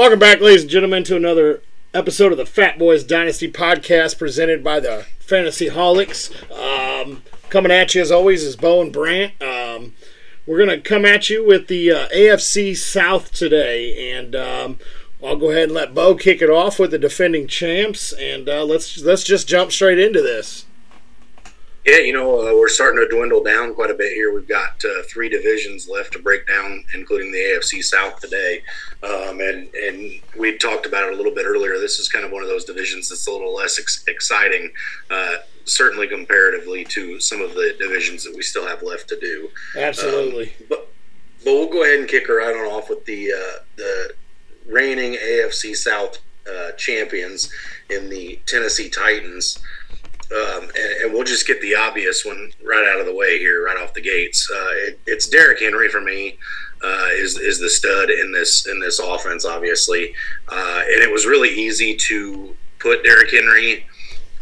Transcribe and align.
Welcome 0.00 0.18
back, 0.18 0.40
ladies 0.40 0.62
and 0.62 0.70
gentlemen, 0.70 1.04
to 1.04 1.16
another 1.16 1.60
episode 1.92 2.32
of 2.32 2.38
the 2.38 2.46
Fat 2.46 2.78
Boys 2.78 3.04
Dynasty 3.04 3.52
podcast 3.52 4.18
presented 4.18 4.64
by 4.64 4.80
the 4.80 5.04
Fantasy 5.18 5.68
Holics. 5.68 6.30
Um, 6.50 7.22
coming 7.50 7.70
at 7.70 7.94
you 7.94 8.00
as 8.00 8.10
always 8.10 8.42
is 8.42 8.56
Bo 8.56 8.80
and 8.80 8.90
Brant. 8.90 9.34
Um, 9.42 9.92
we're 10.46 10.56
going 10.56 10.70
to 10.70 10.80
come 10.80 11.04
at 11.04 11.28
you 11.28 11.46
with 11.46 11.66
the 11.66 11.90
uh, 11.92 12.08
AFC 12.16 12.74
South 12.74 13.30
today, 13.30 14.10
and 14.14 14.34
um, 14.34 14.78
I'll 15.22 15.36
go 15.36 15.50
ahead 15.50 15.64
and 15.64 15.72
let 15.72 15.92
Bo 15.92 16.14
kick 16.14 16.40
it 16.40 16.48
off 16.48 16.78
with 16.78 16.92
the 16.92 16.98
defending 16.98 17.46
champs, 17.46 18.14
and 18.14 18.48
uh, 18.48 18.64
let's 18.64 19.02
let's 19.02 19.22
just 19.22 19.46
jump 19.46 19.70
straight 19.70 19.98
into 19.98 20.22
this. 20.22 20.64
Yeah, 21.86 21.98
you 21.98 22.12
know, 22.12 22.40
uh, 22.40 22.52
we're 22.54 22.68
starting 22.68 23.00
to 23.00 23.08
dwindle 23.08 23.42
down 23.42 23.74
quite 23.74 23.90
a 23.90 23.94
bit 23.94 24.12
here. 24.12 24.34
We've 24.34 24.46
got 24.46 24.84
uh, 24.84 25.02
three 25.08 25.30
divisions 25.30 25.88
left 25.88 26.12
to 26.12 26.18
break 26.18 26.46
down, 26.46 26.84
including 26.94 27.32
the 27.32 27.38
AFC 27.38 27.82
South 27.82 28.20
today. 28.20 28.62
Um, 29.02 29.40
and 29.40 29.74
and 29.74 30.20
we 30.38 30.58
talked 30.58 30.84
about 30.84 31.08
it 31.08 31.14
a 31.14 31.16
little 31.16 31.34
bit 31.34 31.46
earlier. 31.46 31.78
This 31.78 31.98
is 31.98 32.08
kind 32.08 32.24
of 32.24 32.32
one 32.32 32.42
of 32.42 32.48
those 32.48 32.66
divisions 32.66 33.08
that's 33.08 33.26
a 33.26 33.30
little 33.30 33.54
less 33.54 33.78
ex- 33.78 34.04
exciting, 34.08 34.70
uh, 35.10 35.36
certainly 35.64 36.06
comparatively 36.06 36.84
to 36.84 37.18
some 37.18 37.40
of 37.40 37.54
the 37.54 37.74
divisions 37.78 38.24
that 38.24 38.34
we 38.36 38.42
still 38.42 38.66
have 38.66 38.82
left 38.82 39.08
to 39.08 39.18
do. 39.18 39.48
Absolutely. 39.74 40.48
Um, 40.48 40.66
but 40.68 40.90
but 41.44 41.54
we'll 41.54 41.68
go 41.68 41.82
ahead 41.82 42.00
and 42.00 42.08
kick 42.08 42.26
her 42.26 42.36
right 42.38 42.54
on 42.54 42.66
off 42.66 42.90
with 42.90 43.04
the 43.06 43.32
uh, 43.32 43.62
the 43.76 44.12
reigning 44.66 45.14
AFC 45.14 45.74
South 45.74 46.18
uh, 46.48 46.72
champions 46.72 47.50
in 47.88 48.10
the 48.10 48.40
Tennessee 48.46 48.90
Titans. 48.90 49.58
Um, 50.32 50.70
and, 50.76 51.02
and, 51.02 51.12
we'll 51.12 51.24
just 51.24 51.44
get 51.44 51.60
the 51.60 51.74
obvious 51.74 52.24
one 52.24 52.52
right 52.62 52.86
out 52.86 53.00
of 53.00 53.06
the 53.06 53.14
way 53.14 53.38
here, 53.40 53.64
right 53.64 53.76
off 53.76 53.94
the 53.94 54.00
gates. 54.00 54.48
Uh, 54.48 54.74
it, 54.86 55.00
it's 55.04 55.28
Derrick 55.28 55.58
Henry 55.58 55.88
for 55.88 56.00
me. 56.00 56.38
Uh, 56.82 57.08
is 57.12 57.36
is 57.36 57.58
the 57.58 57.68
stud 57.68 58.10
in 58.10 58.30
this 58.30 58.66
in 58.66 58.78
this 58.78 59.00
offense, 59.00 59.44
obviously, 59.44 60.14
uh, 60.48 60.82
and 60.86 61.02
it 61.02 61.10
was 61.10 61.26
really 61.26 61.50
easy 61.50 61.96
to 61.96 62.56
put 62.78 63.02
Derrick 63.02 63.30
Henry 63.30 63.86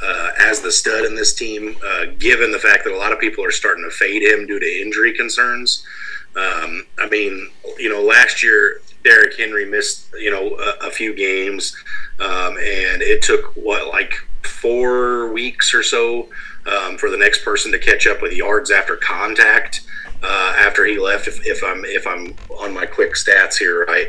uh, 0.02 0.30
as 0.38 0.60
the 0.60 0.70
stud 0.70 1.04
in 1.04 1.14
this 1.14 1.34
team, 1.34 1.76
uh, 1.84 2.04
given 2.18 2.52
the 2.52 2.58
fact 2.58 2.84
that 2.84 2.92
a 2.92 2.96
lot 2.96 3.12
of 3.12 3.18
people 3.18 3.44
are 3.44 3.50
starting 3.50 3.82
to 3.82 3.90
fade 3.90 4.22
him 4.22 4.46
due 4.46 4.60
to 4.60 4.80
injury 4.80 5.12
concerns. 5.14 5.82
Um, 6.36 6.86
I 6.98 7.08
mean, 7.08 7.50
you 7.78 7.88
know, 7.88 8.02
last 8.02 8.42
year 8.42 8.82
Derrick 9.02 9.36
Henry 9.36 9.64
missed 9.64 10.06
you 10.18 10.30
know 10.30 10.56
a, 10.58 10.88
a 10.88 10.90
few 10.90 11.14
games, 11.14 11.74
um, 12.20 12.56
and 12.56 13.02
it 13.02 13.22
took 13.22 13.52
what 13.56 13.88
like 13.88 14.14
four 14.42 15.32
weeks 15.32 15.74
or 15.74 15.82
so 15.82 16.28
um, 16.66 16.98
for 16.98 17.10
the 17.10 17.16
next 17.16 17.44
person 17.44 17.72
to 17.72 17.78
catch 17.78 18.06
up 18.06 18.20
with 18.22 18.32
yards 18.32 18.70
after 18.70 18.96
contact 18.96 19.86
uh, 20.22 20.54
after 20.58 20.84
he 20.84 20.98
left. 20.98 21.28
If, 21.28 21.46
if, 21.46 21.62
I'm 21.64 21.84
if 21.84 22.06
I'm 22.06 22.34
on 22.60 22.74
my 22.74 22.86
quick 22.86 23.14
stats 23.14 23.56
here, 23.58 23.84
right. 23.84 24.08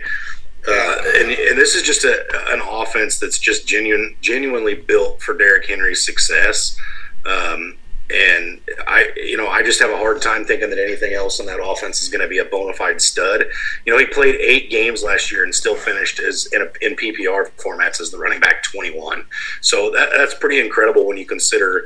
Uh, 0.68 1.02
and, 1.16 1.32
and 1.32 1.58
this 1.58 1.74
is 1.74 1.84
just 1.84 2.04
a, 2.04 2.26
an 2.52 2.62
offense 2.70 3.18
that's 3.18 3.40
just 3.40 3.68
genuine, 3.68 4.16
genuinely 4.22 4.76
built 4.76 5.22
for 5.22 5.36
Derrick 5.36 5.66
Henry's 5.66 6.06
success. 6.06 6.78
Um, 7.26 7.78
and 8.12 8.60
I, 8.88 9.12
you 9.16 9.38
know, 9.38 9.48
I 9.48 9.62
just 9.62 9.80
have 9.82 9.92
a 9.92 9.98
hard 9.98 10.22
time 10.22 10.44
thinking 10.44 10.70
that 10.72 10.80
anything 10.80 11.14
else 11.14 11.40
in 11.40 11.46
that 11.46 11.64
offense 11.64 12.02
is 12.02 12.10
going 12.10 12.22
to 12.22 12.28
be 12.28 12.40
a 12.40 12.46
bona 12.46 12.74
fide 12.74 13.02
stud. 13.02 13.46
You 13.86 13.94
know, 13.94 14.00
he 14.00 14.06
played 14.06 14.36
eight 14.36 14.72
games 14.72 15.04
last 15.04 15.32
year 15.32 15.44
and 15.44 15.54
still 15.54 15.76
finished 15.76 16.20
as 16.20 16.48
in, 16.52 16.62
a, 16.62 16.86
in 16.86 16.96
PPR 16.96 17.52
formats 17.58 18.02
as 18.02 18.10
the 18.10 18.18
running 18.18 18.40
back 18.40 18.64
21. 18.64 19.26
So 19.62 19.92
that, 19.92 20.10
that's 20.18 20.34
pretty 20.34 20.60
incredible 20.60 21.06
when 21.06 21.18
you 21.18 21.26
consider 21.26 21.86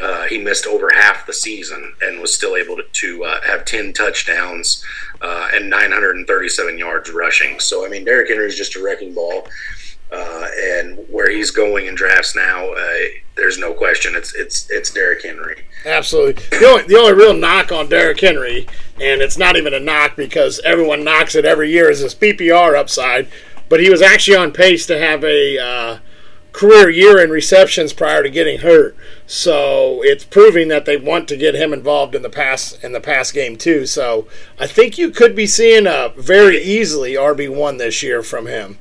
uh, 0.00 0.24
he 0.24 0.38
missed 0.38 0.66
over 0.66 0.90
half 0.92 1.26
the 1.26 1.32
season 1.32 1.94
and 2.02 2.20
was 2.20 2.34
still 2.34 2.56
able 2.56 2.76
to, 2.76 2.82
to 2.92 3.24
uh, 3.24 3.40
have 3.42 3.64
10 3.64 3.92
touchdowns 3.92 4.84
uh, 5.22 5.48
and 5.52 5.70
937 5.70 6.78
yards 6.78 7.10
rushing. 7.10 7.60
So, 7.60 7.86
I 7.86 7.88
mean, 7.88 8.04
Derrick 8.04 8.28
Henry 8.28 8.46
is 8.46 8.56
just 8.56 8.76
a 8.76 8.82
wrecking 8.82 9.14
ball. 9.14 9.46
Uh, 10.12 10.46
and 10.56 10.98
where 11.10 11.30
he's 11.30 11.50
going 11.50 11.86
in 11.86 11.94
drafts 11.94 12.36
now, 12.36 12.72
uh, 12.72 12.98
there's 13.36 13.58
no 13.58 13.72
question. 13.72 14.14
It's 14.14 14.34
it's 14.34 14.70
it's 14.70 14.90
Derrick 14.90 15.22
Henry. 15.22 15.64
Absolutely. 15.84 16.44
The 16.58 16.66
only 16.66 16.82
the 16.84 16.96
only 16.96 17.14
real 17.14 17.34
knock 17.34 17.72
on 17.72 17.88
Derrick 17.88 18.20
Henry, 18.20 18.66
and 19.00 19.20
it's 19.20 19.38
not 19.38 19.56
even 19.56 19.74
a 19.74 19.80
knock 19.80 20.16
because 20.16 20.60
everyone 20.64 21.04
knocks 21.04 21.34
it 21.34 21.44
every 21.44 21.70
year, 21.70 21.90
is 21.90 22.00
his 22.00 22.14
PPR 22.14 22.76
upside. 22.76 23.28
But 23.68 23.80
he 23.80 23.90
was 23.90 24.02
actually 24.02 24.36
on 24.36 24.52
pace 24.52 24.86
to 24.86 24.98
have 24.98 25.24
a 25.24 25.58
uh, 25.58 25.98
career 26.54 26.88
year 26.88 27.22
in 27.22 27.30
receptions 27.30 27.92
prior 27.92 28.22
to 28.22 28.30
getting 28.30 28.60
hurt. 28.60 28.96
So 29.26 30.02
it's 30.04 30.24
proving 30.24 30.68
that 30.68 30.84
they 30.84 30.96
want 30.96 31.28
to 31.28 31.36
get 31.36 31.54
him 31.54 31.72
involved 31.72 32.14
in 32.14 32.22
the 32.22 32.30
pass 32.30 32.72
in 32.82 32.92
the 32.92 33.00
pass 33.00 33.32
game 33.32 33.56
too. 33.56 33.84
So 33.84 34.26
I 34.58 34.66
think 34.66 34.96
you 34.96 35.10
could 35.10 35.34
be 35.34 35.46
seeing 35.46 35.86
a 35.86 36.12
very 36.16 36.62
easily 36.62 37.14
RB 37.14 37.54
one 37.54 37.76
this 37.78 38.02
year 38.02 38.22
from 38.22 38.46
him. 38.46 38.78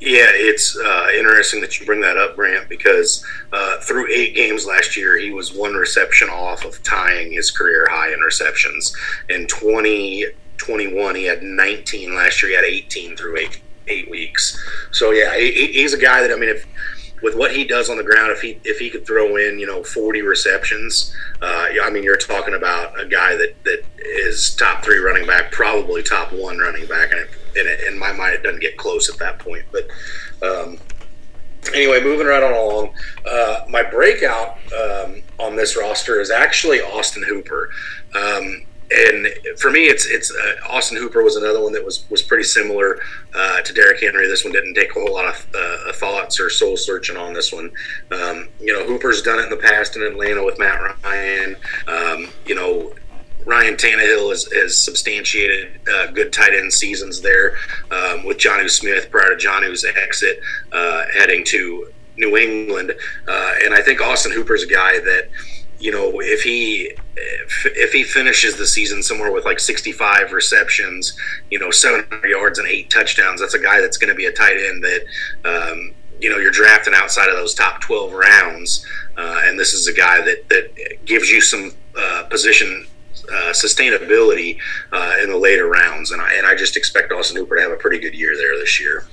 Yeah, 0.00 0.30
it's 0.30 0.78
uh, 0.78 1.08
interesting 1.12 1.60
that 1.60 1.80
you 1.80 1.86
bring 1.86 2.00
that 2.02 2.16
up, 2.16 2.36
Brant, 2.36 2.68
because 2.68 3.24
uh, 3.52 3.78
through 3.80 4.06
eight 4.12 4.36
games 4.36 4.64
last 4.64 4.96
year, 4.96 5.18
he 5.18 5.30
was 5.30 5.52
one 5.52 5.74
reception 5.74 6.28
off 6.28 6.64
of 6.64 6.80
tying 6.84 7.32
his 7.32 7.50
career 7.50 7.86
high 7.90 8.12
in 8.12 8.20
receptions. 8.20 8.94
In 9.28 9.48
2021, 9.48 11.14
he 11.16 11.24
had 11.24 11.42
19. 11.42 12.14
Last 12.14 12.42
year, 12.42 12.50
he 12.50 12.56
had 12.56 12.64
18 12.64 13.16
through 13.16 13.38
eight 13.38 13.60
eight 13.88 14.10
weeks. 14.10 14.56
So 14.92 15.10
yeah, 15.10 15.36
he, 15.36 15.72
he's 15.72 15.94
a 15.94 15.98
guy 15.98 16.20
that 16.22 16.30
I 16.30 16.36
mean, 16.36 16.50
if 16.50 16.66
with 17.22 17.36
what 17.36 17.54
he 17.54 17.64
does 17.64 17.90
on 17.90 17.96
the 17.96 18.04
ground, 18.04 18.32
if 18.32 18.40
he 18.40 18.60
if 18.64 18.78
he 18.78 18.90
could 18.90 19.06
throw 19.06 19.36
in 19.36 19.58
you 19.58 19.66
know 19.66 19.82
40 19.82 20.22
receptions, 20.22 21.14
uh, 21.42 21.68
I 21.82 21.90
mean, 21.90 22.02
you're 22.02 22.16
talking 22.16 22.54
about 22.54 22.98
a 23.00 23.06
guy 23.06 23.36
that 23.36 23.54
that 23.64 23.84
is 23.98 24.54
top 24.56 24.84
three 24.84 24.98
running 24.98 25.26
back, 25.26 25.52
probably 25.52 26.02
top 26.02 26.32
one 26.32 26.58
running 26.58 26.86
back, 26.86 27.12
and 27.12 27.28
in 27.86 27.98
my 27.98 28.12
mind, 28.12 28.34
it 28.34 28.42
doesn't 28.42 28.60
get 28.60 28.76
close 28.76 29.08
at 29.08 29.18
that 29.18 29.38
point. 29.38 29.64
But 29.72 29.88
um, 30.42 30.78
anyway, 31.74 32.02
moving 32.02 32.26
right 32.26 32.42
on 32.42 32.52
along, 32.52 32.94
uh, 33.26 33.64
my 33.68 33.82
breakout 33.82 34.58
um, 34.72 35.22
on 35.38 35.56
this 35.56 35.76
roster 35.76 36.20
is 36.20 36.30
actually 36.30 36.80
Austin 36.80 37.22
Hooper. 37.22 37.70
Um, 38.14 38.62
and 38.90 39.28
for 39.58 39.70
me, 39.70 39.86
it's 39.86 40.06
it's 40.06 40.30
uh, 40.30 40.68
Austin 40.68 40.96
Hooper 40.96 41.22
was 41.22 41.36
another 41.36 41.62
one 41.62 41.72
that 41.72 41.84
was 41.84 42.08
was 42.10 42.22
pretty 42.22 42.44
similar 42.44 42.98
uh, 43.34 43.60
to 43.60 43.72
Derrick 43.72 44.00
Henry. 44.00 44.26
This 44.26 44.44
one 44.44 44.52
didn't 44.52 44.74
take 44.74 44.90
a 44.90 44.94
whole 44.94 45.12
lot 45.12 45.26
of 45.26 45.46
uh, 45.54 45.92
thoughts 45.92 46.40
or 46.40 46.48
soul 46.48 46.76
searching 46.76 47.16
on 47.16 47.32
this 47.34 47.52
one. 47.52 47.70
Um, 48.10 48.48
you 48.60 48.72
know, 48.72 48.84
Hooper's 48.84 49.22
done 49.22 49.38
it 49.38 49.44
in 49.44 49.50
the 49.50 49.56
past 49.56 49.96
in 49.96 50.02
Atlanta 50.02 50.42
with 50.42 50.58
Matt 50.58 50.80
Ryan. 51.04 51.56
Um, 51.86 52.28
you 52.46 52.54
know, 52.54 52.94
Ryan 53.44 53.74
Tannehill 53.76 54.30
has, 54.30 54.50
has 54.52 54.78
substantiated 54.78 55.80
uh, 55.90 56.08
good 56.08 56.32
tight 56.32 56.54
end 56.54 56.72
seasons 56.72 57.20
there 57.20 57.56
um, 57.90 58.24
with 58.24 58.38
Jonnu 58.38 58.70
Smith 58.70 59.10
prior 59.10 59.36
to 59.36 59.46
Jonnu's 59.46 59.84
exit 59.84 60.40
uh, 60.72 61.04
heading 61.12 61.44
to 61.46 61.90
New 62.16 62.36
England. 62.36 62.94
Uh, 63.26 63.54
and 63.64 63.74
I 63.74 63.80
think 63.80 64.00
Austin 64.00 64.32
Hooper's 64.32 64.62
a 64.62 64.66
guy 64.66 64.98
that, 65.00 65.28
you 65.78 65.92
know, 65.92 66.20
if 66.20 66.42
he 66.42 66.92
if, 67.16 67.66
if, 67.66 67.92
he 67.92 68.04
finishes 68.04 68.56
the 68.56 68.66
season 68.66 69.02
somewhere 69.02 69.32
with 69.32 69.44
like 69.44 69.60
65 69.60 70.32
receptions, 70.32 71.16
you 71.50 71.58
know, 71.58 71.70
700 71.70 72.28
yards 72.28 72.58
and 72.58 72.68
eight 72.68 72.90
touchdowns, 72.90 73.40
that's 73.40 73.54
a 73.54 73.58
guy 73.58 73.80
that's 73.80 73.96
going 73.96 74.08
to 74.08 74.14
be 74.14 74.26
a 74.26 74.32
tight 74.32 74.56
end 74.56 74.84
that, 74.84 75.04
um, 75.44 75.94
you 76.20 76.30
know, 76.30 76.38
you're 76.38 76.52
drafting 76.52 76.94
outside 76.94 77.28
of 77.28 77.36
those 77.36 77.54
top 77.54 77.80
12 77.80 78.12
rounds. 78.12 78.86
Uh, 79.16 79.40
and 79.44 79.58
this 79.58 79.74
is 79.74 79.88
a 79.88 79.92
guy 79.92 80.20
that, 80.20 80.48
that 80.48 81.04
gives 81.04 81.30
you 81.30 81.40
some 81.40 81.72
uh, 81.96 82.24
position 82.30 82.86
uh, 83.30 83.52
sustainability 83.52 84.58
uh, 84.92 85.16
in 85.22 85.28
the 85.28 85.36
later 85.36 85.66
rounds, 85.66 86.12
and 86.12 86.22
I, 86.22 86.34
and 86.34 86.46
I 86.46 86.54
just 86.54 86.76
expect 86.76 87.12
Austin 87.12 87.36
Hooper 87.36 87.56
to 87.56 87.62
have 87.62 87.72
a 87.72 87.76
pretty 87.76 87.98
good 87.98 88.14
year 88.14 88.34
there 88.36 88.56
this 88.56 88.80
year. 88.80 89.04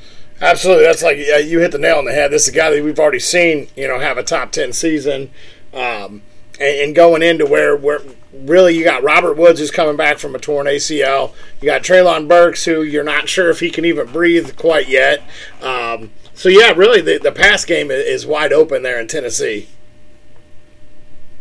Absolutely, 0.41 0.83
that's 0.85 1.03
like 1.03 1.17
yeah, 1.17 1.37
you 1.37 1.59
hit 1.59 1.71
the 1.71 1.77
nail 1.77 1.97
on 1.97 2.05
the 2.05 2.13
head. 2.13 2.31
This 2.31 2.43
is 2.43 2.53
a 2.53 2.55
guy 2.55 2.69
that 2.69 2.83
we've 2.83 2.99
already 2.99 3.19
seen, 3.19 3.67
you 3.75 3.87
know, 3.87 3.99
have 3.99 4.17
a 4.17 4.23
top 4.23 4.51
ten 4.51 4.71
season, 4.73 5.31
um, 5.73 6.21
and, 6.59 6.79
and, 6.79 6.95
going 6.95 7.21
into 7.21 7.45
where 7.45 7.75
where 7.75 7.99
really 8.33 8.77
you 8.77 8.83
got 8.83 9.03
Robert 9.03 9.35
Woods 9.35 9.59
who's 9.59 9.71
coming 9.71 9.95
back 9.95 10.17
from 10.17 10.35
a 10.35 10.39
torn 10.39 10.67
ACL. 10.67 11.33
You 11.61 11.65
got 11.65 11.83
Treylon 11.83 12.27
Burks 12.27 12.65
who 12.65 12.81
you're 12.83 13.03
not 13.03 13.29
sure 13.29 13.49
if 13.49 13.59
he 13.59 13.69
can 13.69 13.85
even 13.85 14.11
breathe 14.11 14.55
quite 14.57 14.87
yet. 14.87 15.21
Um, 15.61 16.11
so 16.33 16.49
yeah, 16.49 16.71
really 16.71 17.01
the 17.01 17.17
the 17.17 17.31
pass 17.31 17.65
game 17.65 17.91
is 17.91 18.25
wide 18.25 18.53
open 18.53 18.83
there 18.83 18.99
in 18.99 19.07
Tennessee. 19.07 19.69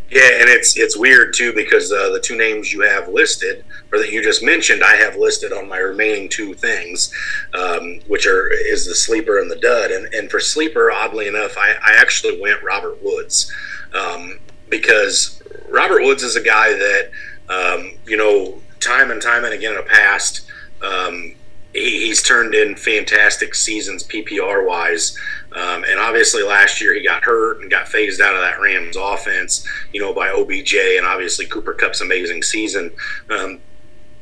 Yeah, 0.09 0.29
and 0.39 0.49
it's 0.49 0.77
it's 0.77 0.95
weird 0.95 1.33
too 1.33 1.51
because 1.53 1.91
uh, 1.91 2.09
the 2.11 2.19
two 2.19 2.37
names 2.37 2.71
you 2.71 2.81
have 2.81 3.09
listed, 3.09 3.65
or 3.91 3.99
that 3.99 4.11
you 4.11 4.23
just 4.23 4.43
mentioned, 4.43 4.83
I 4.83 4.95
have 4.97 5.17
listed 5.17 5.51
on 5.51 5.67
my 5.67 5.77
remaining 5.77 6.29
two 6.29 6.53
things, 6.53 7.11
um, 7.53 7.99
which 8.07 8.27
are 8.27 8.49
is 8.49 8.85
the 8.85 8.93
sleeper 8.93 9.39
and 9.39 9.49
the 9.49 9.57
dud. 9.57 9.91
And 9.91 10.13
and 10.13 10.29
for 10.29 10.39
sleeper, 10.39 10.91
oddly 10.91 11.27
enough, 11.27 11.57
I, 11.57 11.71
I 11.83 11.95
actually 11.99 12.39
went 12.39 12.63
Robert 12.63 13.03
Woods 13.03 13.51
um, 13.93 14.39
because 14.69 15.41
Robert 15.69 16.03
Woods 16.03 16.23
is 16.23 16.35
a 16.35 16.41
guy 16.41 16.73
that 16.73 17.11
um, 17.49 17.91
you 18.05 18.17
know 18.17 18.61
time 18.79 19.11
and 19.11 19.21
time 19.21 19.43
and 19.45 19.53
again 19.53 19.71
in 19.71 19.77
the 19.77 19.83
past. 19.83 20.49
Um, 20.81 21.35
he, 21.73 22.07
he's 22.07 22.23
turned 22.23 22.55
in 22.55 22.75
fantastic 22.75 23.53
seasons 23.53 24.03
PPR 24.03 24.65
wise. 24.65 25.17
Um, 25.51 25.83
and 25.83 25.99
obviously, 25.99 26.43
last 26.43 26.81
year 26.81 26.93
he 26.93 27.03
got 27.03 27.23
hurt 27.23 27.61
and 27.61 27.69
got 27.69 27.87
phased 27.87 28.21
out 28.21 28.33
of 28.35 28.41
that 28.41 28.59
Rams 28.59 28.95
offense, 28.99 29.67
you 29.93 30.01
know, 30.01 30.13
by 30.13 30.29
OBJ 30.29 30.75
and 30.97 31.05
obviously 31.05 31.45
Cooper 31.45 31.73
Kupp's 31.73 32.01
amazing 32.01 32.43
season. 32.43 32.91
Um, 33.29 33.59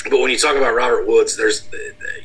but 0.10 0.20
when 0.20 0.32
you 0.32 0.38
talk 0.38 0.58
about 0.58 0.76
Robert 0.76 1.08
Woods, 1.08 1.38
there's, 1.38 1.68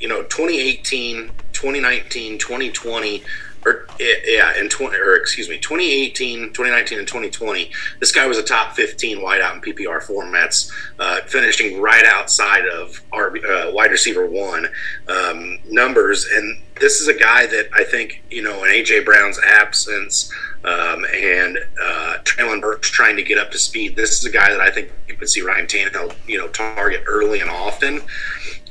you 0.01 0.09
know, 0.09 0.23
2018 0.25 1.31
2019, 1.59 2.39
2020, 2.39 3.25
or 3.65 3.87
yeah, 3.99 4.59
in 4.59 4.69
20, 4.69 4.97
or 4.97 5.17
excuse 5.17 5.49
me, 5.49 5.59
2018, 5.59 6.49
2019, 6.49 6.99
and 6.99 7.09
2020, 7.09 7.71
this 8.01 8.13
guy 8.13 8.27
was 8.27 8.39
a 8.39 8.43
top 8.43 8.75
15 8.75 9.19
wideout 9.19 9.55
in 9.55 9.61
PPR 9.61 10.03
formats, 10.03 10.71
uh, 10.99 11.21
finishing 11.23 11.81
right 11.81 12.05
outside 12.05 12.67
of 12.67 13.03
our 13.13 13.37
uh, 13.37 13.73
wide 13.73 13.91
receiver 13.91 14.27
one 14.27 14.69
um, 15.09 15.59
numbers. 15.69 16.27
And 16.33 16.63
this 16.81 17.01
is 17.01 17.09
a 17.09 17.15
guy 17.15 17.47
that 17.47 17.69
I 17.75 17.85
think, 17.85 18.23
you 18.31 18.43
know, 18.43 18.65
in 18.65 18.71
AJ 18.71 19.05
Brown's 19.05 19.41
absence 19.41 20.33
um, 20.65 21.07
and 21.15 21.59
uh, 21.81 22.19
Treylon 22.25 22.61
Burks 22.61 22.91
trying 22.91 23.17
to 23.17 23.23
get 23.23 23.39
up 23.39 23.51
to 23.53 23.59
speed, 23.59 23.97
this 23.97 24.19
is 24.19 24.25
a 24.25 24.31
guy 24.31 24.51
that 24.51 24.61
I 24.61 24.71
think 24.71 24.91
you 25.09 25.15
could 25.15 25.29
see 25.29 25.41
Ryan 25.41 25.67
Tannehill, 25.67 26.15
you 26.27 26.39
know, 26.39 26.49
target 26.49 27.03
early 27.07 27.41
and 27.41 27.51
often. 27.51 28.03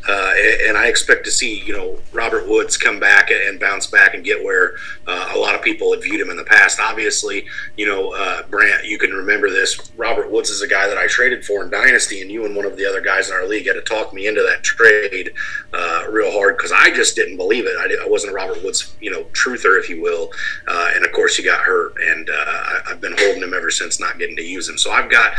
Uh, 0.07 0.31
and 0.67 0.77
I 0.77 0.87
expect 0.87 1.25
to 1.25 1.31
see, 1.31 1.59
you 1.61 1.73
know, 1.73 1.99
Robert 2.13 2.47
Woods 2.47 2.77
come 2.77 2.99
back 2.99 3.29
and 3.29 3.59
bounce 3.59 3.87
back 3.87 4.13
and 4.13 4.23
get 4.23 4.43
where 4.43 4.75
uh, 5.05 5.31
a 5.35 5.37
lot 5.37 5.53
of 5.53 5.61
people 5.61 5.91
had 5.91 6.01
viewed 6.01 6.21
him 6.21 6.29
in 6.29 6.37
the 6.37 6.45
past. 6.45 6.79
Obviously, 6.79 7.45
you 7.75 7.85
know, 7.85 8.13
uh, 8.13 8.43
Brant, 8.43 8.85
you 8.85 8.97
can 8.97 9.11
remember 9.11 9.49
this. 9.49 9.91
Robert 9.97 10.31
Woods 10.31 10.49
is 10.49 10.61
a 10.61 10.67
guy 10.67 10.87
that 10.87 10.97
I 10.97 11.07
traded 11.07 11.45
for 11.45 11.63
in 11.63 11.69
Dynasty, 11.69 12.21
and 12.21 12.31
you 12.31 12.45
and 12.45 12.55
one 12.55 12.65
of 12.65 12.77
the 12.77 12.85
other 12.85 13.01
guys 13.01 13.29
in 13.29 13.35
our 13.35 13.45
league 13.45 13.67
had 13.67 13.73
to 13.73 13.81
talk 13.81 14.13
me 14.13 14.27
into 14.27 14.41
that 14.43 14.63
trade 14.63 15.33
uh, 15.73 16.05
real 16.09 16.31
hard 16.31 16.57
because 16.57 16.71
I 16.71 16.89
just 16.91 17.15
didn't 17.15 17.37
believe 17.37 17.65
it. 17.65 17.75
I, 17.77 18.03
I, 18.03 18.07
wasn't 18.07 18.31
a 18.31 18.35
Robert 18.35 18.63
Woods, 18.63 18.95
you 19.01 19.11
know, 19.11 19.23
truther, 19.33 19.77
if 19.77 19.89
you 19.89 20.01
will. 20.01 20.31
Uh, 20.67 20.91
and 20.95 21.05
of 21.05 21.11
course, 21.11 21.35
he 21.35 21.43
got 21.43 21.59
hurt, 21.59 21.95
and 22.01 22.29
uh, 22.29 22.33
I, 22.33 22.81
have 22.87 23.01
been 23.01 23.15
holding 23.17 23.43
him 23.43 23.53
ever 23.53 23.69
since, 23.69 23.99
not 23.99 24.17
getting 24.17 24.37
to 24.37 24.43
use 24.43 24.69
him. 24.69 24.77
So 24.77 24.91
I've 24.91 25.11
got 25.11 25.33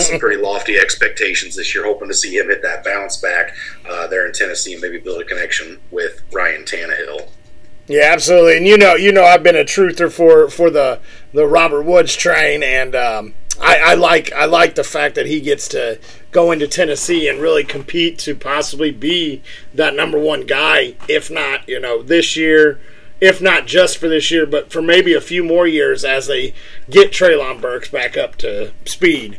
some 0.00 0.18
pretty 0.18 0.40
lofty 0.42 0.76
expectations 0.76 1.56
this 1.56 1.74
year, 1.74 1.84
hoping 1.84 2.08
to 2.08 2.14
see 2.14 2.36
him 2.36 2.48
hit 2.48 2.60
that 2.62 2.84
bounce 2.84 3.16
back 3.16 3.54
uh, 3.88 4.01
there 4.06 4.26
in 4.26 4.32
Tennessee 4.32 4.72
and 4.72 4.82
maybe 4.82 4.98
build 4.98 5.20
a 5.20 5.24
connection 5.24 5.80
with 5.90 6.22
Ryan 6.32 6.62
Tannehill. 6.62 7.28
Yeah, 7.88 8.10
absolutely. 8.12 8.56
And 8.56 8.66
you 8.66 8.76
know, 8.76 8.94
you 8.94 9.12
know, 9.12 9.24
I've 9.24 9.42
been 9.42 9.56
a 9.56 9.64
truther 9.64 10.10
for 10.10 10.48
for 10.48 10.70
the 10.70 11.00
the 11.32 11.46
Robert 11.46 11.82
Woods 11.82 12.14
train, 12.14 12.62
and 12.62 12.94
um, 12.94 13.34
I, 13.60 13.78
I 13.78 13.94
like 13.94 14.32
I 14.32 14.44
like 14.44 14.74
the 14.76 14.84
fact 14.84 15.14
that 15.16 15.26
he 15.26 15.40
gets 15.40 15.68
to 15.68 15.98
go 16.30 16.50
into 16.52 16.66
Tennessee 16.66 17.28
and 17.28 17.40
really 17.40 17.64
compete 17.64 18.18
to 18.20 18.34
possibly 18.34 18.90
be 18.90 19.42
that 19.74 19.94
number 19.94 20.18
one 20.18 20.46
guy, 20.46 20.94
if 21.08 21.30
not, 21.30 21.68
you 21.68 21.78
know, 21.78 22.02
this 22.02 22.36
year, 22.36 22.80
if 23.20 23.42
not 23.42 23.66
just 23.66 23.98
for 23.98 24.08
this 24.08 24.30
year, 24.30 24.46
but 24.46 24.72
for 24.72 24.80
maybe 24.80 25.12
a 25.12 25.20
few 25.20 25.44
more 25.44 25.66
years 25.66 26.04
as 26.04 26.26
they 26.26 26.54
get 26.88 27.12
Treylon 27.12 27.60
Burks 27.60 27.88
back 27.88 28.16
up 28.16 28.36
to 28.36 28.72
speed. 28.86 29.38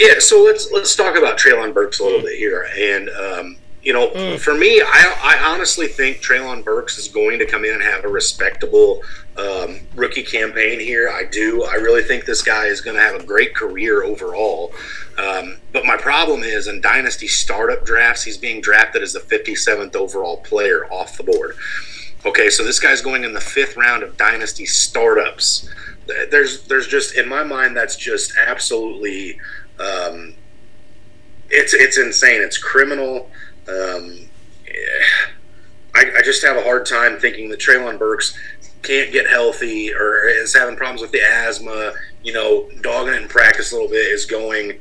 Yeah, 0.00 0.18
so 0.18 0.42
let's 0.42 0.72
let's 0.72 0.96
talk 0.96 1.18
about 1.18 1.36
Treylon 1.36 1.74
Burks 1.74 2.00
a 2.00 2.04
little 2.04 2.22
bit 2.22 2.38
here, 2.38 2.66
and 2.74 3.10
um, 3.10 3.56
you 3.82 3.92
know, 3.92 4.08
mm. 4.08 4.38
for 4.38 4.54
me, 4.54 4.80
I, 4.80 5.14
I 5.22 5.52
honestly 5.52 5.88
think 5.88 6.22
Treylon 6.22 6.64
Burks 6.64 6.96
is 6.96 7.08
going 7.08 7.38
to 7.38 7.44
come 7.44 7.66
in 7.66 7.74
and 7.74 7.82
have 7.82 8.04
a 8.04 8.08
respectable 8.08 9.02
um, 9.36 9.80
rookie 9.94 10.22
campaign 10.22 10.80
here. 10.80 11.10
I 11.10 11.24
do. 11.24 11.64
I 11.64 11.74
really 11.74 12.02
think 12.02 12.24
this 12.24 12.42
guy 12.42 12.66
is 12.66 12.80
going 12.80 12.96
to 12.96 13.02
have 13.02 13.20
a 13.20 13.24
great 13.24 13.54
career 13.54 14.02
overall. 14.02 14.72
Um, 15.18 15.58
but 15.72 15.84
my 15.84 15.98
problem 15.98 16.42
is 16.42 16.66
in 16.66 16.80
dynasty 16.80 17.28
startup 17.28 17.84
drafts, 17.84 18.22
he's 18.22 18.38
being 18.38 18.62
drafted 18.62 19.02
as 19.02 19.12
the 19.12 19.20
57th 19.20 19.94
overall 19.96 20.38
player 20.38 20.86
off 20.86 21.18
the 21.18 21.24
board. 21.24 21.56
Okay, 22.24 22.48
so 22.50 22.64
this 22.64 22.80
guy's 22.80 23.02
going 23.02 23.24
in 23.24 23.32
the 23.32 23.40
fifth 23.40 23.76
round 23.76 24.02
of 24.02 24.16
dynasty 24.16 24.66
startups. 24.66 25.68
There's, 26.30 26.66
there's 26.66 26.86
just 26.86 27.16
in 27.16 27.28
my 27.28 27.44
mind, 27.44 27.76
that's 27.76 27.96
just 27.96 28.32
absolutely 28.36 29.38
um, 29.80 30.34
it's 31.50 31.74
it's 31.74 31.98
insane. 31.98 32.42
It's 32.42 32.58
criminal. 32.58 33.30
Um, 33.68 34.28
I, 35.94 36.04
I, 36.18 36.22
just 36.22 36.42
have 36.44 36.56
a 36.56 36.62
hard 36.62 36.86
time 36.86 37.18
thinking 37.18 37.50
that 37.50 37.60
Treylon 37.60 37.98
Burks 37.98 38.36
can't 38.82 39.12
get 39.12 39.28
healthy 39.28 39.92
or 39.92 40.26
is 40.28 40.54
having 40.54 40.76
problems 40.76 41.02
with 41.02 41.12
the 41.12 41.22
asthma. 41.22 41.92
You 42.22 42.32
know, 42.32 42.68
dogging 42.80 43.14
it 43.14 43.22
in 43.22 43.28
practice 43.28 43.72
a 43.72 43.74
little 43.74 43.90
bit 43.90 44.06
is 44.06 44.24
going 44.26 44.72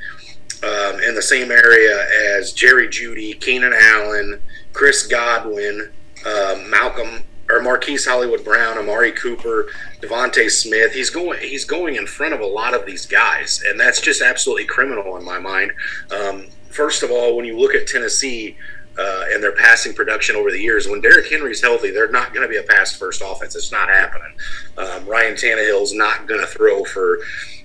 um, 0.64 1.00
in 1.02 1.16
the 1.16 1.22
same 1.22 1.52
area 1.52 2.06
as 2.38 2.52
Jerry 2.52 2.88
Jeudy, 2.88 3.40
Keenan 3.40 3.74
Allen, 3.74 4.42
Chris 4.74 5.08
Godwin, 5.08 5.92
uh, 6.26 6.62
Malcolm 6.68 7.24
or 7.50 7.62
Marquise 7.62 8.06
Hollywood 8.06 8.44
Brown, 8.44 8.78
Amari 8.78 9.12
Cooper, 9.12 9.68
DeVonta 10.02 10.50
Smith. 10.50 10.94
He's 10.94 11.10
going 11.10 11.40
he's 11.40 11.66
going 11.66 11.96
in 11.96 12.08
front 12.08 12.34
of 12.34 12.40
a 12.40 12.46
lot 12.46 12.74
of 12.74 12.86
these 12.86 13.06
guys, 13.06 13.62
and 13.66 13.80
that's 13.80 14.02
just 14.02 14.22
absolutely 14.22 14.66
criminal 14.66 15.18
in 15.18 15.24
my 15.24 15.40
mind. 15.40 15.72
Um, 16.12 16.48
first 16.70 17.04
of 17.04 17.12
all, 17.12 17.36
when 17.36 17.46
you 17.46 17.58
look 17.58 17.76
at 17.76 17.88
Tennessee. 17.88 18.58
Uh, 18.98 19.24
and 19.32 19.42
their 19.42 19.54
passing 19.54 19.94
production 19.94 20.36
over 20.36 20.52
the 20.52 20.60
years. 20.60 20.86
When 20.86 21.00
Derrick 21.00 21.32
Henry's 21.32 21.62
healthy, 21.62 21.90
they're 21.90 22.12
not 22.12 22.34
going 22.34 22.46
to 22.46 22.50
be 22.50 22.58
a 22.58 22.64
pass 22.64 22.94
first 22.94 23.22
offense. 23.26 23.56
It's 23.56 23.72
not 23.72 23.88
happening. 23.88 24.34
Um, 24.78 25.06
Ryan 25.06 25.36
Tannehill's 25.36 25.94
not 25.94 26.28
going 26.28 26.42
to 26.42 26.48
throw 26.48 26.84
for, 26.84 27.20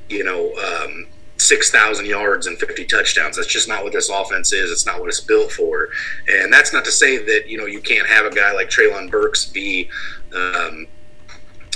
you 0.08 0.22
know, 0.22 0.54
um, 0.54 1.08
6,000 1.44 2.06
yards 2.06 2.46
and 2.46 2.58
50 2.58 2.85
touchdowns. 2.87 3.37
That's 3.37 3.49
just 3.49 3.69
not 3.69 3.85
what 3.85 3.93
this 3.93 4.08
offense 4.08 4.52
is. 4.52 4.70
It's 4.70 4.87
not 4.87 5.00
what 5.00 5.08
it's 5.08 5.20
built 5.20 5.52
for. 5.52 5.88
And 6.29 6.52
that's 6.52 6.73
not 6.73 6.85
to 6.87 6.93
say 6.93 7.19
that, 7.19 7.49
you 7.49 7.58
know, 7.58 7.67
you 7.67 7.81
can't 7.81 8.08
have 8.08 8.25
a 8.25 8.35
guy 8.35 8.52
like 8.52 8.69
Treylon 8.70 9.11
Burks 9.11 9.44
be, 9.46 9.91
um, 10.35 10.87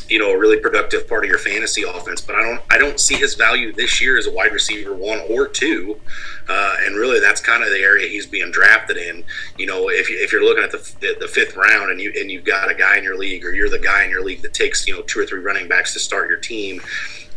you 0.09 0.19
know, 0.19 0.31
a 0.31 0.39
really 0.39 0.59
productive 0.59 1.07
part 1.07 1.25
of 1.25 1.31
your 1.31 1.39
fantasy 1.39 1.83
offense. 1.83 2.21
But 2.23 2.37
I 2.37 2.43
don't, 2.43 2.61
I 2.71 2.79
don't 2.79 2.99
see 2.99 3.17
his 3.17 3.35
value 3.35 3.73
this 3.73 4.01
year 4.01 4.17
as 4.19 4.27
a 4.27 4.33
wide 4.33 4.53
receiver 4.53 4.95
one 4.95 5.21
or 5.29 5.47
two. 5.47 6.01
Uh, 6.49 6.77
and 6.81 6.97
really, 6.97 7.21
that's 7.21 7.43
kind 7.43 7.63
of 7.63 7.69
the 7.69 7.79
area 7.79 8.09
he's 8.09 8.25
being 8.25 8.51
drafted 8.51 8.97
in. 8.97 9.23
You 9.59 9.67
know, 9.67 9.91
if, 9.91 10.09
you, 10.09 10.17
if 10.19 10.33
you're 10.33 10.43
looking 10.43 10.65
at 10.65 10.73
the, 10.73 11.17
the 11.21 11.29
fifth 11.29 11.57
round 11.57 11.91
and 11.91 12.01
you 12.01 12.11
and 12.19 12.31
you've 12.31 12.45
got 12.45 12.71
a 12.71 12.75
guy 12.75 12.97
in 12.97 13.05
your 13.05 13.19
league, 13.19 13.45
or 13.45 13.53
you're 13.53 13.69
the 13.69 13.79
guy 13.79 14.05
in 14.05 14.11
your 14.11 14.25
league 14.25 14.41
that 14.43 14.55
takes 14.55 14.89
you 14.89 14.95
know 14.95 15.03
two 15.03 15.21
or 15.21 15.27
three 15.27 15.41
running 15.41 15.69
backs 15.69 15.93
to 15.93 16.01
start 16.01 16.31
your 16.31 16.39
team, 16.39 16.81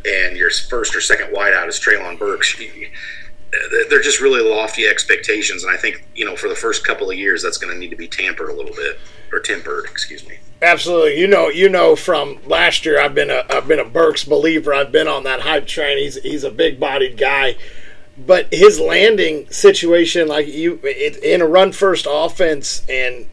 and 0.05 0.37
your 0.37 0.49
first 0.49 0.95
or 0.95 1.01
second 1.01 1.33
wideout 1.33 1.67
is 1.67 1.79
Treylon 1.79 2.17
Burks. 2.17 2.59
They're 3.89 4.01
just 4.01 4.21
really 4.21 4.41
lofty 4.41 4.85
expectations, 4.85 5.63
and 5.63 5.73
I 5.73 5.77
think 5.77 6.05
you 6.15 6.25
know 6.25 6.35
for 6.35 6.47
the 6.47 6.55
first 6.55 6.85
couple 6.85 7.09
of 7.09 7.17
years 7.17 7.43
that's 7.43 7.57
going 7.57 7.73
to 7.73 7.79
need 7.79 7.89
to 7.89 7.95
be 7.95 8.07
tampered 8.07 8.49
a 8.49 8.53
little 8.53 8.73
bit 8.75 8.99
or 9.31 9.39
tempered. 9.39 9.85
Excuse 9.85 10.27
me. 10.27 10.39
Absolutely, 10.61 11.19
you 11.19 11.27
know, 11.27 11.49
you 11.49 11.69
know 11.69 11.95
from 11.95 12.39
last 12.45 12.85
year, 12.85 13.01
I've 13.01 13.15
been 13.15 13.29
a 13.29 13.43
I've 13.49 13.67
been 13.67 13.79
a 13.79 13.85
Burks 13.85 14.23
believer. 14.23 14.73
I've 14.73 14.91
been 14.91 15.07
on 15.07 15.23
that 15.23 15.41
hype 15.41 15.67
train. 15.67 15.97
He's 15.97 16.21
he's 16.21 16.43
a 16.43 16.51
big 16.51 16.79
bodied 16.79 17.17
guy, 17.17 17.57
but 18.17 18.47
his 18.53 18.79
landing 18.79 19.49
situation, 19.49 20.27
like 20.27 20.47
you, 20.47 20.79
it, 20.83 21.17
in 21.23 21.41
a 21.41 21.47
run 21.47 21.71
first 21.71 22.07
offense, 22.09 22.83
and 22.87 23.27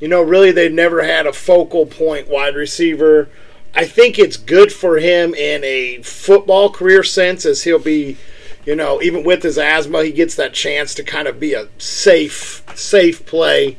you 0.00 0.08
know, 0.08 0.22
really 0.22 0.52
they've 0.52 0.72
never 0.72 1.02
had 1.02 1.26
a 1.26 1.32
focal 1.32 1.86
point 1.86 2.28
wide 2.28 2.54
receiver 2.54 3.28
I 3.76 3.84
think 3.84 4.18
it's 4.18 4.38
good 4.38 4.72
for 4.72 4.96
him 4.98 5.34
in 5.34 5.62
a 5.62 6.00
football 6.02 6.70
career 6.70 7.02
sense, 7.02 7.44
as 7.44 7.64
he'll 7.64 7.78
be, 7.78 8.16
you 8.64 8.74
know, 8.74 9.02
even 9.02 9.22
with 9.22 9.42
his 9.42 9.58
asthma, 9.58 10.02
he 10.02 10.12
gets 10.12 10.34
that 10.36 10.54
chance 10.54 10.94
to 10.94 11.04
kind 11.04 11.28
of 11.28 11.38
be 11.38 11.52
a 11.52 11.68
safe, 11.76 12.64
safe 12.74 13.26
play. 13.26 13.76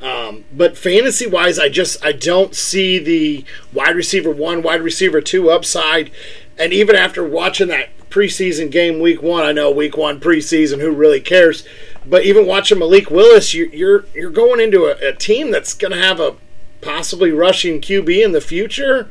Um, 0.00 0.44
but 0.52 0.78
fantasy 0.78 1.26
wise, 1.26 1.58
I 1.58 1.68
just 1.68 2.02
I 2.02 2.12
don't 2.12 2.54
see 2.54 2.98
the 2.98 3.44
wide 3.72 3.96
receiver 3.96 4.30
one, 4.30 4.62
wide 4.62 4.82
receiver 4.82 5.20
two 5.20 5.50
upside. 5.50 6.12
And 6.56 6.72
even 6.72 6.94
after 6.94 7.26
watching 7.26 7.68
that 7.68 7.88
preseason 8.08 8.70
game 8.70 9.00
week 9.00 9.20
one, 9.20 9.44
I 9.44 9.52
know 9.52 9.70
week 9.70 9.96
one 9.96 10.20
preseason, 10.20 10.80
who 10.80 10.92
really 10.92 11.20
cares? 11.20 11.66
But 12.06 12.24
even 12.24 12.46
watching 12.46 12.78
Malik 12.78 13.10
Willis, 13.10 13.52
you, 13.52 13.66
you're 13.72 14.06
you're 14.14 14.30
going 14.30 14.60
into 14.60 14.84
a, 14.84 15.08
a 15.08 15.12
team 15.12 15.50
that's 15.50 15.74
going 15.74 15.92
to 15.92 15.98
have 15.98 16.20
a 16.20 16.36
possibly 16.80 17.30
rushing 17.30 17.80
QB 17.80 18.24
in 18.24 18.32
the 18.32 18.40
future. 18.40 19.10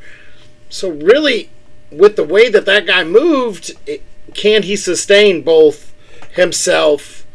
So 0.70 0.90
really, 0.92 1.50
with 1.92 2.16
the 2.16 2.24
way 2.24 2.50
that 2.50 2.66
that 2.66 2.86
guy 2.86 3.04
moved, 3.04 3.72
it, 3.86 4.04
can 4.34 4.64
he 4.64 4.76
sustain 4.76 5.42
both 5.42 5.94
himself? 6.34 7.26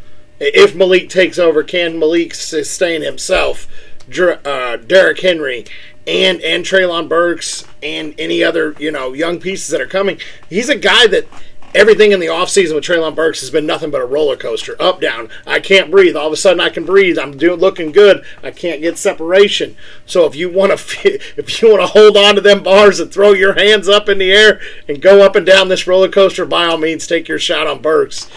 If 0.41 0.75
Malik 0.75 1.09
takes 1.09 1.39
over, 1.39 1.63
can 1.63 1.99
Malik 1.99 2.35
sustain 2.35 3.03
himself, 3.03 3.67
uh, 4.09 4.77
Derrick 4.77 5.21
Henry, 5.21 5.65
and 6.07 6.41
and 6.43 6.65
Treylon 6.65 7.09
Burks, 7.09 7.65
and 7.83 8.15
any 8.19 8.45
other 8.45 8.75
you 8.79 8.91
know 8.91 9.13
young 9.13 9.41
pieces 9.41 9.69
that 9.69 9.81
are 9.81 9.87
coming? 9.87 10.21
He's 10.49 10.69
a 10.69 10.77
guy 10.77 11.07
that 11.09 11.27
everything 11.75 12.13
in 12.13 12.21
the 12.21 12.27
offseason 12.27 12.75
with 12.75 12.85
Treylon 12.85 13.15
Burks 13.15 13.41
has 13.41 13.51
been 13.51 13.67
nothing 13.67 13.91
but 13.91 14.01
a 14.01 14.07
roller 14.07 14.37
coaster. 14.37 14.81
Up, 14.81 15.01
down. 15.01 15.29
I 15.47 15.61
can't 15.61 15.91
breathe. 15.91 16.17
All 16.17 16.29
of 16.29 16.33
a 16.33 16.37
sudden, 16.37 16.61
I 16.61 16.71
can 16.71 16.85
breathe. 16.85 17.19
I'm 17.19 17.37
doing 17.37 17.59
looking 17.59 17.93
good. 17.93 18.25
I 18.43 18.51
can't 18.51 18.81
get 18.81 18.99
separation. 18.99 19.77
So 20.07 20.27
if 20.27 20.35
you 20.35 20.51
want 20.51 20.79
to, 20.79 21.21
if 21.37 21.61
you 21.63 21.71
want 21.71 21.83
to 21.83 21.87
hold 21.89 22.17
on 22.17 22.37
to 22.37 22.41
them 22.41 22.63
bars 22.63 23.01
and 23.01 23.13
throw 23.13 23.33
your 23.33 23.55
hands 23.55 23.89
up 23.89 24.09
in 24.09 24.19
the 24.19 24.33
air 24.33 24.61
and 24.89 25.03
go 25.03 25.23
up 25.23 25.37
and 25.37 25.45
down 25.45 25.69
this 25.69 25.87
roller 25.87 26.09
coaster, 26.09 26.47
by 26.47 26.67
all 26.67 26.79
means, 26.79 27.07
take 27.07 27.29
your 27.29 27.39
shot 27.39 27.67
on 27.67 27.83
Burks. 27.83 28.29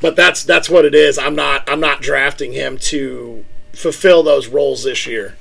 But 0.00 0.14
that's 0.14 0.44
that's 0.44 0.68
what 0.68 0.84
it 0.84 0.94
is. 0.94 1.18
I'm 1.18 1.34
not 1.34 1.68
I'm 1.68 1.80
not 1.80 2.02
drafting 2.02 2.52
him 2.52 2.76
to 2.78 3.44
fulfill 3.72 4.22
those 4.22 4.48
roles 4.48 4.84
this 4.84 5.06
year. 5.06 5.36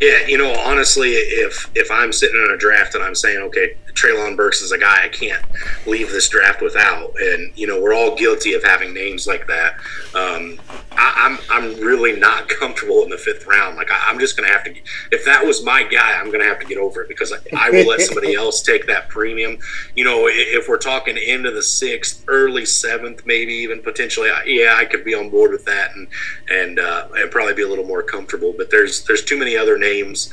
Yeah, 0.00 0.26
you 0.26 0.38
know, 0.38 0.54
honestly, 0.54 1.10
if 1.14 1.68
if 1.74 1.90
I'm 1.90 2.12
sitting 2.12 2.40
in 2.40 2.52
a 2.52 2.56
draft 2.56 2.94
and 2.94 3.02
I'm 3.02 3.16
saying, 3.16 3.38
okay, 3.38 3.74
Treylon 3.98 4.36
Burks 4.36 4.62
is 4.62 4.70
a 4.70 4.78
guy 4.78 5.04
I 5.04 5.08
can't 5.08 5.44
leave 5.86 6.10
this 6.10 6.28
draft 6.28 6.62
without, 6.62 7.12
and 7.20 7.52
you 7.56 7.66
know, 7.66 7.80
we're 7.80 7.94
all 7.94 8.14
guilty 8.14 8.54
of 8.54 8.62
having 8.62 8.94
names 8.94 9.26
like 9.26 9.46
that. 9.48 9.74
Um, 10.14 10.60
I, 10.92 11.26
am 11.26 11.38
I'm, 11.50 11.74
I'm 11.74 11.80
really 11.80 12.18
not 12.18 12.48
comfortable 12.60 13.02
in 13.02 13.10
the 13.10 13.18
fifth 13.18 13.46
round. 13.46 13.76
Like 13.76 13.90
I, 13.90 14.10
am 14.10 14.20
just 14.20 14.36
gonna 14.36 14.48
have 14.48 14.64
to. 14.64 14.74
If 15.10 15.24
that 15.24 15.44
was 15.44 15.64
my 15.64 15.82
guy, 15.82 16.18
I'm 16.18 16.30
gonna 16.30 16.44
have 16.44 16.60
to 16.60 16.66
get 16.66 16.78
over 16.78 17.02
it 17.02 17.08
because 17.08 17.32
I, 17.32 17.38
I 17.56 17.70
will 17.70 17.86
let 17.86 18.00
somebody 18.00 18.34
else 18.36 18.62
take 18.62 18.86
that 18.86 19.08
premium. 19.08 19.58
You 19.96 20.04
know, 20.04 20.28
if 20.28 20.68
we're 20.68 20.78
talking 20.78 21.16
into 21.16 21.50
the 21.50 21.62
sixth, 21.62 22.24
early 22.28 22.66
seventh, 22.66 23.26
maybe 23.26 23.52
even 23.54 23.82
potentially, 23.82 24.30
yeah, 24.46 24.74
I 24.76 24.84
could 24.84 25.04
be 25.04 25.14
on 25.14 25.28
board 25.28 25.50
with 25.50 25.64
that 25.64 25.96
and 25.96 26.06
and 26.48 26.78
uh, 26.78 27.08
and 27.16 27.30
probably 27.32 27.54
be 27.54 27.62
a 27.62 27.68
little 27.68 27.86
more 27.86 28.04
comfortable. 28.04 28.54
But 28.56 28.70
there's 28.70 29.04
there's 29.04 29.24
too 29.24 29.38
many 29.38 29.56
other 29.56 29.76
names. 29.76 30.32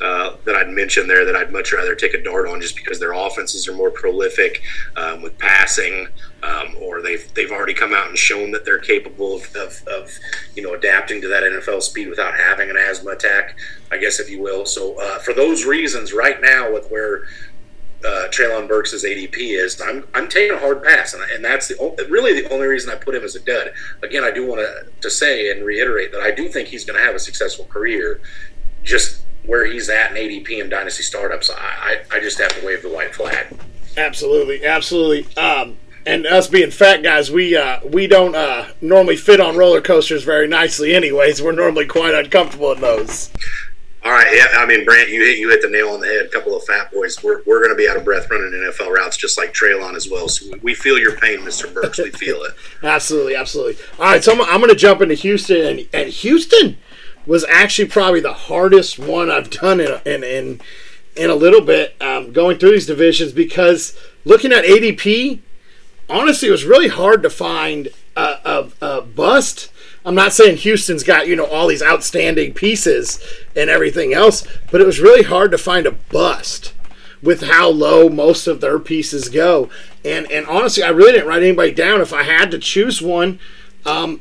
Uh, 0.00 0.36
that 0.44 0.56
I'd 0.56 0.70
mention 0.70 1.06
there 1.06 1.24
that 1.24 1.36
I'd 1.36 1.52
much 1.52 1.72
rather 1.72 1.94
take 1.94 2.14
a 2.14 2.22
dart 2.22 2.48
on 2.48 2.60
just 2.60 2.74
because 2.74 2.98
their 2.98 3.12
offenses 3.12 3.68
are 3.68 3.74
more 3.74 3.90
prolific 3.90 4.62
um, 4.96 5.22
with 5.22 5.38
passing, 5.38 6.08
um, 6.42 6.76
or 6.80 7.00
they've 7.00 7.32
they've 7.34 7.50
already 7.50 7.74
come 7.74 7.94
out 7.94 8.08
and 8.08 8.18
shown 8.18 8.50
that 8.52 8.64
they're 8.64 8.78
capable 8.78 9.36
of, 9.36 9.54
of, 9.56 9.82
of, 9.86 10.10
you 10.56 10.62
know 10.62 10.74
adapting 10.74 11.20
to 11.20 11.28
that 11.28 11.42
NFL 11.42 11.82
speed 11.82 12.08
without 12.08 12.34
having 12.34 12.70
an 12.70 12.76
asthma 12.76 13.12
attack, 13.12 13.56
I 13.92 13.98
guess 13.98 14.18
if 14.20 14.28
you 14.28 14.42
will. 14.42 14.66
So 14.66 15.00
uh, 15.00 15.18
for 15.20 15.32
those 15.32 15.64
reasons, 15.64 16.12
right 16.12 16.40
now 16.40 16.72
with 16.72 16.90
where 16.90 17.24
uh, 18.04 18.28
Treylon 18.28 18.68
Burks' 18.68 19.02
ADP 19.02 19.34
is, 19.36 19.80
I'm, 19.80 20.06
I'm 20.12 20.28
taking 20.28 20.54
a 20.54 20.58
hard 20.58 20.82
pass, 20.82 21.14
and, 21.14 21.22
and 21.22 21.44
that's 21.44 21.68
the 21.68 22.06
really 22.10 22.40
the 22.42 22.52
only 22.52 22.66
reason 22.66 22.90
I 22.90 22.96
put 22.96 23.14
him 23.14 23.24
as 23.24 23.34
a 23.34 23.40
dud. 23.40 23.72
Again, 24.02 24.24
I 24.24 24.30
do 24.30 24.46
want 24.46 24.60
to 24.60 24.86
to 25.00 25.10
say 25.10 25.50
and 25.50 25.64
reiterate 25.64 26.12
that 26.12 26.20
I 26.20 26.30
do 26.30 26.48
think 26.48 26.68
he's 26.68 26.84
going 26.84 26.98
to 26.98 27.04
have 27.04 27.14
a 27.14 27.18
successful 27.18 27.64
career. 27.64 28.20
Just 28.82 29.22
where 29.46 29.66
he's 29.66 29.88
at 29.88 30.10
in 30.10 30.16
ADP 30.16 30.60
and 30.60 30.70
dynasty 30.70 31.02
startups, 31.02 31.50
I, 31.50 31.54
I, 31.56 32.16
I 32.16 32.20
just 32.20 32.38
have 32.38 32.58
to 32.58 32.66
wave 32.66 32.82
the 32.82 32.90
white 32.90 33.14
flag. 33.14 33.46
Absolutely, 33.96 34.64
absolutely. 34.64 35.36
Um, 35.36 35.76
and 36.06 36.26
us 36.26 36.48
being 36.48 36.70
fat 36.70 37.02
guys, 37.02 37.30
we 37.30 37.56
uh, 37.56 37.80
we 37.84 38.06
don't 38.06 38.34
uh, 38.34 38.68
normally 38.80 39.16
fit 39.16 39.40
on 39.40 39.56
roller 39.56 39.80
coasters 39.80 40.24
very 40.24 40.46
nicely. 40.46 40.94
Anyways, 40.94 41.42
we're 41.42 41.52
normally 41.52 41.86
quite 41.86 42.14
uncomfortable 42.14 42.72
in 42.72 42.80
those. 42.80 43.30
All 44.04 44.12
right, 44.12 44.36
yeah. 44.36 44.58
I 44.58 44.66
mean, 44.66 44.84
Brant, 44.84 45.08
you 45.08 45.24
hit 45.24 45.38
you 45.38 45.48
hit 45.48 45.62
the 45.62 45.70
nail 45.70 45.88
on 45.88 46.00
the 46.00 46.06
head. 46.06 46.26
A 46.26 46.28
couple 46.28 46.54
of 46.54 46.62
fat 46.64 46.92
boys. 46.92 47.22
We're, 47.22 47.42
we're 47.46 47.60
going 47.60 47.70
to 47.70 47.76
be 47.76 47.88
out 47.88 47.96
of 47.96 48.04
breath 48.04 48.30
running 48.30 48.50
NFL 48.52 48.90
routes, 48.90 49.16
just 49.16 49.38
like 49.38 49.54
Treylon 49.54 49.94
as 49.94 50.10
well. 50.10 50.28
So 50.28 50.54
we 50.62 50.74
feel 50.74 50.98
your 50.98 51.16
pain, 51.16 51.42
Mister 51.42 51.68
Burks. 51.68 51.98
We 51.98 52.10
feel 52.10 52.42
it. 52.42 52.52
absolutely, 52.82 53.34
absolutely. 53.34 53.82
All 53.98 54.04
right, 54.04 54.22
so 54.22 54.32
I'm, 54.32 54.42
I'm 54.42 54.58
going 54.58 54.68
to 54.68 54.76
jump 54.76 55.00
into 55.00 55.14
Houston, 55.14 55.64
and, 55.64 55.88
and 55.94 56.10
Houston 56.10 56.76
was 57.26 57.44
actually 57.48 57.88
probably 57.88 58.20
the 58.20 58.32
hardest 58.32 58.98
one 58.98 59.30
I've 59.30 59.50
done 59.50 59.80
in 59.80 60.00
in 60.04 60.24
in, 60.24 60.60
in 61.16 61.30
a 61.30 61.34
little 61.34 61.60
bit 61.60 61.96
um, 62.00 62.32
going 62.32 62.58
through 62.58 62.72
these 62.72 62.86
divisions 62.86 63.32
because 63.32 63.96
looking 64.24 64.52
at 64.52 64.64
ADP, 64.64 65.40
honestly, 66.08 66.48
it 66.48 66.52
was 66.52 66.64
really 66.64 66.88
hard 66.88 67.22
to 67.22 67.30
find 67.30 67.88
a, 68.16 68.36
a, 68.44 68.68
a 68.80 69.00
bust. 69.02 69.70
I'm 70.04 70.14
not 70.14 70.32
saying 70.32 70.58
Houston's 70.58 71.02
got 71.02 71.26
you 71.26 71.36
know 71.36 71.46
all 71.46 71.68
these 71.68 71.82
outstanding 71.82 72.54
pieces 72.54 73.22
and 73.56 73.70
everything 73.70 74.12
else, 74.12 74.46
but 74.70 74.80
it 74.80 74.86
was 74.86 75.00
really 75.00 75.22
hard 75.22 75.50
to 75.52 75.58
find 75.58 75.86
a 75.86 75.92
bust 75.92 76.74
with 77.22 77.44
how 77.44 77.68
low 77.70 78.10
most 78.10 78.46
of 78.46 78.60
their 78.60 78.78
pieces 78.78 79.28
go. 79.28 79.70
And 80.04 80.30
and 80.30 80.46
honestly, 80.46 80.82
I 80.82 80.90
really 80.90 81.12
didn't 81.12 81.28
write 81.28 81.42
anybody 81.42 81.72
down. 81.72 82.00
If 82.00 82.12
I 82.12 82.24
had 82.24 82.50
to 82.50 82.58
choose 82.58 83.00
one, 83.00 83.40
um, 83.86 84.20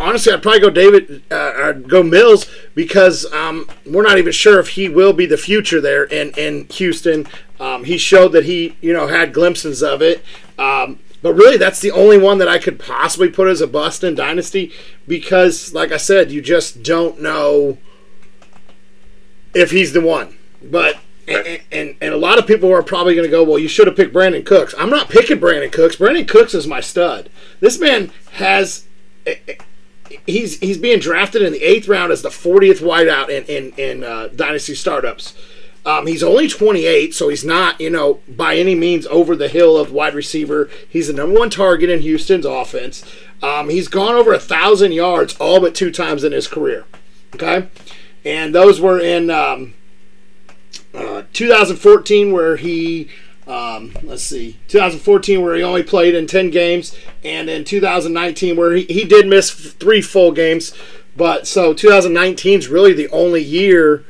honestly, 0.00 0.32
I'd 0.32 0.42
probably 0.42 0.60
go 0.60 0.70
David 0.70 1.22
uh, 1.30 1.52
or 1.56 1.72
go 1.72 2.02
Mills 2.02 2.46
because 2.74 3.30
um, 3.32 3.68
we're 3.86 4.02
not 4.02 4.18
even 4.18 4.32
sure 4.32 4.58
if 4.58 4.70
he 4.70 4.88
will 4.88 5.12
be 5.12 5.26
the 5.26 5.36
future 5.36 5.80
there 5.80 6.04
in 6.04 6.30
in 6.36 6.66
Houston. 6.70 7.26
Um, 7.60 7.84
he 7.84 7.98
showed 7.98 8.32
that 8.32 8.44
he 8.44 8.76
you 8.80 8.92
know 8.92 9.08
had 9.08 9.32
glimpses 9.32 9.82
of 9.82 10.02
it. 10.02 10.24
Um, 10.58 11.00
but 11.20 11.34
really, 11.34 11.56
that's 11.56 11.80
the 11.80 11.90
only 11.90 12.16
one 12.18 12.38
that 12.38 12.48
I 12.48 12.58
could 12.58 12.78
possibly 12.78 13.28
put 13.28 13.48
as 13.48 13.60
a 13.60 13.66
bust 13.66 14.04
in 14.04 14.14
Dynasty 14.14 14.72
because, 15.06 15.74
like 15.74 15.90
I 15.90 15.96
said, 15.96 16.30
you 16.30 16.40
just 16.40 16.82
don't 16.82 17.20
know 17.20 17.78
if 19.54 19.72
he's 19.72 19.92
the 19.92 20.00
one. 20.00 20.36
But 20.62 20.98
and, 21.26 21.60
and, 21.70 21.96
and, 22.00 22.14
a 22.14 22.16
lot 22.16 22.38
of 22.38 22.46
people 22.46 22.72
are 22.72 22.82
probably 22.82 23.14
going 23.14 23.26
to 23.26 23.30
go, 23.30 23.44
well, 23.44 23.58
you 23.58 23.68
should 23.68 23.86
have 23.86 23.96
picked 23.96 24.14
Brandin 24.14 24.46
Cooks. 24.46 24.74
I'm 24.78 24.90
not 24.90 25.08
picking 25.08 25.38
Brandin 25.38 25.70
Cooks. 25.70 25.96
Brandin 25.96 26.26
Cooks 26.26 26.54
is 26.54 26.66
my 26.66 26.80
stud. 26.80 27.28
This 27.60 27.78
man 27.78 28.10
has 28.32 28.86
he's 30.26 30.58
he's 30.60 30.78
being 30.78 30.98
drafted 30.98 31.42
in 31.42 31.52
the 31.52 31.62
eighth 31.62 31.88
round 31.88 32.12
as 32.12 32.22
the 32.22 32.28
40th 32.28 32.80
wideout 32.80 33.28
in 33.28 33.44
in, 33.44 33.72
in 33.78 34.04
uh, 34.04 34.28
dynasty 34.28 34.74
startups. 34.74 35.34
Um, 35.86 36.06
he's 36.06 36.22
only 36.22 36.48
28, 36.48 37.14
so 37.14 37.28
he's 37.28 37.44
not 37.44 37.80
you 37.80 37.90
know 37.90 38.20
by 38.28 38.56
any 38.56 38.74
means 38.74 39.06
over 39.06 39.34
the 39.34 39.48
hill 39.48 39.76
of 39.76 39.92
wide 39.92 40.14
receiver. 40.14 40.68
He's 40.88 41.06
the 41.06 41.12
number 41.12 41.38
one 41.38 41.50
target 41.50 41.90
in 41.90 42.00
Houston's 42.00 42.46
offense. 42.46 43.04
Um, 43.42 43.68
he's 43.68 43.88
gone 43.88 44.14
over 44.14 44.32
a 44.32 44.40
thousand 44.40 44.92
yards 44.92 45.36
all 45.36 45.60
but 45.60 45.74
two 45.74 45.90
times 45.90 46.24
in 46.24 46.32
his 46.32 46.48
career. 46.48 46.84
Okay, 47.34 47.68
and 48.24 48.54
those 48.54 48.80
were 48.80 48.98
in 48.98 49.30
um, 49.30 49.74
uh, 50.94 51.22
2014 51.32 52.32
where 52.32 52.56
he 52.56 53.08
um, 53.48 53.96
let's 54.02 54.22
see, 54.22 54.58
2014 54.68 55.42
where 55.42 55.54
he 55.54 55.62
only 55.62 55.82
played 55.82 56.14
in 56.14 56.26
10 56.26 56.50
games, 56.50 56.94
and 57.24 57.48
in 57.48 57.64
2019 57.64 58.56
where 58.56 58.74
he, 58.74 58.84
he 58.84 59.04
did 59.04 59.26
miss 59.26 59.50
three 59.50 60.02
full 60.02 60.32
games. 60.32 60.74
But 61.16 61.48
so 61.48 61.72
2019 61.72 62.58
is 62.58 62.68
really 62.68 62.92
the 62.92 63.08
only 63.08 63.42
year 63.42 64.04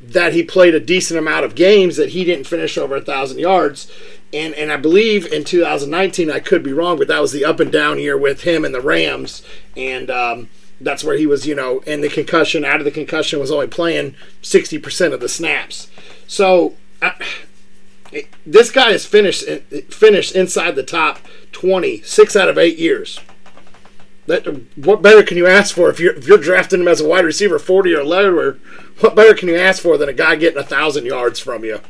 that 0.00 0.32
he 0.32 0.44
played 0.44 0.76
a 0.76 0.80
decent 0.80 1.18
amount 1.18 1.44
of 1.44 1.56
games 1.56 1.96
that 1.96 2.10
he 2.10 2.24
didn't 2.24 2.46
finish 2.46 2.78
over 2.78 2.96
a 2.96 3.00
thousand 3.00 3.40
yards. 3.40 3.90
And 4.32 4.54
and 4.54 4.70
I 4.70 4.76
believe 4.76 5.26
in 5.32 5.42
2019, 5.42 6.30
I 6.30 6.38
could 6.38 6.62
be 6.62 6.72
wrong, 6.72 6.98
but 6.98 7.08
that 7.08 7.20
was 7.20 7.32
the 7.32 7.44
up 7.44 7.58
and 7.58 7.72
down 7.72 7.98
year 7.98 8.16
with 8.16 8.42
him 8.42 8.64
and 8.64 8.74
the 8.74 8.80
Rams, 8.80 9.42
and 9.76 10.08
um, 10.08 10.50
that's 10.80 11.02
where 11.02 11.16
he 11.16 11.26
was, 11.26 11.48
you 11.48 11.54
know, 11.56 11.80
in 11.80 12.00
the 12.00 12.08
concussion. 12.08 12.64
Out 12.64 12.80
of 12.80 12.84
the 12.84 12.92
concussion, 12.92 13.40
was 13.40 13.50
only 13.50 13.66
playing 13.66 14.14
60% 14.40 15.12
of 15.12 15.18
the 15.18 15.28
snaps. 15.28 15.90
So. 16.28 16.74
I, 17.00 17.14
this 18.46 18.70
guy 18.70 18.92
has 18.92 19.04
finished 19.04 19.44
finished 19.90 20.34
inside 20.34 20.76
the 20.76 20.82
top 20.82 21.18
20 21.52 22.02
six 22.02 22.36
out 22.36 22.48
of 22.48 22.58
eight 22.58 22.78
years. 22.78 23.20
That, 24.26 24.44
what 24.76 25.00
better 25.00 25.22
can 25.22 25.38
you 25.38 25.46
ask 25.46 25.74
for 25.74 25.88
if 25.88 25.98
you're 25.98 26.14
if 26.14 26.26
you're 26.26 26.38
drafting 26.38 26.80
him 26.80 26.88
as 26.88 27.00
a 27.00 27.08
wide 27.08 27.24
receiver 27.24 27.58
40 27.58 27.94
or 27.94 28.04
lower? 28.04 28.58
What 29.00 29.14
better 29.14 29.34
can 29.34 29.48
you 29.48 29.56
ask 29.56 29.82
for 29.82 29.96
than 29.96 30.08
a 30.08 30.12
guy 30.12 30.36
getting 30.36 30.58
a 30.58 30.64
thousand 30.64 31.06
yards 31.06 31.40
from 31.40 31.64
you? 31.64 31.80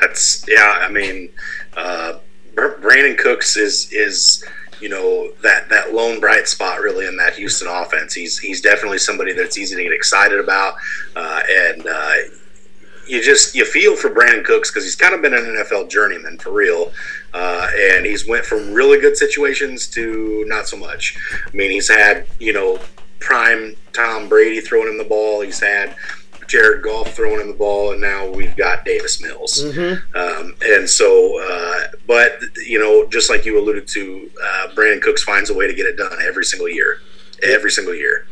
That's 0.00 0.44
yeah. 0.46 0.78
I 0.80 0.88
mean, 0.88 1.30
uh, 1.76 2.18
Brandin 2.54 3.18
Cooks 3.18 3.56
is 3.56 3.92
is 3.92 4.44
you 4.80 4.88
know 4.88 5.32
that 5.42 5.68
that 5.70 5.92
lone 5.92 6.20
bright 6.20 6.46
spot 6.46 6.80
really 6.80 7.06
in 7.06 7.16
that 7.16 7.34
Houston 7.34 7.68
offense. 7.68 8.14
He's 8.14 8.38
he's 8.38 8.60
definitely 8.60 8.98
somebody 8.98 9.32
that's 9.32 9.58
easy 9.58 9.76
to 9.76 9.82
get 9.82 9.92
excited 9.92 10.38
about, 10.38 10.74
uh, 11.16 11.40
and 11.48 11.86
uh, 11.86 12.14
you 13.08 13.22
just 13.22 13.54
you 13.54 13.64
feel 13.64 13.96
for 13.96 14.10
Brandin 14.10 14.44
Cooks 14.44 14.70
because 14.70 14.84
he's 14.84 14.96
kind 14.96 15.14
of 15.14 15.22
been 15.22 15.34
an 15.34 15.44
NFL 15.44 15.90
journeyman 15.90 16.38
for 16.38 16.50
real, 16.50 16.92
uh, 17.34 17.70
and 17.74 18.06
he's 18.06 18.26
went 18.26 18.44
from 18.44 18.72
really 18.72 19.00
good 19.00 19.16
situations 19.16 19.86
to 19.88 20.44
not 20.46 20.68
so 20.68 20.76
much. 20.76 21.16
I 21.46 21.56
mean, 21.56 21.70
he's 21.70 21.88
had 21.88 22.26
you 22.38 22.52
know 22.52 22.78
prime 23.20 23.76
Tom 23.92 24.28
Brady 24.28 24.60
throwing 24.60 24.88
him 24.88 24.98
the 24.98 25.04
ball. 25.04 25.40
He's 25.40 25.60
had 25.60 25.96
Jared 26.46 26.82
Goff 26.82 27.14
throwing 27.14 27.40
him 27.40 27.48
the 27.48 27.54
ball, 27.54 27.92
and 27.92 28.00
now 28.00 28.28
we've 28.28 28.56
got 28.56 28.84
Davis 28.84 29.20
Mills. 29.20 29.64
Mm-hmm. 29.64 30.16
Um, 30.16 30.54
and 30.62 30.88
so, 30.88 31.38
uh, 31.40 31.88
but 32.06 32.40
you 32.66 32.78
know, 32.78 33.06
just 33.06 33.30
like 33.30 33.44
you 33.44 33.58
alluded 33.58 33.88
to, 33.88 34.30
uh, 34.42 34.68
Brandin 34.74 35.02
Cooks 35.02 35.22
finds 35.22 35.50
a 35.50 35.54
way 35.54 35.66
to 35.66 35.74
get 35.74 35.86
it 35.86 35.96
done 35.96 36.18
every 36.22 36.44
single 36.44 36.68
year, 36.68 37.00
every 37.42 37.70
single 37.70 37.94
year. 37.94 38.27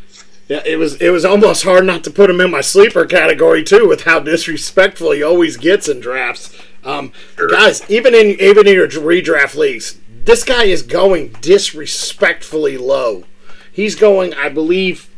Yeah, 0.49 0.63
it 0.65 0.77
was 0.77 1.01
it 1.01 1.11
was 1.11 1.25
almost 1.25 1.65
hard 1.65 1.85
not 1.87 2.05
to 2.05 2.11
put 2.11 2.31
him 2.31 2.41
in 2.41 2.51
my 2.51 2.61
sleeper 2.61 3.05
category 3.05 3.65
too, 3.65 3.89
with 3.89 4.05
how 4.05 4.21
disrespectful 4.21 5.11
he 5.11 5.23
always 5.23 5.57
gets 5.57 5.89
in 5.89 6.01
drafts. 6.01 6.57
Um. 6.85 7.13
Guys, 7.51 7.89
even 7.91 8.15
in 8.15 8.41
even 8.41 8.67
in 8.67 8.75
your 8.75 8.89
redraft 8.89 9.57
leagues, 9.57 9.99
this 10.25 10.45
guy 10.45 10.65
is 10.65 10.83
going 10.83 11.31
disrespectfully 11.41 12.79
low. 12.79 13.25
He's 13.73 13.95
going, 13.95 14.33
I 14.35 14.49
believe, 14.49 15.11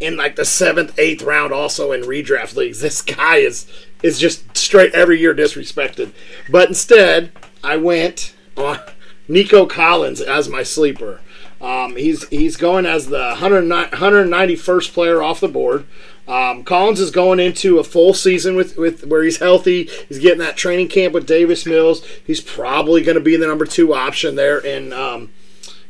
in 0.00 0.16
like 0.16 0.36
the 0.36 0.44
seventh, 0.44 0.96
eighth 0.98 1.22
round, 1.22 1.52
also 1.52 1.92
in 1.92 2.02
redraft 2.02 2.54
leagues. 2.54 2.80
This 2.80 3.02
guy 3.02 3.36
is 3.38 3.66
is 4.02 4.18
just 4.18 4.56
straight 4.56 4.94
every 4.94 5.18
year 5.18 5.34
disrespected. 5.34 6.12
But 6.48 6.68
instead, 6.68 7.32
I 7.64 7.76
went 7.76 8.34
on 8.56 8.78
Nico 9.26 9.66
Collins 9.66 10.20
as 10.20 10.48
my 10.48 10.62
sleeper. 10.62 11.20
Um, 11.60 11.96
he's 11.96 12.28
he's 12.28 12.56
going 12.56 12.86
as 12.86 13.06
the 13.06 13.34
191st 13.36 14.92
player 14.92 15.22
off 15.22 15.40
the 15.40 15.48
board. 15.48 15.86
Um, 16.28 16.62
Collins 16.62 17.00
is 17.00 17.10
going 17.10 17.40
into 17.40 17.78
a 17.78 17.84
full 17.84 18.12
season 18.12 18.54
with, 18.54 18.76
with 18.76 19.06
where 19.06 19.22
he's 19.22 19.38
healthy. 19.38 19.84
He's 20.08 20.18
getting 20.18 20.40
that 20.40 20.58
training 20.58 20.88
camp 20.88 21.14
with 21.14 21.26
Davis 21.26 21.64
Mills. 21.64 22.04
He's 22.24 22.42
probably 22.42 23.02
going 23.02 23.14
to 23.14 23.22
be 23.22 23.36
the 23.36 23.46
number 23.46 23.64
two 23.64 23.94
option 23.94 24.36
there 24.36 24.58
in 24.58 24.92
um, 24.92 25.32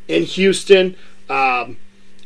in 0.06 0.22
Houston. 0.22 0.94
Um, 1.28 1.76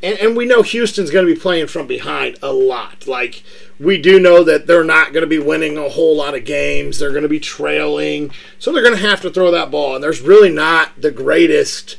and, 0.03 0.19
and 0.19 0.37
we 0.37 0.45
know 0.45 0.63
Houston's 0.63 1.11
going 1.11 1.27
to 1.27 1.35
be 1.35 1.41
playing 1.41 1.69
from 1.69 1.87
behind 1.87 2.39
a 2.43 2.53
lot. 2.53 3.07
Like 3.07 3.43
we 3.81 4.01
do 4.01 4.21
know 4.21 4.45
that 4.45 4.67
they're 4.67 4.85
not 4.85 5.13
going 5.13 5.23
to 5.23 5.27
be 5.27 5.39
winning 5.39 5.79
a 5.79 5.89
whole 5.89 6.17
lot 6.17 6.35
of 6.35 6.45
games. 6.45 6.99
They're 6.99 7.11
going 7.11 7.23
to 7.23 7.29
be 7.29 7.41
trailing, 7.41 8.33
so 8.59 8.73
they're 8.73 8.83
going 8.83 8.97
to 8.97 9.09
have 9.09 9.23
to 9.23 9.31
throw 9.31 9.51
that 9.51 9.71
ball. 9.71 9.95
And 9.95 10.05
there's 10.05 10.21
really 10.21 10.51
not 10.51 11.01
the 11.01 11.11
greatest 11.11 11.97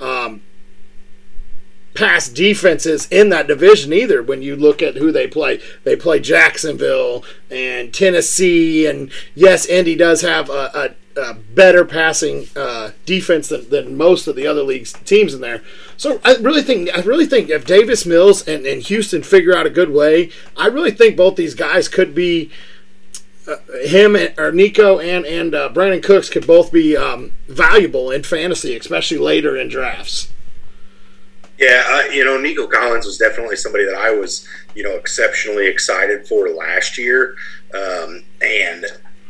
um, 0.00 0.42
pass 1.96 2.28
defenses 2.28 3.08
in 3.10 3.30
that 3.30 3.48
division 3.48 3.92
either. 3.92 4.22
When 4.22 4.42
you 4.42 4.54
look 4.54 4.82
at 4.82 4.96
who 4.96 5.10
they 5.10 5.26
play, 5.26 5.60
they 5.84 5.96
play 5.96 6.20
Jacksonville 6.20 7.24
and 7.50 7.92
Tennessee, 7.92 8.86
and 8.86 9.10
yes, 9.34 9.66
Indy 9.66 9.96
does 9.96 10.20
have 10.20 10.48
a, 10.50 10.94
a, 11.16 11.20
a 11.20 11.34
better 11.34 11.84
passing 11.84 12.46
uh, 12.54 12.90
defense 13.04 13.48
than, 13.48 13.68
than 13.70 13.96
most 13.96 14.26
of 14.26 14.36
the 14.36 14.46
other 14.46 14.62
leagues 14.62 14.92
teams 14.92 15.34
in 15.34 15.40
there. 15.40 15.62
So 15.96 16.20
I 16.24 16.36
really 16.36 16.62
think 16.62 16.96
I 16.96 17.00
really 17.00 17.26
think 17.26 17.48
if 17.48 17.64
Davis 17.64 18.04
Mills 18.06 18.46
and, 18.46 18.66
and 18.66 18.82
Houston 18.82 19.22
figure 19.22 19.56
out 19.56 19.66
a 19.66 19.70
good 19.70 19.90
way, 19.90 20.30
I 20.56 20.66
really 20.66 20.90
think 20.90 21.16
both 21.16 21.36
these 21.36 21.54
guys 21.54 21.88
could 21.88 22.14
be. 22.14 22.50
Uh, 23.48 23.54
him 23.84 24.16
and, 24.16 24.36
or 24.40 24.50
Nico 24.50 24.98
and 24.98 25.24
and 25.24 25.54
uh, 25.54 25.68
Brandin 25.72 26.02
Cooks 26.02 26.28
could 26.28 26.48
both 26.48 26.72
be 26.72 26.96
um, 26.96 27.30
valuable 27.46 28.10
in 28.10 28.24
fantasy, 28.24 28.76
especially 28.76 29.18
later 29.18 29.56
in 29.56 29.68
drafts. 29.68 30.32
Yeah, 31.58 31.84
uh, 31.86 32.12
you 32.12 32.24
know, 32.24 32.38
Nico 32.38 32.66
Collins 32.66 33.06
was 33.06 33.16
definitely 33.16 33.56
somebody 33.56 33.84
that 33.84 33.94
I 33.94 34.10
was, 34.10 34.46
you 34.74 34.82
know, 34.82 34.96
exceptionally 34.96 35.66
excited 35.66 36.26
for 36.28 36.50
last 36.50 36.98
year, 36.98 37.34
um, 37.74 38.24
and 38.42 38.84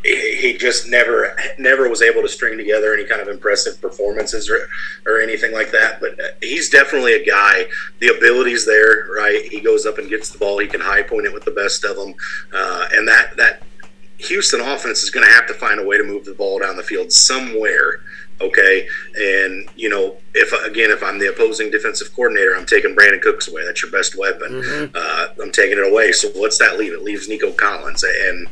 he 0.05 0.57
just 0.59 0.89
never 0.89 1.37
never 1.59 1.89
was 1.89 2.01
able 2.03 2.23
to 2.23 2.29
string 2.29 2.57
together 2.57 2.95
any 2.95 3.05
kind 3.05 3.21
of 3.21 3.29
impressive 3.29 3.81
performances 3.81 4.49
or, 4.49 4.69
or 5.05 5.21
anything 5.21 5.53
like 5.53 5.71
that. 5.73 6.01
But 6.01 6.21
uh, 6.21 6.29
he's 6.41 6.71
definitely 6.71 7.15
a 7.15 7.25
guy. 7.25 7.67
The 8.01 8.09
ability's 8.17 8.67
there, 8.67 9.07
right? 9.17 9.45
He 9.45 9.61
goes 9.61 9.87
up 9.87 9.99
and 9.99 10.09
gets 10.09 10.31
the 10.31 10.39
ball. 10.39 10.59
He 10.59 10.69
can 10.69 10.81
high 10.81 11.03
point 11.03 11.27
it 11.27 11.33
with 11.33 11.45
the 11.45 11.51
best 11.51 11.85
of 11.85 11.97
them, 11.97 12.15
uh, 12.53 12.89
and 12.93 13.07
that 13.09 13.37
that 13.37 13.63
Houston 14.19 14.61
offense 14.61 15.03
is 15.03 15.11
going 15.11 15.27
to 15.27 15.33
have 15.33 15.47
to 15.47 15.55
find 15.55 15.81
a 15.81 15.85
way 15.85 15.99
to 15.99 16.05
move 16.05 16.25
the 16.25 16.35
ball 16.35 16.59
down 16.59 16.77
the 16.77 16.83
field 16.83 17.13
somewhere 17.13 18.01
Okay, 18.39 18.87
and 19.15 19.69
you 19.77 19.89
know, 19.89 20.19
if 20.35 20.53
again, 20.69 20.91
if 20.91 21.03
I'm 21.03 21.19
the 21.19 21.31
opposing 21.31 21.71
defensive 21.71 22.15
coordinator, 22.15 22.55
I'm 22.55 22.67
taking 22.67 22.95
Brandin 22.95 23.23
Cooks 23.23 23.49
away. 23.49 23.65
That's 23.65 23.83
your 23.83 23.91
best 23.91 24.17
weapon. 24.19 24.61
Mm-hmm. 24.61 24.95
Uh, 24.95 25.43
I'm 25.43 25.53
taking 25.53 25.79
it 25.79 25.87
away. 25.87 26.13
So 26.13 26.29
what's 26.31 26.59
that 26.59 26.79
leave? 26.79 26.93
It 26.93 27.03
leaves 27.03 27.29
Nico 27.31 27.51
Collins, 27.53 28.05
and 28.05 28.49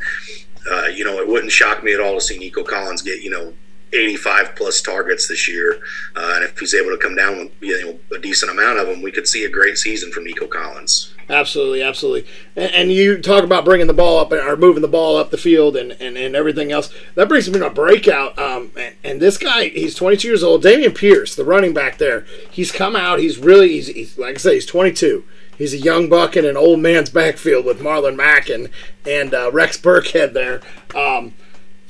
uh, 0.71 0.87
you 0.87 1.05
know, 1.05 1.19
it 1.19 1.29
wouldn't 1.29 1.53
shock 1.53 1.85
me 1.85 1.93
at 1.93 2.01
all 2.01 2.15
to 2.15 2.21
see 2.21 2.39
Nico 2.39 2.63
Collins 2.63 3.03
get 3.03 3.21
you 3.21 3.31
know 3.31 3.53
85 3.95 4.57
plus 4.57 4.83
targets 4.83 5.29
this 5.29 5.49
year. 5.49 5.81
Uh, 6.17 6.33
and 6.37 6.45
if 6.45 6.59
he's 6.59 6.75
able 6.75 6.91
to 6.91 6.99
come 6.99 7.15
down 7.15 7.39
with 7.39 7.53
you 7.61 7.85
know, 7.85 8.17
a 8.17 8.21
decent 8.21 8.51
amount 8.51 8.79
of 8.79 8.87
them, 8.87 9.03
we 9.03 9.13
could 9.13 9.29
see 9.29 9.45
a 9.45 9.51
great 9.51 9.79
season 9.79 10.11
from 10.11 10.25
Nico 10.25 10.47
Collins. 10.47 11.15
Absolutely, 11.29 11.83
absolutely. 11.83 12.31
And, 12.55 12.73
and, 12.73 12.93
you 12.93 13.21
talk 13.21 13.45
about 13.45 13.65
bringing 13.65 13.87
the 13.87 13.95
ball 13.95 14.19
up 14.19 14.31
or 14.31 14.57
moving 14.57 14.83
the 14.83 14.89
ball 14.89 15.17
up 15.17 15.31
the 15.31 15.39
field 15.39 15.77
and, 15.77 15.93
and, 15.93 16.19
and 16.19 16.37
everything 16.37 16.71
else. 16.71 16.93
That 17.15 17.29
brings 17.29 17.49
me 17.49 17.59
to 17.59 17.67
a 17.67 17.71
breakout. 17.71 18.39
Um, 18.39 18.73
and, 18.77 18.95
and, 19.03 19.23
this 19.23 19.39
guy, 19.39 19.69
he's 19.69 19.95
22 19.95 20.29
years 20.29 20.43
old. 20.43 20.63
Dameon 20.63 20.95
Pierce, 20.95 21.35
the 21.35 21.45
running 21.45 21.73
back 21.73 21.99
there, 21.99 22.27
he's 22.51 22.71
come 22.71 22.95
out. 22.95 23.21
He's 23.21 23.39
really, 23.39 23.71
he's, 23.71 23.87
he's 23.87 24.19
like 24.19 24.35
I 24.35 24.39
say, 24.39 24.55
he's 24.55 24.67
22. 24.67 25.25
He's 25.57 25.73
a 25.73 25.79
young 25.79 26.09
buck 26.09 26.37
in 26.37 26.45
an 26.45 26.57
old 26.57 26.81
man's 26.81 27.11
backfield 27.11 27.65
with 27.65 27.81
Marlon 27.81 28.17
Mack 28.17 28.49
and, 28.49 28.69
and 29.07 29.33
uh, 29.33 29.51
Rex 29.53 29.79
Burkhead 29.79 30.33
there. 30.33 30.61
Um, 30.95 31.35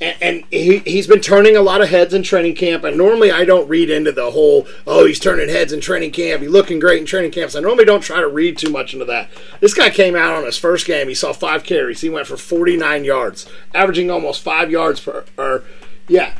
and, 0.01 0.45
he, 0.51 0.79
he's 0.81 1.07
been 1.07 1.21
turning 1.21 1.57
a 1.57 1.63
lot 1.63 1.81
of 1.81 1.89
heads 1.89 2.15
in 2.15 2.23
training 2.23 2.55
camp. 2.57 2.85
And 2.85 2.97
normally 2.97 3.31
I 3.31 3.45
don't 3.45 3.69
read 3.69 3.91
into 3.91 4.13
the 4.13 4.31
whole, 4.31 4.67
oh, 4.87 5.07
he's 5.07 5.21
turning 5.21 5.49
heads 5.49 5.73
in 5.73 5.81
training 5.81 6.13
camp. 6.13 6.43
He's 6.43 6.51
looking 6.51 6.79
great 6.79 7.01
in 7.01 7.07
training 7.07 7.31
camps. 7.31 7.55
I 7.55 7.61
normally 7.61 7.85
don't 7.85 8.01
try 8.01 8.21
to 8.21 8.29
read 8.29 8.59
too 8.59 8.71
much 8.71 8.93
into 8.93 9.05
that. 9.07 9.31
This 9.61 9.75
guy 9.75 9.91
came 9.91 10.17
out 10.17 10.35
on 10.35 10.45
his 10.45 10.59
first 10.59 10.87
game. 10.87 11.09
He 11.09 11.15
saw 11.15 11.33
five 11.33 11.65
carries. 11.65 12.01
He 12.01 12.11
went 12.11 12.27
for 12.27 12.37
49 12.37 13.05
yards, 13.05 13.49
averaging 13.73 14.11
almost 14.11 14.43
five 14.43 14.71
yards 14.71 15.01
per, 15.01 15.25
or, 15.39 15.65
yeah. 16.09 16.35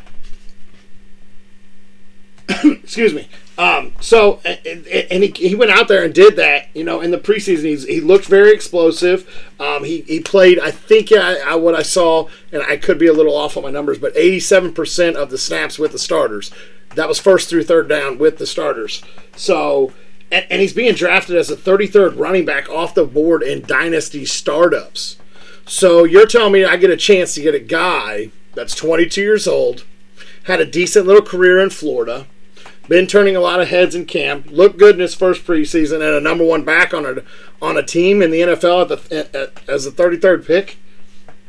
Excuse 2.63 3.13
me. 3.13 3.29
Um, 3.57 3.93
so, 4.01 4.41
and, 4.43 4.85
and 4.85 5.23
he, 5.23 5.31
he 5.31 5.55
went 5.55 5.71
out 5.71 5.87
there 5.87 6.03
and 6.03 6.13
did 6.13 6.35
that, 6.35 6.67
you 6.73 6.83
know, 6.83 6.99
in 6.99 7.11
the 7.11 7.17
preseason. 7.17 7.63
He's, 7.63 7.85
he 7.85 8.01
looked 8.01 8.25
very 8.25 8.51
explosive. 8.51 9.29
Um, 9.59 9.83
he, 9.83 10.01
he 10.01 10.19
played, 10.19 10.59
I 10.59 10.71
think, 10.71 11.11
I, 11.11 11.39
I, 11.39 11.55
what 11.55 11.73
I 11.73 11.81
saw, 11.81 12.27
and 12.51 12.61
I 12.63 12.75
could 12.75 12.99
be 12.99 13.07
a 13.07 13.13
little 13.13 13.35
off 13.35 13.55
on 13.55 13.63
my 13.63 13.71
numbers, 13.71 13.97
but 13.97 14.13
87% 14.15 15.15
of 15.15 15.29
the 15.29 15.37
snaps 15.37 15.79
with 15.79 15.93
the 15.93 15.99
starters. 15.99 16.51
That 16.95 17.07
was 17.07 17.19
first 17.19 17.49
through 17.49 17.63
third 17.63 17.87
down 17.87 18.17
with 18.17 18.37
the 18.39 18.45
starters. 18.45 19.01
So, 19.37 19.93
and, 20.31 20.45
and 20.49 20.61
he's 20.61 20.73
being 20.73 20.93
drafted 20.93 21.37
as 21.37 21.49
a 21.49 21.55
33rd 21.55 22.19
running 22.19 22.45
back 22.45 22.69
off 22.69 22.93
the 22.93 23.05
board 23.05 23.41
in 23.41 23.61
dynasty 23.61 24.25
startups. 24.25 25.17
So, 25.65 26.03
you're 26.03 26.27
telling 26.27 26.53
me 26.53 26.65
I 26.65 26.77
get 26.77 26.91
a 26.91 26.97
chance 26.97 27.33
to 27.35 27.41
get 27.41 27.55
a 27.55 27.59
guy 27.59 28.31
that's 28.53 28.75
22 28.75 29.21
years 29.21 29.47
old, 29.47 29.83
had 30.43 30.61
a 30.61 30.65
decent 30.65 31.07
little 31.07 31.23
career 31.23 31.59
in 31.59 31.69
Florida 31.69 32.27
been 32.87 33.07
turning 33.07 33.35
a 33.35 33.39
lot 33.41 33.61
of 33.61 33.69
heads 33.69 33.95
in 33.95 34.05
camp. 34.05 34.47
Looked 34.49 34.77
good 34.77 34.95
in 34.95 35.01
his 35.01 35.15
first 35.15 35.45
preseason, 35.45 35.95
and 35.95 36.03
a 36.03 36.21
number 36.21 36.43
one 36.43 36.63
back 36.63 36.93
on 36.93 37.05
a 37.05 37.23
on 37.61 37.77
a 37.77 37.83
team 37.83 38.21
in 38.21 38.31
the 38.31 38.41
NFL 38.41 38.91
at 38.91 39.09
the, 39.09 39.39
at, 39.39 39.69
as 39.69 39.85
the 39.85 39.91
33rd 39.91 40.45
pick. 40.45 40.77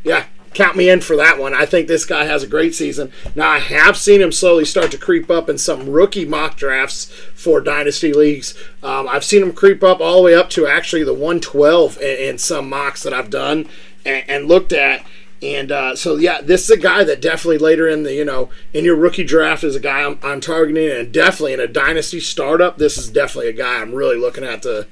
Yeah, 0.05 0.27
count 0.55 0.77
me 0.77 0.89
in 0.89 1.01
for 1.01 1.17
that 1.17 1.39
one. 1.39 1.53
I 1.53 1.67
think 1.67 1.87
this 1.87 2.07
guy 2.07 2.25
has 2.25 2.43
a 2.43 2.49
great 2.49 2.75
season. 2.75 3.13
Now 3.35 3.51
I 3.51 3.59
have 3.59 3.97
seen 3.97 4.23
him 4.23 4.33
slowly 4.33 4.65
start 4.65 4.91
to 4.93 4.99
creep 4.99 5.31
up 5.31 5.51
in 5.51 5.59
some 5.59 5.91
rookie 5.91 6.25
mock 6.25 6.57
drafts 6.57 7.07
for 7.35 7.61
dynasty 7.61 8.13
leagues. 8.13 8.55
Um, 8.83 9.07
I've 9.09 9.25
seen 9.25 9.43
him 9.43 9.53
creep 9.53 9.83
up 9.83 10.01
all 10.01 10.17
the 10.17 10.23
way 10.23 10.35
up 10.35 10.49
to 10.51 10.67
actually 10.67 11.05
the 11.05 11.13
112 11.13 11.99
in, 11.99 12.17
in 12.17 12.39
some 12.39 12.69
mocks 12.71 13.03
that 13.03 13.13
I've 13.13 13.31
done 13.31 13.69
and, 14.05 14.25
and 14.29 14.49
looked 14.49 14.73
at. 14.73 15.05
And 15.43 15.71
uh, 15.71 15.97
so, 15.97 16.17
yeah, 16.17 16.41
this 16.41 16.65
is 16.65 16.71
a 16.71 16.79
guy 16.79 17.05
that 17.05 17.21
definitely 17.21 17.59
later 17.59 17.87
in 17.87 18.05
the, 18.05 18.15
you 18.15 18.25
know, 18.25 18.49
in 18.73 18.85
your 18.85 18.97
rookie 18.97 19.25
draft 19.25 19.65
is 19.65 19.77
a 19.77 19.81
guy 19.81 20.03
I'm, 20.03 20.19
I'm 20.23 20.41
targeting, 20.41 20.91
and 20.91 21.13
definitely 21.13 21.53
in 21.53 21.61
a 21.61 21.67
dynasty 21.67 22.21
startup, 22.21 22.79
this 22.79 22.97
is 22.97 23.11
definitely 23.11 23.51
a 23.51 23.53
guy 23.53 23.81
I'm 23.81 23.95
really 23.95 24.17
looking 24.17 24.45
at 24.45 24.63
to 24.63 24.87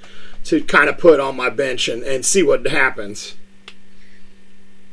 to 0.44 0.62
kind 0.62 0.90
of 0.90 0.98
put 0.98 1.20
on 1.20 1.35
my 1.35 1.48
bench 1.48 1.88
and, 1.88 2.02
and 2.02 2.24
see 2.24 2.42
what 2.42 2.66
happens. 2.66 3.35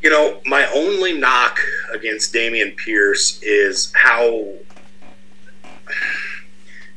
You 0.01 0.09
know, 0.09 0.39
my 0.45 0.65
only 0.67 1.11
knock 1.11 1.59
against 1.93 2.33
Dameon 2.33 2.77
Pierce 2.77 3.41
is 3.43 3.91
how 3.93 4.53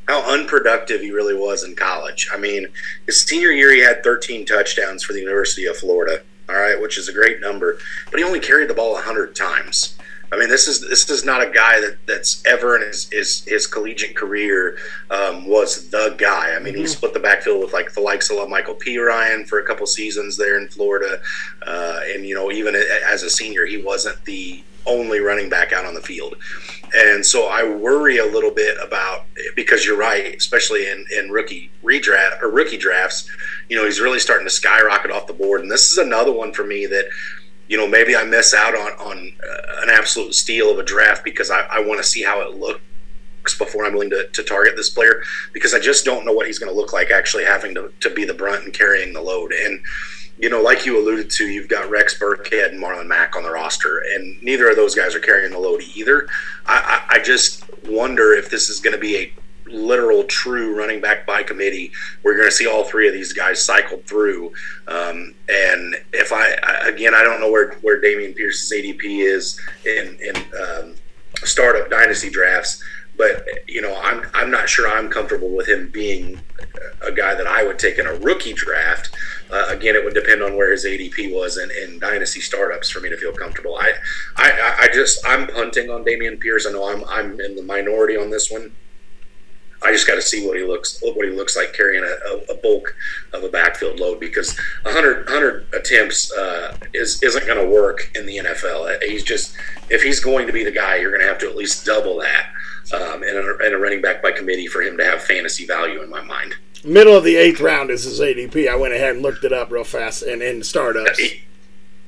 how 0.06 0.22
unproductive 0.32 1.00
he 1.00 1.10
really 1.10 1.34
was 1.34 1.64
in 1.64 1.74
college. 1.74 2.28
I 2.32 2.36
mean, 2.36 2.68
his 3.06 3.20
senior 3.22 3.50
year 3.50 3.72
he 3.72 3.80
had 3.80 4.04
13 4.04 4.46
touchdowns 4.46 5.02
for 5.02 5.12
the 5.12 5.18
University 5.18 5.66
of 5.66 5.76
Florida 5.76 6.22
all 6.48 6.56
right, 6.56 6.80
which 6.80 6.98
is 6.98 7.08
a 7.08 7.12
great 7.12 7.40
number, 7.40 7.78
but 8.10 8.18
he 8.18 8.24
only 8.24 8.40
carried 8.40 8.68
the 8.68 8.74
ball 8.74 8.96
hundred 8.96 9.34
times. 9.34 9.96
I 10.32 10.38
mean, 10.38 10.48
this 10.48 10.66
is 10.66 10.80
this 10.80 11.08
is 11.10 11.24
not 11.24 11.42
a 11.42 11.50
guy 11.50 11.80
that, 11.80 11.98
that's 12.06 12.42
ever 12.44 12.76
in 12.76 12.82
his 12.82 13.08
his, 13.10 13.44
his 13.44 13.66
collegiate 13.66 14.16
career 14.16 14.76
um, 15.10 15.46
was 15.46 15.90
the 15.90 16.14
guy. 16.18 16.54
I 16.54 16.58
mean, 16.58 16.74
mm-hmm. 16.74 16.82
he 16.82 16.86
split 16.88 17.14
the 17.14 17.20
backfield 17.20 17.60
with 17.60 17.72
like 17.72 17.92
the 17.92 18.00
likes 18.00 18.30
of 18.30 18.38
Lamical 18.38 18.80
Perine 18.80 19.46
for 19.46 19.60
a 19.60 19.64
couple 19.64 19.86
seasons 19.86 20.36
there 20.36 20.58
in 20.58 20.68
Florida, 20.68 21.20
uh, 21.66 22.00
and 22.06 22.26
you 22.26 22.34
know, 22.34 22.50
even 22.50 22.74
as 22.74 23.22
a 23.22 23.30
senior, 23.30 23.64
he 23.64 23.80
wasn't 23.80 24.22
the 24.24 24.64
only 24.86 25.20
running 25.20 25.48
back 25.48 25.72
out 25.72 25.84
on 25.84 25.94
the 25.94 26.00
field. 26.00 26.36
And 26.94 27.24
so 27.24 27.46
I 27.46 27.64
worry 27.64 28.18
a 28.18 28.24
little 28.24 28.50
bit 28.50 28.76
about 28.80 29.26
because 29.56 29.84
you're 29.84 29.96
right, 29.96 30.34
especially 30.36 30.86
in, 30.88 31.04
in 31.16 31.30
rookie 31.30 31.70
redraft 31.82 32.42
or 32.42 32.50
rookie 32.50 32.76
drafts, 32.76 33.28
you 33.68 33.76
know, 33.76 33.84
he's 33.84 34.00
really 34.00 34.20
starting 34.20 34.46
to 34.46 34.52
skyrocket 34.52 35.10
off 35.10 35.26
the 35.26 35.32
board. 35.32 35.62
And 35.62 35.70
this 35.70 35.90
is 35.90 35.98
another 35.98 36.32
one 36.32 36.52
for 36.52 36.64
me 36.64 36.86
that, 36.86 37.06
you 37.66 37.76
know, 37.76 37.88
maybe 37.88 38.14
I 38.14 38.24
miss 38.24 38.54
out 38.54 38.74
on, 38.74 38.92
on 38.92 39.32
uh, 39.42 39.82
an 39.82 39.90
absolute 39.90 40.34
steal 40.34 40.70
of 40.70 40.78
a 40.78 40.84
draft 40.84 41.24
because 41.24 41.50
I, 41.50 41.60
I 41.62 41.80
want 41.80 41.98
to 42.00 42.04
see 42.04 42.22
how 42.22 42.40
it 42.42 42.54
looks 42.54 42.80
before 43.58 43.84
I'm 43.84 43.92
willing 43.92 44.10
to, 44.10 44.28
to 44.28 44.42
target 44.42 44.74
this 44.76 44.90
player 44.90 45.22
because 45.52 45.74
I 45.74 45.80
just 45.80 46.04
don't 46.04 46.24
know 46.24 46.32
what 46.32 46.46
he's 46.46 46.58
going 46.58 46.72
to 46.72 46.76
look 46.76 46.92
like 46.92 47.10
actually 47.10 47.44
having 47.44 47.74
to, 47.74 47.92
to 48.00 48.10
be 48.10 48.24
the 48.24 48.34
brunt 48.34 48.64
and 48.64 48.72
carrying 48.72 49.12
the 49.12 49.20
load. 49.20 49.52
And, 49.52 49.80
you 50.38 50.50
know, 50.50 50.60
like 50.60 50.84
you 50.84 50.98
alluded 50.98 51.30
to, 51.30 51.46
you've 51.46 51.68
got 51.68 51.88
Rex 51.88 52.18
Burkhead 52.18 52.70
and 52.70 52.82
Marlon 52.82 53.06
Mack 53.06 53.36
on 53.36 53.42
the 53.42 53.50
roster, 53.50 54.02
and 54.14 54.42
neither 54.42 54.68
of 54.68 54.76
those 54.76 54.94
guys 54.94 55.14
are 55.14 55.20
carrying 55.20 55.52
the 55.52 55.58
load 55.58 55.82
either. 55.94 56.28
I, 56.66 57.04
I, 57.10 57.16
I 57.16 57.22
just 57.22 57.64
wonder 57.86 58.32
if 58.32 58.50
this 58.50 58.68
is 58.68 58.80
going 58.80 58.94
to 58.94 59.00
be 59.00 59.16
a 59.16 59.32
literal 59.66 60.24
true 60.24 60.76
running 60.76 61.00
back 61.00 61.26
by 61.26 61.42
committee. 61.42 61.92
Where 62.22 62.34
we're 62.34 62.38
going 62.38 62.50
to 62.50 62.54
see 62.54 62.66
all 62.66 62.84
three 62.84 63.06
of 63.08 63.14
these 63.14 63.32
guys 63.32 63.64
cycled 63.64 64.04
through. 64.04 64.52
Um, 64.88 65.34
and 65.48 65.96
if 66.12 66.32
I, 66.32 66.50
again, 66.86 67.14
I 67.14 67.22
don't 67.22 67.40
know 67.40 67.50
where, 67.50 67.74
where 67.74 68.00
Dameon 68.00 68.34
Pierce's 68.36 68.72
ADP 68.72 69.02
is 69.04 69.60
in, 69.84 70.18
in 70.20 70.36
um, 70.60 70.94
startup 71.44 71.90
dynasty 71.90 72.30
drafts, 72.30 72.82
but 73.16 73.46
you 73.68 73.80
know, 73.80 73.96
I'm, 74.02 74.26
I'm 74.34 74.50
not 74.50 74.68
sure 74.68 74.88
I'm 74.88 75.08
comfortable 75.08 75.50
with 75.50 75.68
him 75.68 75.88
being 75.90 76.40
a 77.02 77.12
guy 77.12 77.34
that 77.34 77.46
I 77.46 77.64
would 77.64 77.78
take 77.78 77.98
in 77.98 78.06
a 78.06 78.14
rookie 78.14 78.52
draft. 78.52 79.14
Uh, 79.54 79.66
again, 79.68 79.94
it 79.94 80.04
would 80.04 80.14
depend 80.14 80.42
on 80.42 80.56
where 80.56 80.72
his 80.72 80.84
ADP 80.84 81.32
was 81.32 81.58
in, 81.58 81.70
in 81.70 82.00
dynasty 82.00 82.40
startups 82.40 82.90
for 82.90 82.98
me 82.98 83.08
to 83.08 83.16
feel 83.16 83.32
comfortable. 83.32 83.76
I, 83.76 83.92
I, 84.36 84.74
I 84.80 84.88
just 84.92 85.24
I'm 85.24 85.46
punting 85.46 85.90
on 85.90 86.04
Dameon 86.04 86.40
Pierce. 86.40 86.66
I 86.66 86.72
know 86.72 86.88
I'm 86.88 87.04
I'm 87.04 87.40
in 87.40 87.54
the 87.54 87.62
minority 87.62 88.16
on 88.16 88.30
this 88.30 88.50
one. 88.50 88.72
I 89.84 89.92
just 89.92 90.08
got 90.08 90.16
to 90.16 90.22
see 90.22 90.44
what 90.44 90.56
he 90.56 90.64
looks 90.64 91.00
what 91.02 91.24
he 91.24 91.30
looks 91.30 91.56
like 91.56 91.72
carrying 91.72 92.02
a, 92.02 92.52
a, 92.52 92.56
bulk 92.56 92.96
of 93.32 93.44
a 93.44 93.48
backfield 93.48 94.00
load 94.00 94.18
because 94.18 94.58
100, 94.82 95.26
100 95.26 95.66
attempts 95.74 96.32
uh, 96.32 96.76
is 96.92 97.22
isn't 97.22 97.46
going 97.46 97.60
to 97.60 97.72
work 97.72 98.10
in 98.16 98.26
the 98.26 98.38
NFL. 98.38 99.02
He's 99.04 99.22
just 99.22 99.54
if 99.88 100.02
he's 100.02 100.18
going 100.18 100.48
to 100.48 100.52
be 100.52 100.64
the 100.64 100.72
guy, 100.72 100.96
you're 100.96 101.10
going 101.10 101.20
to 101.20 101.28
have 101.28 101.38
to 101.38 101.48
at 101.48 101.54
least 101.54 101.84
double 101.84 102.18
that 102.20 102.46
um, 102.92 103.22
and, 103.22 103.36
a, 103.36 103.56
and 103.62 103.74
a 103.74 103.78
running 103.78 104.00
back 104.00 104.20
by 104.20 104.32
committee 104.32 104.66
for 104.66 104.82
him 104.82 104.96
to 104.96 105.04
have 105.04 105.22
fantasy 105.22 105.64
value 105.64 106.02
in 106.02 106.10
my 106.10 106.22
mind. 106.22 106.54
Middle 106.84 107.16
of 107.16 107.24
the 107.24 107.36
eighth 107.36 107.60
round 107.60 107.90
is 107.90 108.04
his 108.04 108.20
ADP. 108.20 108.68
I 108.68 108.76
went 108.76 108.92
ahead 108.92 109.14
and 109.14 109.22
looked 109.22 109.44
it 109.44 109.52
up 109.52 109.70
real 109.70 109.84
fast 109.84 110.22
and 110.22 110.42
in 110.42 110.62
startups. 110.62 111.20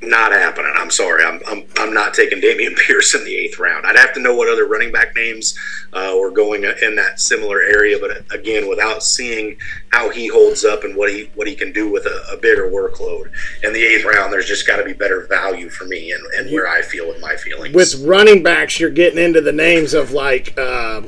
Not 0.02 0.32
happening. 0.32 0.72
I'm 0.76 0.90
sorry. 0.90 1.24
I'm, 1.24 1.40
I'm, 1.48 1.64
I'm 1.78 1.94
not 1.94 2.12
taking 2.12 2.42
Dameon 2.42 2.76
Pierce 2.86 3.14
in 3.14 3.24
the 3.24 3.34
eighth 3.34 3.58
round. 3.58 3.86
I'd 3.86 3.96
have 3.96 4.12
to 4.12 4.20
know 4.20 4.34
what 4.34 4.48
other 4.48 4.66
running 4.66 4.92
back 4.92 5.16
names 5.16 5.58
uh, 5.94 6.14
were 6.18 6.30
going 6.30 6.64
in 6.64 6.96
that 6.96 7.18
similar 7.18 7.62
area. 7.62 7.98
But 7.98 8.30
again, 8.30 8.68
without 8.68 9.02
seeing 9.02 9.56
how 9.92 10.10
he 10.10 10.26
holds 10.26 10.66
up 10.66 10.84
and 10.84 10.94
what 10.94 11.10
he 11.10 11.30
what 11.34 11.46
he 11.46 11.54
can 11.54 11.72
do 11.72 11.90
with 11.90 12.04
a, 12.04 12.26
a 12.30 12.36
bigger 12.36 12.70
workload 12.70 13.32
in 13.62 13.72
the 13.72 13.82
eighth 13.82 14.04
round, 14.04 14.30
there's 14.30 14.46
just 14.46 14.66
got 14.66 14.76
to 14.76 14.84
be 14.84 14.92
better 14.92 15.26
value 15.28 15.70
for 15.70 15.86
me 15.86 16.12
and, 16.12 16.22
and 16.34 16.52
where 16.52 16.68
I 16.68 16.82
feel 16.82 17.08
with 17.08 17.20
my 17.22 17.34
feelings. 17.36 17.74
With 17.74 17.94
running 18.04 18.42
backs, 18.42 18.78
you're 18.78 18.90
getting 18.90 19.18
into 19.18 19.40
the 19.40 19.52
names 19.52 19.94
of 19.94 20.12
like. 20.12 20.56
Uh, 20.58 21.02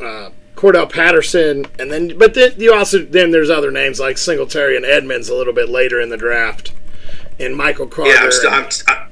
uh, 0.00 0.30
Cordarrelle 0.58 0.90
Patterson, 0.90 1.66
and 1.78 1.92
then 1.92 2.18
but 2.18 2.34
then 2.34 2.52
you 2.56 2.74
also 2.74 2.98
then 2.98 3.30
there's 3.30 3.48
other 3.48 3.70
names 3.70 4.00
like 4.00 4.18
Singletary 4.18 4.76
and 4.76 4.84
Edmonds 4.84 5.28
a 5.28 5.34
little 5.34 5.52
bit 5.52 5.68
later 5.68 6.00
in 6.00 6.08
the 6.08 6.16
draft, 6.16 6.72
and 7.38 7.54
Michael 7.54 7.86
Carter. 7.86 8.10
Yeah, 8.10 8.22
I'm 8.22 8.32
still, 8.32 8.50
I'm, 8.50 9.08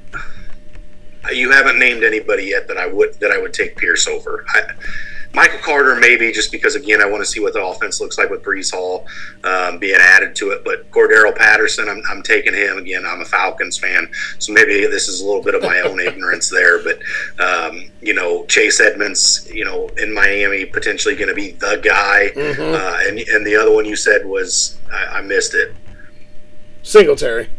I, 1.23 1.31
you 1.31 1.51
haven't 1.51 1.79
named 1.79 2.03
anybody 2.03 2.43
yet 2.43 2.67
that 2.67 2.77
I 2.77 2.87
would 2.87 3.13
that 3.21 3.31
I 3.31 3.37
would 3.37 3.53
take 3.53 3.77
Pierce 3.77 4.07
over. 4.07 4.45
I, 4.49 4.73
Michael 5.33 5.59
Carter, 5.59 5.95
maybe 5.95 6.31
just 6.31 6.51
because 6.51 6.75
again, 6.75 7.01
I 7.01 7.05
want 7.05 7.21
to 7.21 7.25
see 7.25 7.39
what 7.39 7.53
the 7.53 7.63
offense 7.63 8.01
looks 8.01 8.17
like 8.17 8.29
with 8.29 8.43
Breece 8.43 8.73
Hall 8.73 9.05
um, 9.43 9.77
being 9.77 9.99
added 9.99 10.35
to 10.37 10.51
it. 10.51 10.63
But 10.63 10.89
Cordarrelle 10.91 11.35
Patterson, 11.35 11.87
I'm, 11.89 12.01
I'm, 12.09 12.23
taking 12.23 12.53
him 12.53 12.77
again. 12.77 13.05
I'm 13.05 13.21
a 13.21 13.25
Falcons 13.25 13.77
fan, 13.77 14.09
so 14.39 14.51
maybe 14.51 14.85
this 14.87 15.07
is 15.07 15.21
a 15.21 15.25
little 15.25 15.43
bit 15.43 15.55
of 15.55 15.61
my 15.61 15.79
own 15.81 15.99
ignorance 16.07 16.49
there. 16.49 16.83
But 16.83 16.99
um, 17.39 17.91
you 18.01 18.13
know, 18.13 18.45
Chase 18.45 18.79
Edmonds, 18.79 19.49
you 19.53 19.65
know, 19.65 19.89
in 19.97 20.13
Miami, 20.13 20.65
potentially 20.65 21.15
going 21.15 21.29
to 21.29 21.35
be 21.35 21.51
the 21.51 21.79
guy. 21.83 22.31
Mm-hmm. 22.35 22.61
Uh, 22.61 22.97
and 23.07 23.19
and 23.19 23.45
the 23.45 23.55
other 23.55 23.73
one 23.73 23.85
you 23.85 23.95
said 23.95 24.25
was 24.25 24.77
I, 24.91 25.19
I 25.19 25.21
missed 25.21 25.53
it. 25.53 25.75
Singletary. 26.83 27.49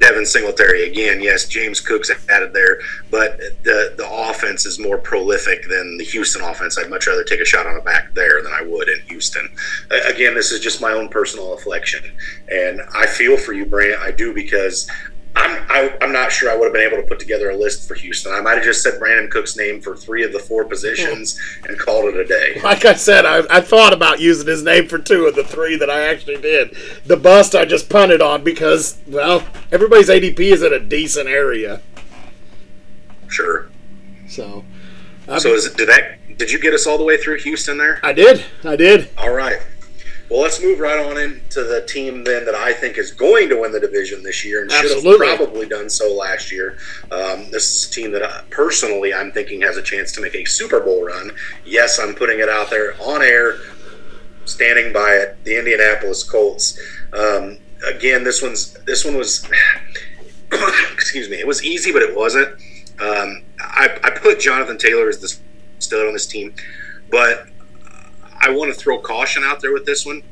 Devin 0.00 0.24
Singletary 0.24 0.88
again. 0.88 1.20
Yes, 1.20 1.46
James 1.46 1.78
Cook's 1.78 2.10
added 2.28 2.52
there, 2.52 2.80
but 3.10 3.38
the 3.62 3.94
the 3.96 4.08
offense 4.10 4.64
is 4.64 4.78
more 4.78 4.96
prolific 4.98 5.68
than 5.68 5.98
the 5.98 6.04
Houston 6.04 6.42
offense. 6.42 6.78
I'd 6.78 6.90
much 6.90 7.06
rather 7.06 7.22
take 7.22 7.40
a 7.40 7.44
shot 7.44 7.66
on 7.66 7.76
a 7.76 7.82
back 7.82 8.14
there 8.14 8.42
than 8.42 8.52
I 8.52 8.62
would 8.62 8.88
in 8.88 9.00
Houston. 9.08 9.48
Again, 10.06 10.34
this 10.34 10.52
is 10.52 10.60
just 10.60 10.80
my 10.80 10.92
own 10.92 11.08
personal 11.08 11.52
affliction, 11.52 12.02
and 12.48 12.80
I 12.94 13.06
feel 13.06 13.36
for 13.36 13.52
you, 13.52 13.66
Brant. 13.66 14.00
I 14.00 14.10
do 14.10 14.32
because 14.32 14.90
I'm 15.40 15.66
I, 15.70 15.96
i 16.00 16.04
am 16.04 16.12
not 16.12 16.32
sure 16.32 16.50
I 16.50 16.56
would 16.56 16.64
have 16.64 16.72
been 16.72 16.86
able 16.86 16.96
to 16.96 17.08
put 17.08 17.18
together 17.18 17.50
a 17.50 17.56
list 17.56 17.88
for 17.88 17.94
Houston. 17.94 18.32
I 18.32 18.40
might 18.40 18.56
have 18.56 18.64
just 18.64 18.82
said 18.82 19.00
Brandin 19.00 19.30
Cooks' 19.30 19.56
name 19.56 19.80
for 19.80 19.96
three 19.96 20.24
of 20.24 20.32
the 20.32 20.38
four 20.38 20.64
positions 20.64 21.40
and 21.66 21.78
called 21.78 22.06
it 22.06 22.16
a 22.16 22.24
day. 22.24 22.60
Like 22.62 22.84
I 22.84 22.94
said, 22.94 23.24
I, 23.24 23.42
I 23.48 23.60
thought 23.60 23.92
about 23.92 24.20
using 24.20 24.46
his 24.46 24.62
name 24.62 24.88
for 24.88 24.98
two 24.98 25.26
of 25.26 25.34
the 25.34 25.44
three 25.44 25.76
that 25.76 25.88
I 25.88 26.08
actually 26.08 26.40
did. 26.40 26.76
The 27.06 27.16
bust 27.16 27.54
I 27.54 27.64
just 27.64 27.88
punted 27.88 28.20
on 28.20 28.44
because 28.44 28.98
well, 29.06 29.46
everybody's 29.72 30.08
ADP 30.08 30.40
is 30.40 30.62
in 30.62 30.72
a 30.72 30.80
decent 30.80 31.28
area. 31.28 31.80
Sure. 33.28 33.68
So. 34.28 34.64
so 35.38 35.54
is 35.54 35.66
it, 35.66 35.76
did 35.76 35.88
that? 35.88 36.18
Did 36.36 36.50
you 36.50 36.58
get 36.58 36.74
us 36.74 36.86
all 36.86 36.98
the 36.98 37.04
way 37.04 37.16
through 37.16 37.38
Houston 37.38 37.78
there? 37.78 38.00
I 38.02 38.12
did. 38.12 38.44
I 38.64 38.76
did. 38.76 39.10
All 39.16 39.30
right. 39.32 39.60
Well, 40.30 40.42
let's 40.42 40.62
move 40.62 40.78
right 40.78 41.04
on 41.04 41.18
into 41.18 41.64
the 41.64 41.84
team 41.86 42.22
then 42.22 42.44
that 42.44 42.54
I 42.54 42.72
think 42.72 42.98
is 42.98 43.10
going 43.10 43.48
to 43.48 43.60
win 43.60 43.72
the 43.72 43.80
division 43.80 44.22
this 44.22 44.44
year 44.44 44.62
and 44.62 44.70
Absolutely. 44.70 45.10
should 45.10 45.26
have 45.26 45.38
probably 45.38 45.66
done 45.66 45.90
so 45.90 46.14
last 46.14 46.52
year. 46.52 46.78
Um, 47.10 47.50
this 47.50 47.84
is 47.84 47.90
a 47.90 47.92
team 47.92 48.12
that 48.12 48.22
I, 48.22 48.44
personally 48.48 49.12
I'm 49.12 49.32
thinking 49.32 49.60
has 49.62 49.76
a 49.76 49.82
chance 49.82 50.12
to 50.12 50.20
make 50.20 50.36
a 50.36 50.44
Super 50.44 50.78
Bowl 50.78 51.04
run. 51.04 51.32
Yes, 51.64 51.98
I'm 51.98 52.14
putting 52.14 52.38
it 52.38 52.48
out 52.48 52.70
there 52.70 52.94
on 53.02 53.22
air, 53.22 53.56
standing 54.44 54.92
by 54.92 55.14
it. 55.14 55.36
The 55.42 55.58
Indianapolis 55.58 56.22
Colts. 56.22 56.78
Um, 57.12 57.58
again, 57.84 58.22
this 58.22 58.40
one's 58.40 58.74
this 58.84 59.04
one 59.04 59.16
was 59.16 59.44
excuse 60.92 61.28
me. 61.28 61.38
It 61.38 61.46
was 61.46 61.64
easy, 61.64 61.92
but 61.92 62.02
it 62.02 62.14
wasn't. 62.14 62.54
Um, 63.00 63.42
I, 63.58 63.98
I 64.04 64.10
put 64.10 64.38
Jonathan 64.38 64.78
Taylor 64.78 65.08
as 65.08 65.18
the 65.18 65.36
stud 65.80 66.06
on 66.06 66.12
this 66.12 66.26
team, 66.26 66.54
but 67.10 67.48
I 68.40 68.50
want 68.50 68.72
to 68.72 68.78
throw 68.78 68.98
caution 68.98 69.44
out 69.44 69.60
there 69.60 69.72
with 69.72 69.86
this 69.86 70.06
one 70.06 70.22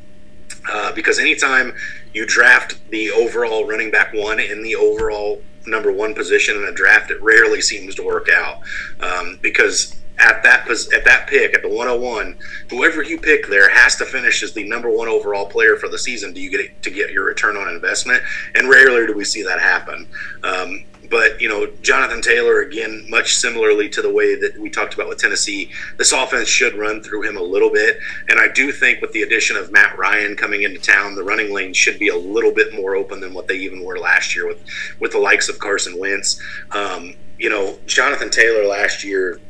uh, 0.70 0.92
because 0.92 1.18
anytime 1.18 1.74
you 2.12 2.26
draft 2.26 2.78
the 2.90 3.10
overall 3.10 3.66
running 3.66 3.90
back 3.90 4.12
one 4.12 4.40
in 4.40 4.62
the 4.62 4.76
overall 4.76 5.42
number 5.66 5.92
one 5.92 6.14
position 6.14 6.56
in 6.56 6.64
a 6.64 6.72
draft, 6.72 7.10
it 7.10 7.20
rarely 7.22 7.60
seems 7.60 7.94
to 7.96 8.02
work 8.02 8.28
out 8.28 8.60
um, 9.00 9.38
because 9.42 9.94
at 10.18 10.42
that 10.42 10.68
at 10.68 11.04
that 11.04 11.26
pick 11.28 11.54
at 11.54 11.62
the 11.62 11.68
101, 11.68 12.36
whoever 12.70 13.02
you 13.02 13.18
pick 13.18 13.46
there 13.46 13.70
has 13.70 13.94
to 13.96 14.04
finish 14.04 14.42
as 14.42 14.52
the 14.52 14.68
number 14.68 14.90
one 14.90 15.08
overall 15.08 15.46
player 15.46 15.76
for 15.76 15.88
the 15.88 15.98
season. 15.98 16.32
Do 16.32 16.40
you 16.40 16.50
get 16.50 16.82
to 16.82 16.90
get 16.90 17.12
your 17.12 17.24
return 17.24 17.56
on 17.56 17.68
investment? 17.68 18.22
And 18.54 18.68
rarely 18.68 19.06
do 19.06 19.14
we 19.14 19.24
see 19.24 19.42
that 19.44 19.60
happen. 19.60 20.08
Um, 20.42 20.84
but 21.10 21.40
you 21.40 21.48
know, 21.48 21.66
Jonathan 21.82 22.20
Taylor 22.20 22.60
again, 22.60 23.06
much 23.08 23.36
similarly 23.36 23.88
to 23.90 24.02
the 24.02 24.10
way 24.10 24.34
that 24.34 24.58
we 24.58 24.70
talked 24.70 24.94
about 24.94 25.08
with 25.08 25.18
Tennessee, 25.18 25.70
this 25.96 26.12
offense 26.12 26.48
should 26.48 26.74
run 26.74 27.02
through 27.02 27.22
him 27.22 27.36
a 27.36 27.42
little 27.42 27.70
bit. 27.70 27.98
And 28.28 28.38
I 28.38 28.48
do 28.48 28.72
think 28.72 29.00
with 29.00 29.12
the 29.12 29.22
addition 29.22 29.56
of 29.56 29.72
Matt 29.72 29.96
Ryan 29.98 30.36
coming 30.36 30.62
into 30.62 30.80
town, 30.80 31.14
the 31.14 31.24
running 31.24 31.52
lane 31.52 31.72
should 31.72 31.98
be 31.98 32.08
a 32.08 32.16
little 32.16 32.52
bit 32.52 32.74
more 32.74 32.94
open 32.94 33.20
than 33.20 33.34
what 33.34 33.48
they 33.48 33.56
even 33.56 33.82
were 33.82 33.98
last 33.98 34.34
year 34.34 34.46
with 34.46 34.62
with 35.00 35.12
the 35.12 35.18
likes 35.18 35.48
of 35.48 35.58
Carson 35.58 35.98
Wentz. 35.98 36.40
Um, 36.72 37.14
you 37.38 37.48
know, 37.48 37.78
Jonathan 37.86 38.30
Taylor 38.30 38.66
last 38.66 39.04
year. 39.04 39.40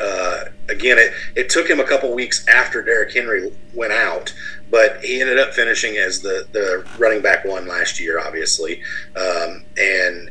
Uh, 0.00 0.44
again, 0.70 0.96
it, 0.98 1.12
it 1.36 1.50
took 1.50 1.68
him 1.68 1.78
a 1.78 1.84
couple 1.84 2.12
weeks 2.14 2.48
after 2.48 2.82
Derrick 2.82 3.12
Henry 3.12 3.52
went 3.74 3.92
out, 3.92 4.32
but 4.70 5.04
he 5.04 5.20
ended 5.20 5.38
up 5.38 5.52
finishing 5.52 5.98
as 5.98 6.22
the, 6.22 6.46
the 6.52 6.86
running 6.98 7.20
back 7.20 7.44
one 7.44 7.66
last 7.66 8.00
year, 8.00 8.18
obviously. 8.18 8.82
Um, 9.14 9.64
and 9.76 10.30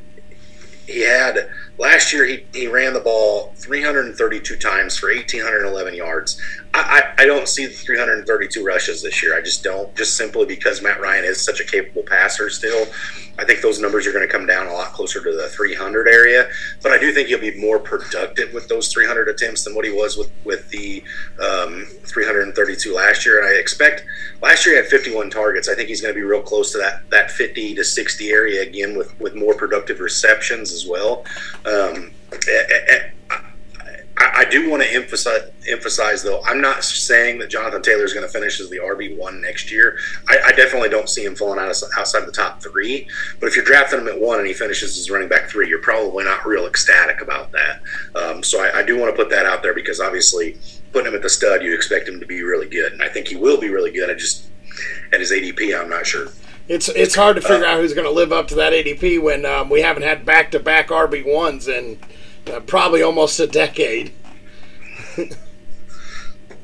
he 0.92 1.02
had 1.02 1.50
last 1.78 2.14
year 2.14 2.26
he, 2.26 2.46
he 2.54 2.68
ran 2.68 2.94
the 2.94 3.00
ball 3.00 3.54
332 3.58 4.58
times 4.58 4.98
for 4.98 5.08
1811 5.08 5.94
yards 5.94 6.40
I, 6.74 7.14
I, 7.18 7.26
don't 7.26 7.50
see 7.50 7.66
the 7.66 7.74
332 7.74 8.64
rushes 8.64 9.02
this 9.02 9.22
year. 9.22 9.38
I 9.38 9.42
just 9.42 9.64
don't 9.64 9.94
just 9.96 10.16
simply 10.16 10.46
because 10.46 10.82
matt 10.82 11.02
ryan 11.02 11.26
is 11.26 11.44
such 11.44 11.60
a 11.60 11.66
capable 11.66 12.04
passer 12.04 12.50
still. 12.50 12.88
I 13.38 13.46
think 13.46 13.62
those 13.62 13.80
numbers 13.80 14.08
are 14.08 14.12
going 14.14 14.26
to 14.26 14.32
come 14.32 14.46
down 14.46 14.68
a 14.68 14.74
lot 14.74 14.94
closer 14.94 15.22
to 15.24 15.36
the 15.36 15.50
300 15.50 16.08
area 16.08 16.50
but 16.82 16.92
i 16.92 16.98
do 16.98 17.14
think 17.14 17.30
he'll 17.30 17.40
be 17.40 17.58
more 17.60 17.80
productive 17.80 18.54
with 18.54 18.68
those 18.68 18.92
300 18.92 19.28
attempts 19.30 19.64
than 19.64 19.74
what 19.76 19.86
he 19.86 19.92
was 19.92 20.18
with 20.18 20.32
with 20.46 20.70
the 20.70 21.04
um, 21.40 21.86
332 22.06 22.94
last 22.94 23.26
year. 23.26 23.40
And 23.40 23.48
i 23.48 23.60
expect 23.60 24.06
last 24.42 24.66
year 24.66 24.76
he 24.76 24.82
had 24.82 24.90
51 24.90 25.30
targets. 25.30 25.70
I 25.70 25.76
think 25.76 25.90
he's 25.90 26.02
going 26.02 26.14
to 26.14 26.20
be 26.20 26.26
real 26.26 26.42
close 26.42 26.72
to 26.74 26.78
that 26.80 27.10
that 27.10 27.32
50 27.32 27.76
to 27.76 27.84
60 27.84 28.30
area 28.30 28.62
again 28.62 28.98
with 28.98 29.18
with 29.20 29.36
more 29.36 29.54
productive 29.54 30.00
receptions 30.00 30.72
as 30.72 30.86
well. 30.86 31.26
Um, 31.66 32.12
I, 34.17 34.45
do 34.45 34.69
want 34.69 34.84
to 34.84 34.93
emphasize 34.93 35.50
emphasize 35.67 36.24
though. 36.24 36.41
I'm 36.45 36.62
not 36.62 36.84
saying 36.84 37.39
that 37.39 37.50
Jonathan 37.50 37.82
Taylor 37.82 38.04
is 38.04 38.13
going 38.13 38.26
to 38.26 38.32
finish 38.32 38.60
as 38.60 38.69
the 38.69 38.78
RB 38.78 39.17
one 39.17 39.41
next 39.41 39.71
year. 39.71 39.97
I, 40.28 40.38
I, 40.47 40.52
definitely 40.52 40.89
don't 40.89 41.10
see 41.10 41.24
him 41.24 41.36
falling 41.36 41.60
out 41.60 41.69
of, 41.69 41.78
outside 41.97 42.26
the 42.26 42.32
top 42.32 42.62
three. 42.62 43.08
But 43.39 43.47
if 43.47 43.56
you're 43.56 43.65
drafting 43.65 44.00
him 44.00 44.08
at 44.08 44.19
one 44.19 44.39
and 44.39 44.47
he 44.47 44.54
finishes 44.54 44.97
as 44.97 45.10
running 45.10 45.30
back 45.30 45.50
three, 45.50 45.67
you're 45.67 45.82
probably 45.82 46.24
not 46.24 46.45
real 46.45 46.67
ecstatic 46.67 47.21
about 47.21 47.52
that. 47.52 47.82
Um, 48.15 48.43
so 48.43 48.62
I, 48.62 48.80
I 48.80 48.84
do 48.84 48.97
want 48.97 49.15
to 49.15 49.21
put 49.21 49.30
that 49.32 49.45
out 49.45 49.63
there 49.63 49.74
because 49.74 50.00
obviously 50.00 50.58
putting 50.91 51.08
him 51.08 51.15
at 51.15 51.21
the 51.21 51.30
stud, 51.30 51.63
you 51.63 51.74
expect 51.74 52.08
him 52.08 52.19
to 52.19 52.26
be 52.26 52.43
really 52.43 52.67
good, 52.67 52.93
and 52.93 53.02
I 53.02 53.10
think 53.10 53.28
he 53.28 53.36
will 53.36 53.60
be 53.60 53.69
really 53.69 53.91
good. 53.91 54.10
I 54.10 54.13
just 54.13 54.47
at 55.13 55.19
his 55.19 55.32
ADP, 55.32 55.80
I'm 55.80 55.89
not 55.89 56.06
sure. 56.06 56.28
It's 56.67 56.89
it's 56.89 57.15
hard 57.15 57.36
to 57.36 57.41
figure 57.41 57.65
uh, 57.65 57.71
out 57.74 57.80
who's 57.80 57.93
going 57.93 58.06
to 58.06 58.12
live 58.13 58.32
up 58.32 58.47
to 58.50 58.56
that 58.56 58.71
ADP 58.71 59.21
when 59.21 59.45
um, 59.45 59.69
we 59.69 59.82
haven't 59.82 60.04
had 60.04 60.26
back 60.26 60.52
to 60.52 60.60
back 60.60 60.88
RB 60.88 61.26
ones 61.26 61.67
in 61.67 62.00
uh, 62.48 62.60
probably 62.62 63.02
almost 63.02 63.40
a 63.40 63.48
decade. 63.48 64.14
uh, 65.18 65.26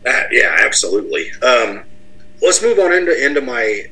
yeah, 0.06 0.56
absolutely. 0.60 1.32
Um, 1.42 1.84
let's 2.42 2.62
move 2.62 2.80
on 2.80 2.94
into 2.94 3.26
into 3.26 3.42
my. 3.42 3.90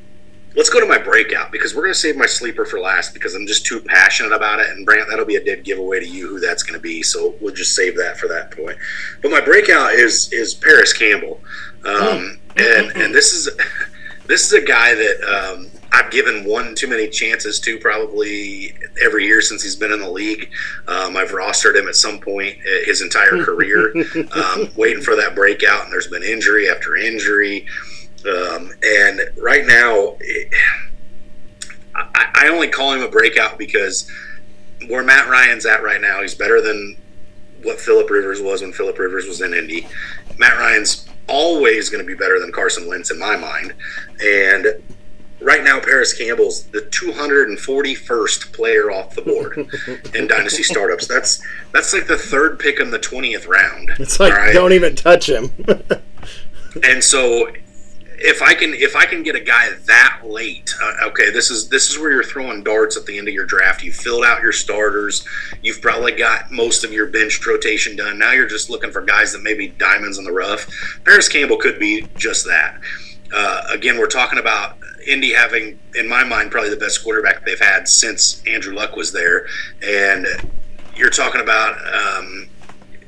Let's 0.54 0.70
go 0.70 0.80
to 0.80 0.86
my 0.86 0.96
breakout 0.96 1.52
because 1.52 1.74
we're 1.74 1.82
going 1.82 1.92
to 1.92 1.98
save 1.98 2.16
my 2.16 2.24
sleeper 2.24 2.64
for 2.64 2.80
last 2.80 3.12
because 3.12 3.34
I'm 3.34 3.46
just 3.46 3.66
too 3.66 3.78
passionate 3.78 4.32
about 4.32 4.58
it. 4.58 4.70
And 4.70 4.86
Brant, 4.86 5.06
that'll 5.10 5.26
be 5.26 5.36
a 5.36 5.44
dead 5.44 5.64
giveaway 5.64 6.00
to 6.00 6.06
you 6.06 6.28
who 6.28 6.40
that's 6.40 6.62
going 6.62 6.78
to 6.78 6.82
be. 6.82 7.02
So 7.02 7.34
we'll 7.42 7.52
just 7.52 7.74
save 7.74 7.94
that 7.98 8.16
for 8.18 8.26
that 8.28 8.52
point. 8.52 8.78
But 9.20 9.32
my 9.32 9.42
breakout 9.42 9.92
is 9.92 10.32
is 10.32 10.54
Parris 10.54 10.94
Campbell, 10.94 11.40
um, 11.84 11.94
mm. 11.94 12.38
and 12.56 13.02
and 13.02 13.14
this 13.14 13.34
is 13.34 13.50
this 14.26 14.46
is 14.46 14.52
a 14.54 14.64
guy 14.64 14.94
that 14.94 15.22
um, 15.24 15.70
I've 15.96 16.10
given 16.10 16.44
one 16.44 16.74
too 16.74 16.88
many 16.88 17.08
chances 17.08 17.58
to 17.60 17.78
probably 17.78 18.74
every 19.02 19.24
year 19.24 19.40
since 19.40 19.62
he's 19.62 19.76
been 19.76 19.92
in 19.92 20.00
the 20.00 20.10
league. 20.10 20.50
Um, 20.86 21.16
I've 21.16 21.30
rostered 21.30 21.74
him 21.74 21.88
at 21.88 21.94
some 21.96 22.20
point 22.20 22.58
his 22.84 23.00
entire 23.00 23.42
career, 23.42 23.94
um, 24.32 24.68
waiting 24.76 25.02
for 25.02 25.16
that 25.16 25.34
breakout, 25.34 25.84
and 25.84 25.92
there's 25.92 26.08
been 26.08 26.22
injury 26.22 26.68
after 26.68 26.96
injury. 26.96 27.66
Um, 28.26 28.72
and 28.82 29.20
right 29.38 29.64
now, 29.64 30.16
it, 30.20 30.52
I, 31.94 32.28
I 32.34 32.48
only 32.48 32.68
call 32.68 32.92
him 32.92 33.00
a 33.00 33.08
breakout 33.08 33.56
because 33.56 34.10
where 34.88 35.02
Matt 35.02 35.30
Ryan's 35.30 35.64
at 35.64 35.82
right 35.82 36.00
now, 36.02 36.20
he's 36.20 36.34
better 36.34 36.60
than 36.60 36.98
what 37.62 37.80
Philip 37.80 38.10
Rivers 38.10 38.42
was 38.42 38.60
when 38.60 38.74
Philip 38.74 38.98
Rivers 38.98 39.26
was 39.26 39.40
in 39.40 39.54
Indy. 39.54 39.88
Matt 40.36 40.58
Ryan's 40.58 41.08
always 41.26 41.88
going 41.88 42.04
to 42.04 42.06
be 42.06 42.14
better 42.14 42.38
than 42.38 42.52
Carson 42.52 42.86
Wentz 42.86 43.10
in 43.10 43.18
my 43.18 43.34
mind. 43.34 43.72
And 44.22 44.82
right 45.46 45.62
now, 45.62 45.78
Parris 45.78 46.12
Campbell's 46.12 46.64
the 46.64 46.80
241st 46.80 48.52
player 48.52 48.90
off 48.90 49.14
the 49.14 49.22
board 49.22 49.70
in 50.14 50.26
dynasty 50.26 50.64
startups. 50.64 51.06
That's 51.06 51.40
that's 51.72 51.94
like 51.94 52.08
the 52.08 52.18
third 52.18 52.58
pick 52.58 52.80
in 52.80 52.90
the 52.90 52.98
20th 52.98 53.46
round. 53.46 53.90
It's 54.00 54.18
like 54.20 54.34
right? 54.34 54.52
don't 54.52 54.72
even 54.72 54.96
touch 54.96 55.28
him. 55.28 55.52
and 56.82 57.02
so 57.02 57.48
if 58.18 58.42
I 58.42 58.54
can 58.54 58.74
if 58.74 58.96
I 58.96 59.06
can 59.06 59.22
get 59.22 59.36
a 59.36 59.40
guy 59.40 59.70
that 59.70 60.22
late, 60.24 60.74
uh, 60.82 61.08
okay, 61.08 61.30
this 61.30 61.50
is 61.50 61.68
this 61.68 61.90
is 61.90 61.98
where 61.98 62.10
you're 62.10 62.24
throwing 62.24 62.64
darts 62.64 62.96
at 62.96 63.06
the 63.06 63.16
end 63.16 63.28
of 63.28 63.34
your 63.34 63.46
draft. 63.46 63.84
You 63.84 63.92
filled 63.92 64.24
out 64.24 64.42
your 64.42 64.52
starters. 64.52 65.24
You've 65.62 65.80
probably 65.80 66.12
got 66.12 66.50
most 66.50 66.82
of 66.82 66.92
your 66.92 67.06
bench 67.06 67.46
rotation 67.46 67.94
done. 67.94 68.18
Now 68.18 68.32
you're 68.32 68.48
just 68.48 68.68
looking 68.68 68.90
for 68.90 69.00
guys 69.00 69.32
that 69.32 69.42
maybe 69.42 69.68
diamonds 69.68 70.18
in 70.18 70.24
the 70.24 70.32
rough. 70.32 70.66
Parris 71.04 71.28
Campbell 71.28 71.58
could 71.58 71.78
be 71.78 72.08
just 72.16 72.46
that. 72.46 72.80
Uh, 73.32 73.62
again, 73.70 73.98
we're 73.98 74.06
talking 74.06 74.38
about 74.38 74.78
Indy 75.06 75.32
having, 75.32 75.78
in 75.94 76.08
my 76.08 76.24
mind, 76.24 76.50
probably 76.50 76.70
the 76.70 76.76
best 76.76 77.02
quarterback 77.02 77.44
they've 77.44 77.60
had 77.60 77.88
since 77.88 78.42
Andrew 78.46 78.74
Luck 78.74 78.96
was 78.96 79.12
there, 79.12 79.46
and 79.82 80.26
you're 80.94 81.10
talking 81.10 81.40
about, 81.40 81.76
um, 81.94 82.48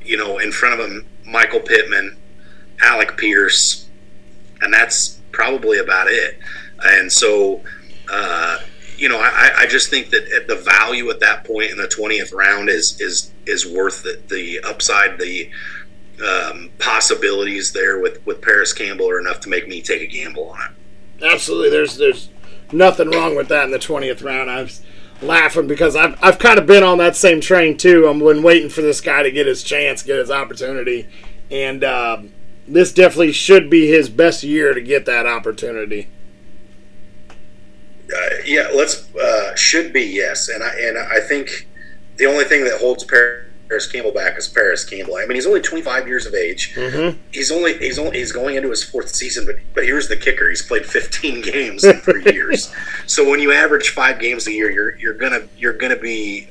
you 0.05 0.17
know, 0.17 0.39
in 0.39 0.53
front 0.53 0.81
of 0.81 0.87
him, 0.87 1.07
Michael 1.27 1.61
Pittman, 1.61 2.17
Alec 2.81 3.17
Pierce 3.17 3.89
and 4.61 4.73
that's 4.73 5.21
probably 5.33 5.79
about 5.79 6.09
it. 6.09 6.39
And 6.85 7.11
so, 7.11 7.63
uh, 8.11 8.61
you 8.97 9.09
know, 9.09 9.19
I, 9.19 9.53
I 9.59 9.67
just 9.67 9.91
think 9.91 10.11
that 10.11 10.47
the 10.49 10.57
value 10.57 11.09
at 11.11 11.21
that 11.21 11.45
point 11.45 11.71
in 11.71 11.77
the 11.77 11.89
twentieth 11.89 12.33
round 12.33 12.69
is 12.69 13.01
is 13.01 13.33
is 13.47 13.67
worth 13.67 14.05
it. 14.07 14.29
The 14.29 14.61
upside, 14.61 15.19
the 15.19 15.51
um, 16.27 16.71
possibilities 16.79 17.73
there 17.73 18.01
with 18.01 18.25
with 18.27 18.43
Parris 18.43 18.73
Campbell 18.73 19.09
are 19.09 19.21
enough 19.21 19.41
to 19.41 19.49
make 19.49 19.69
me 19.69 19.83
take 19.83 20.03
a 20.03 20.07
gamble 20.07 20.51
on 20.51 20.61
it. 20.63 20.71
Absolutely, 21.23 21.71
there's 21.71 21.97
there's 21.97 22.29
nothing 22.73 23.11
wrong 23.11 23.35
with 23.35 23.49
that 23.49 23.65
in 23.65 23.71
the 23.71 23.79
twentieth 23.79 24.23
round. 24.23 24.51
I 24.51 24.63
was 24.63 24.83
laughing 25.21 25.67
because 25.67 25.97
I've 25.97 26.17
I've 26.23 26.39
kind 26.39 26.59
of 26.59 26.67
been 26.67 26.83
on 26.83 26.99
that 26.99 27.17
same 27.17 27.41
train 27.41 27.77
too. 27.77 28.07
I'm 28.07 28.19
been 28.21 28.43
waiting 28.43 28.69
for 28.71 28.83
this 28.83 29.01
guy 29.01 29.23
to 29.23 29.31
get 29.31 29.47
his 29.47 29.63
chance, 29.63 30.03
get 30.03 30.19
his 30.19 30.31
opportunity, 30.31 31.09
and. 31.51 31.85
Um, 31.85 32.33
this 32.69 32.93
definitely 32.93 33.33
should 33.33 33.71
be 33.71 33.89
his 33.89 34.09
best 34.09 34.43
year 34.43 34.75
to 34.75 34.81
get 34.81 35.07
that 35.07 35.27
opportunity. 35.27 36.09
Uh, 37.31 38.29
yeah, 38.45 38.69
let's 38.75 39.15
uh, 39.15 39.55
should 39.55 39.93
be 39.93 40.03
yes, 40.03 40.49
and 40.49 40.63
I 40.63 40.73
and 40.81 40.99
I 40.99 41.21
think 41.21 41.69
the 42.17 42.27
only 42.27 42.45
thing 42.45 42.65
that 42.65 42.81
holds 42.81 43.05
Parris 43.69 43.87
Campbell 43.87 44.13
back 44.13 44.39
is 44.39 44.49
Parris 44.49 44.85
Campbell. 44.85 45.17
I 45.17 45.27
mean, 45.27 45.35
he's 45.35 45.47
only 45.47 45.61
25 45.61 46.09
years 46.09 46.27
of 46.27 46.35
age. 46.35 46.75
Mm-hmm. 46.75 47.19
He's 47.33 47.53
only 47.53 47.77
he's 47.79 47.99
only 47.99 48.19
he's 48.19 48.33
going 48.33 48.57
into 48.57 48.71
his 48.71 48.83
fourth 48.83 49.11
season, 49.11 49.47
but 49.47 49.57
but 49.75 49.85
here's 49.85 50.09
the 50.09 50.17
kicker: 50.17 50.49
he's 50.49 50.63
played 50.63 50.87
15 50.87 51.41
games 51.53 51.85
in 51.85 52.01
three 52.01 52.25
years. 52.33 52.73
So 53.07 53.29
when 53.29 53.41
you 53.41 53.53
average 53.53 53.91
five 53.91 54.19
games 54.21 54.47
a 54.47 54.53
year, 54.53 54.71
you're 54.71 54.97
you're 54.99 55.15
gonna 55.15 55.49
you're 55.57 55.73
gonna 55.73 55.97
be 55.97 56.49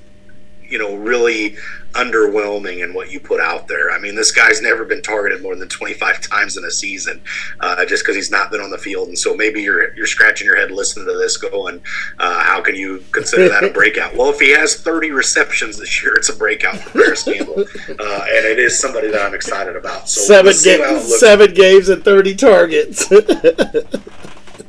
you 0.63 0.79
know 0.79 0.95
really 0.95 1.55
underwhelming 1.97 2.83
in 2.83 2.93
what 2.93 3.11
you 3.11 3.19
put 3.19 3.39
out 3.39 3.67
there. 3.67 3.91
I 3.91 3.99
mean, 3.99 4.15
this 4.15 4.31
guy's 4.31 4.61
never 4.61 4.85
been 4.85 5.01
targeted 5.01 5.41
more 5.41 5.55
than 5.55 5.67
25 5.67 6.21
times 6.21 6.55
in 6.55 6.63
a 6.63 6.71
season, 6.71 7.21
uh, 7.59 7.85
just 7.85 8.03
because 8.03 8.15
he's 8.15 8.31
not 8.31 8.51
been 8.51 8.61
on 8.61 8.69
the 8.69 8.77
field. 8.77 9.07
And 9.07 9.17
so 9.17 9.35
maybe 9.35 9.61
you're 9.61 9.95
you're 9.95 10.07
scratching 10.07 10.45
your 10.45 10.55
head 10.55 10.71
listening 10.71 11.07
to 11.07 11.17
this, 11.17 11.37
going, 11.37 11.81
uh, 12.19 12.39
"How 12.41 12.61
can 12.61 12.75
you 12.75 13.03
consider 13.11 13.49
that 13.49 13.63
a 13.63 13.69
breakout?" 13.69 14.15
well, 14.15 14.29
if 14.29 14.39
he 14.39 14.51
has 14.51 14.75
30 14.75 15.11
receptions 15.11 15.77
this 15.77 16.03
year, 16.03 16.15
it's 16.15 16.29
a 16.29 16.35
breakout 16.35 16.77
for 16.77 16.91
Parris 16.91 17.23
Campbell, 17.23 17.59
uh, 17.89 18.25
and 18.29 18.45
it 18.45 18.59
is 18.59 18.79
somebody 18.79 19.09
that 19.09 19.25
I'm 19.25 19.33
excited 19.33 19.75
about. 19.75 20.07
So 20.07 20.21
7 20.21 20.53
games, 20.63 21.19
seven 21.19 21.53
games 21.53 21.89
and 21.89 22.03
30 22.03 22.35
targets. 22.35 23.11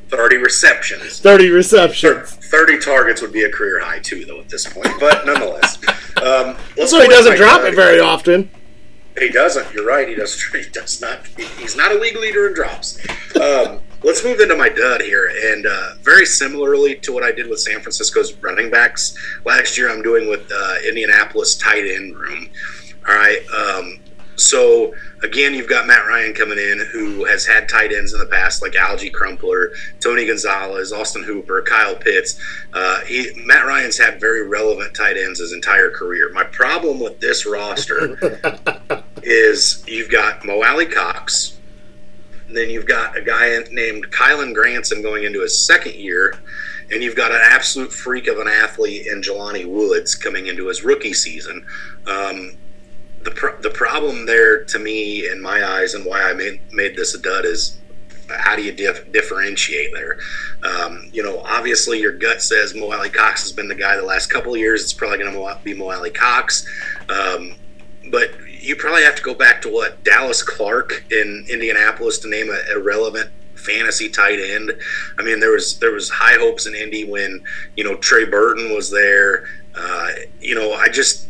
30 0.09 0.37
receptions. 0.37 1.21
30 1.21 1.51
receptions. 1.51 2.31
30 2.33 2.79
targets 2.79 3.21
would 3.23 3.33
be 3.33 3.45
a 3.45 3.51
career 3.51 3.81
high, 3.81 3.99
too, 3.99 4.25
though, 4.25 4.41
at 4.41 4.49
this 4.49 4.67
point. 4.73 4.91
But 4.99 5.27
nonetheless. 5.27 5.79
Um, 6.19 6.57
so 6.85 7.01
he 7.01 7.07
doesn't 7.07 7.37
drop 7.37 7.63
it 7.63 7.77
very 7.77 8.01
often. 8.01 8.51
He 9.21 9.29
doesn't. 9.29 9.73
You're 9.73 9.87
right. 9.87 10.09
He 10.09 10.17
does. 10.17 10.43
He 10.53 10.69
does 10.69 11.01
not. 11.01 11.25
He's 11.59 11.77
not 11.77 11.93
a 11.93 11.95
league 11.95 12.17
leader 12.17 12.49
in 12.49 12.55
drops. 12.55 12.99
Um, 13.37 13.81
let's 14.03 14.25
move 14.25 14.41
into 14.41 14.57
my 14.57 14.69
dud 14.69 15.03
here, 15.03 15.31
and 15.45 15.67
uh, 15.67 15.91
very 16.03 16.27
similarly 16.27 16.97
to 16.97 17.13
what 17.13 17.23
I 17.23 17.31
did 17.31 17.49
with 17.49 17.61
San 17.61 17.81
Francisco's 17.81 18.35
running 18.35 18.69
backs 18.71 19.17
last 19.45 19.79
year, 19.79 19.91
I'm 19.91 20.03
doing 20.03 20.29
with 20.29 20.51
uh, 20.53 20.75
Indianapolis 20.87 21.57
tight 21.57 21.87
end 21.87 22.17
room. 22.17 22.49
All 23.09 23.15
right. 23.15 23.41
Um, 23.49 24.01
so 24.39 24.95
again, 25.23 25.53
you've 25.53 25.69
got 25.69 25.87
Matt 25.87 26.07
Ryan 26.07 26.33
coming 26.33 26.59
in, 26.59 26.79
who 26.93 27.25
has 27.25 27.45
had 27.45 27.69
tight 27.69 27.93
ends 27.93 28.13
in 28.13 28.21
the 28.21 28.27
past, 28.27 28.63
like 28.63 28.73
Alge 28.73 29.13
Crumpler, 29.13 29.73
Tony 30.01 30.27
Gonzalez, 30.27 30.93
Austin 30.93 31.25
Hooper, 31.25 31.63
Kyle 31.63 31.97
Pitts. 31.97 32.41
Uh, 32.73 33.01
he, 33.01 33.31
Matt 33.45 33.67
Ryan's 33.67 33.99
had 33.99 34.21
very 34.21 34.47
relevant 34.47 34.95
tight 34.95 35.17
ends 35.17 35.41
his 35.41 35.53
entire 35.53 35.91
career. 35.91 36.31
My 36.33 36.45
problem 36.45 37.01
with 37.01 37.21
this 37.21 37.47
roster 37.47 38.17
is 39.23 39.83
you've 39.87 40.11
got 40.11 40.45
Mo 40.45 40.63
Alie-Cox, 40.63 41.59
then 42.49 42.71
you've 42.71 42.87
got 42.87 43.17
a 43.17 43.21
guy 43.21 43.59
named 43.71 44.11
Kylen 44.11 44.55
Granson 44.55 45.03
going 45.03 45.25
into 45.25 45.43
his 45.43 45.59
second 45.59 45.95
year, 45.95 46.35
and 46.91 47.03
you've 47.03 47.17
got 47.17 47.33
an 47.33 47.41
absolute 47.43 47.93
freak 47.93 48.27
of 48.29 48.39
an 48.39 48.49
athlete 48.49 49.07
in 49.07 49.21
Jelani 49.21 49.67
Woods 49.67 50.15
coming 50.15 50.47
into 50.47 50.69
his 50.69 50.83
rookie 50.83 51.13
season. 51.13 51.67
Um, 52.07 52.57
the 53.29 53.57
the 53.61 53.71
problem 53.71 54.27
there 54.27 54.65
to 54.65 54.79
me, 54.79 55.29
in 55.29 55.41
my 55.41 55.65
eyes, 55.65 55.95
and 55.95 56.05
why 56.05 56.23
I 56.23 56.33
made 56.33 56.61
made 56.73 56.97
this 56.97 57.15
a 57.15 57.21
dud 57.21 57.45
is 57.45 57.79
how 58.31 58.57
do 58.57 58.63
you 58.63 58.73
dif- 58.73 59.11
differentiate 59.13 59.93
there? 59.95 60.19
Um, 60.63 61.09
you 61.13 61.23
know, 61.23 61.41
obviously 61.41 62.01
your 62.01 62.13
gut 62.13 62.43
says 62.43 62.75
Mo 62.75 62.93
Alie-Cox 62.93 63.43
has 63.43 63.53
been 63.53 63.69
the 63.69 63.75
guy 63.75 63.97
the 63.97 64.03
last 64.03 64.27
couple 64.27 64.53
of 64.53 64.61
years. 64.61 64.83
It's 64.83 64.93
probably 64.93 65.19
going 65.19 65.33
to 65.33 65.61
be 65.65 65.73
Mo 65.73 65.91
Alie-Cox, 65.91 66.69
um, 67.09 67.55
but 68.11 68.31
you 68.47 68.77
probably 68.77 69.03
have 69.03 69.15
to 69.15 69.23
go 69.23 69.35
back 69.35 69.63
to 69.63 69.71
what 69.71 70.03
Dallas 70.05 70.43
Clark 70.43 71.05
in 71.11 71.47
Indianapolis 71.49 72.19
to 72.19 72.29
name 72.29 72.51
a, 72.51 72.77
a 72.77 72.79
relevant 72.79 73.31
fantasy 73.55 74.09
tight 74.09 74.41
end. 74.41 74.73
I 75.19 75.23
mean, 75.23 75.41
there 75.41 75.53
was 75.53 75.79
there 75.79 75.93
was 75.93 76.11
high 76.11 76.39
hopes 76.39 76.67
in 76.67 76.75
Indy 76.75 77.05
when 77.05 77.43
you 77.77 77.85
know 77.85 77.97
Trey 77.97 78.25
Burton 78.25 78.75
was 78.75 78.91
there. 78.91 79.47
Uh, 79.75 80.11
you 80.41 80.55
know, 80.55 80.73
I 80.73 80.89
just 80.89 81.29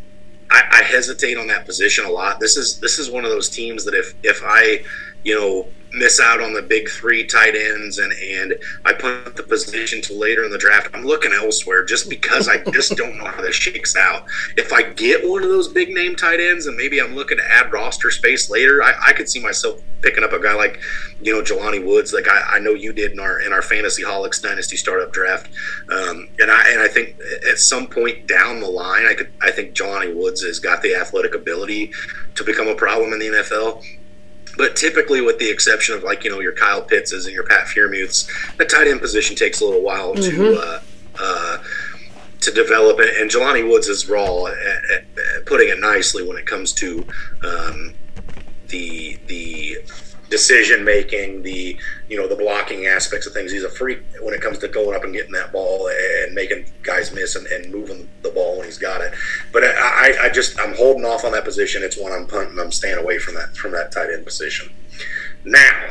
I, 0.51 0.63
I 0.73 0.83
hesitate 0.83 1.37
on 1.37 1.47
that 1.49 1.67
position 1.67 2.05
a 2.07 2.11
lot. 2.11 2.41
This 2.41 2.57
is 2.57 2.81
this 2.81 2.99
is 2.99 3.11
one 3.11 3.25
of 3.25 3.31
those 3.31 3.49
teams 3.49 3.85
that 3.85 3.95
if 3.95 4.15
if 4.23 4.43
I 4.45 4.85
you 5.25 5.35
know 5.35 5.69
miss 5.93 6.21
out 6.21 6.41
on 6.41 6.53
the 6.53 6.63
big 6.63 6.89
three 6.89 7.25
tight 7.25 7.55
ends 7.55 7.99
and 7.99 8.13
and 8.13 8.55
I 8.85 8.93
put 8.93 9.37
the 9.37 9.43
position 9.43 10.03
to 10.03 10.15
later 10.15 10.45
in 10.45 10.51
the 10.51 10.59
draft, 10.59 10.91
I'm 10.95 11.05
looking 11.05 11.33
elsewhere 11.33 11.85
just 11.85 12.09
because 12.11 12.49
I 12.49 12.59
just 12.71 12.97
don't 12.97 13.17
know 13.17 13.27
how 13.27 13.41
this 13.41 13.57
shakes 13.57 13.97
out. 13.97 14.25
If 14.57 14.73
I 14.73 14.83
get 14.83 15.29
one 15.29 15.43
of 15.43 15.49
those 15.49 15.69
big 15.69 15.91
name 15.91 16.17
tight 16.17 16.41
ends 16.41 16.67
and 16.67 16.77
maybe 16.77 17.01
I'm 17.01 17.15
looking 17.15 17.39
to 17.39 17.45
add 17.51 17.73
roster 17.73 18.11
space 18.11 18.51
later, 18.51 18.83
I, 18.83 18.95
I 19.09 19.13
could 19.13 19.29
see 19.29 19.41
myself 19.41 19.81
picking 20.03 20.23
up 20.23 20.33
a 20.33 20.41
guy 20.41 20.55
like 20.55 20.81
you 21.21 21.33
know 21.33 21.43
Jelani 21.43 21.85
Woods, 21.85 22.13
like 22.13 22.29
I, 22.29 22.57
I 22.57 22.59
know 22.59 22.73
you 22.73 22.93
did 22.93 23.13
in 23.13 23.21
our 23.21 23.41
in 23.41 23.53
our 23.53 23.63
fantasy 23.63 24.03
holics 24.03 24.41
dynasty 24.41 24.77
startup 24.77 25.13
draft, 25.13 25.51
um, 25.91 26.29
and 26.39 26.51
I 26.51 26.71
and 26.71 26.81
I 26.81 26.89
think 26.89 27.17
at 27.49 27.59
some 27.59 27.87
point 27.87 28.27
down 28.27 28.61
the 28.61 28.69
line, 28.69 29.07
I 29.07 29.15
could 29.15 29.31
I 29.43 29.51
think 29.51 29.75
Jelani 29.75 30.15
Woods 30.15 30.43
has 30.43 30.59
got 30.59 30.83
the 30.83 30.95
athletic 30.95 31.35
ability 31.35 31.93
to 32.35 32.45
become 32.45 32.69
a 32.69 32.75
problem 32.75 33.13
in 33.13 33.19
the 33.19 33.27
NFL. 33.27 33.85
But 34.59 34.75
typically, 34.75 35.21
with 35.21 35.39
the 35.39 35.49
exception 35.49 35.95
of 35.95 36.03
like 36.03 36.25
you 36.25 36.31
know 36.31 36.41
your 36.41 36.53
Kyle 36.53 36.83
Pittses 36.83 37.27
and 37.27 37.35
your 37.35 37.45
Pat 37.45 37.69
Freiermuths, 37.69 38.29
the 38.57 38.65
tight 38.65 38.89
end 38.89 39.01
position 39.01 39.37
takes 39.37 39.61
a 39.61 39.65
little 39.65 39.83
while 39.83 40.15
mm-hmm. 40.15 40.37
to 40.37 40.61
uh, 40.61 40.81
uh, 41.21 41.59
to 42.41 42.51
develop 42.51 42.99
it. 42.99 43.17
And 43.21 43.31
Jelani 43.31 43.69
Woods 43.69 43.87
is 43.87 44.09
raw, 44.09 44.47
at, 44.47 44.59
at, 44.59 45.05
at 45.37 45.47
putting 45.47 45.69
it 45.69 45.79
nicely, 45.79 46.27
when 46.27 46.37
it 46.37 46.45
comes 46.45 46.73
to 46.73 47.07
um, 47.45 47.95
the 48.67 49.19
the 49.29 49.79
decision 50.29 50.85
making, 50.85 51.43
the 51.43 51.79
you 52.09 52.17
know 52.17 52.29
the 52.29 52.37
blocking 52.37 52.87
aspects 52.87 53.27
of 53.27 53.33
things. 53.33 53.53
He's 53.53 53.65
a 53.65 53.71
freak 53.71 54.03
when 54.21 54.35
it 54.35 54.41
comes 54.41 54.59
to 54.59 54.69
going 54.69 54.95
up 54.95 55.05
and 55.05 55.13
getting 55.13 55.33
that 55.33 55.53
ball 55.53 55.89
and 55.89 56.35
making 56.35 56.67
guys 56.83 57.13
miss 57.13 57.37
and, 57.37 57.47
and 57.47 57.73
moving 57.73 58.09
the 58.23 58.31
ball 58.31 58.59
when 58.59 58.67
he's 58.67 58.79
got 58.79 59.01
it. 59.01 59.15
But 59.53 59.65
I, 59.65 60.27
I 60.27 60.29
just 60.31 60.59
I'm 60.59 60.75
holding 60.75 61.05
off 61.05 61.25
on 61.25 61.33
that 61.33 61.45
position. 61.45 61.83
It's 61.83 61.99
one 61.99 62.13
I'm 62.13 62.27
punting. 62.27 62.59
I'm 62.59 62.73
staying 62.73 62.99
away 62.99 63.19
from 63.19 63.35
that 63.35 63.57
from 63.57 63.73
that 63.73 63.93
tight 63.93 64.11
end 64.11 64.25
position. 64.25 64.73
Now 65.45 65.91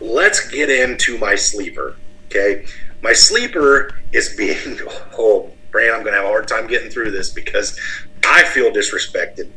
let's 0.00 0.48
get 0.48 0.70
into 0.70 1.18
my 1.18 1.34
sleeper. 1.34 1.96
Okay, 2.26 2.66
My 3.02 3.12
sleeper 3.14 3.94
is 4.12 4.34
being 4.36 4.78
oh, 5.18 5.50
Brant, 5.70 5.94
I'm 5.94 6.02
going 6.02 6.12
to 6.12 6.18
have 6.18 6.24
a 6.26 6.28
hard 6.28 6.48
time 6.48 6.66
getting 6.66 6.90
through 6.90 7.10
this 7.10 7.30
because 7.30 7.78
I 8.24 8.44
feel 8.44 8.70
disrespected. 8.70 9.50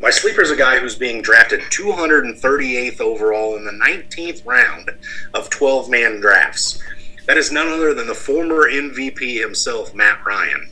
My 0.00 0.10
sleeper 0.10 0.42
is 0.42 0.50
a 0.50 0.56
guy 0.56 0.78
who's 0.78 0.94
being 0.94 1.22
drafted 1.22 1.60
238th 1.60 3.00
overall 3.00 3.56
in 3.56 3.64
the 3.64 3.72
19th 3.72 4.44
round 4.44 4.90
of 5.32 5.48
12 5.48 5.88
man 5.88 6.20
drafts. 6.20 6.82
That 7.26 7.38
is 7.38 7.50
none 7.50 7.68
other 7.68 7.94
than 7.94 8.06
the 8.06 8.14
former 8.14 8.70
MVP 8.70 9.40
himself, 9.40 9.94
Matt 9.94 10.24
Ryan. 10.24 10.70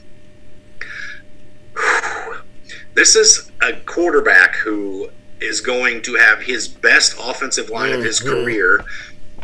This 2.94 3.16
is 3.16 3.50
a 3.60 3.72
quarterback 3.72 4.54
who 4.54 5.08
is 5.40 5.60
going 5.60 6.00
to 6.02 6.14
have 6.14 6.42
his 6.42 6.68
best 6.68 7.16
offensive 7.20 7.68
line 7.68 7.90
mm-hmm. 7.90 7.98
of 7.98 8.04
his 8.04 8.20
mm-hmm. 8.20 8.44
career 8.44 8.84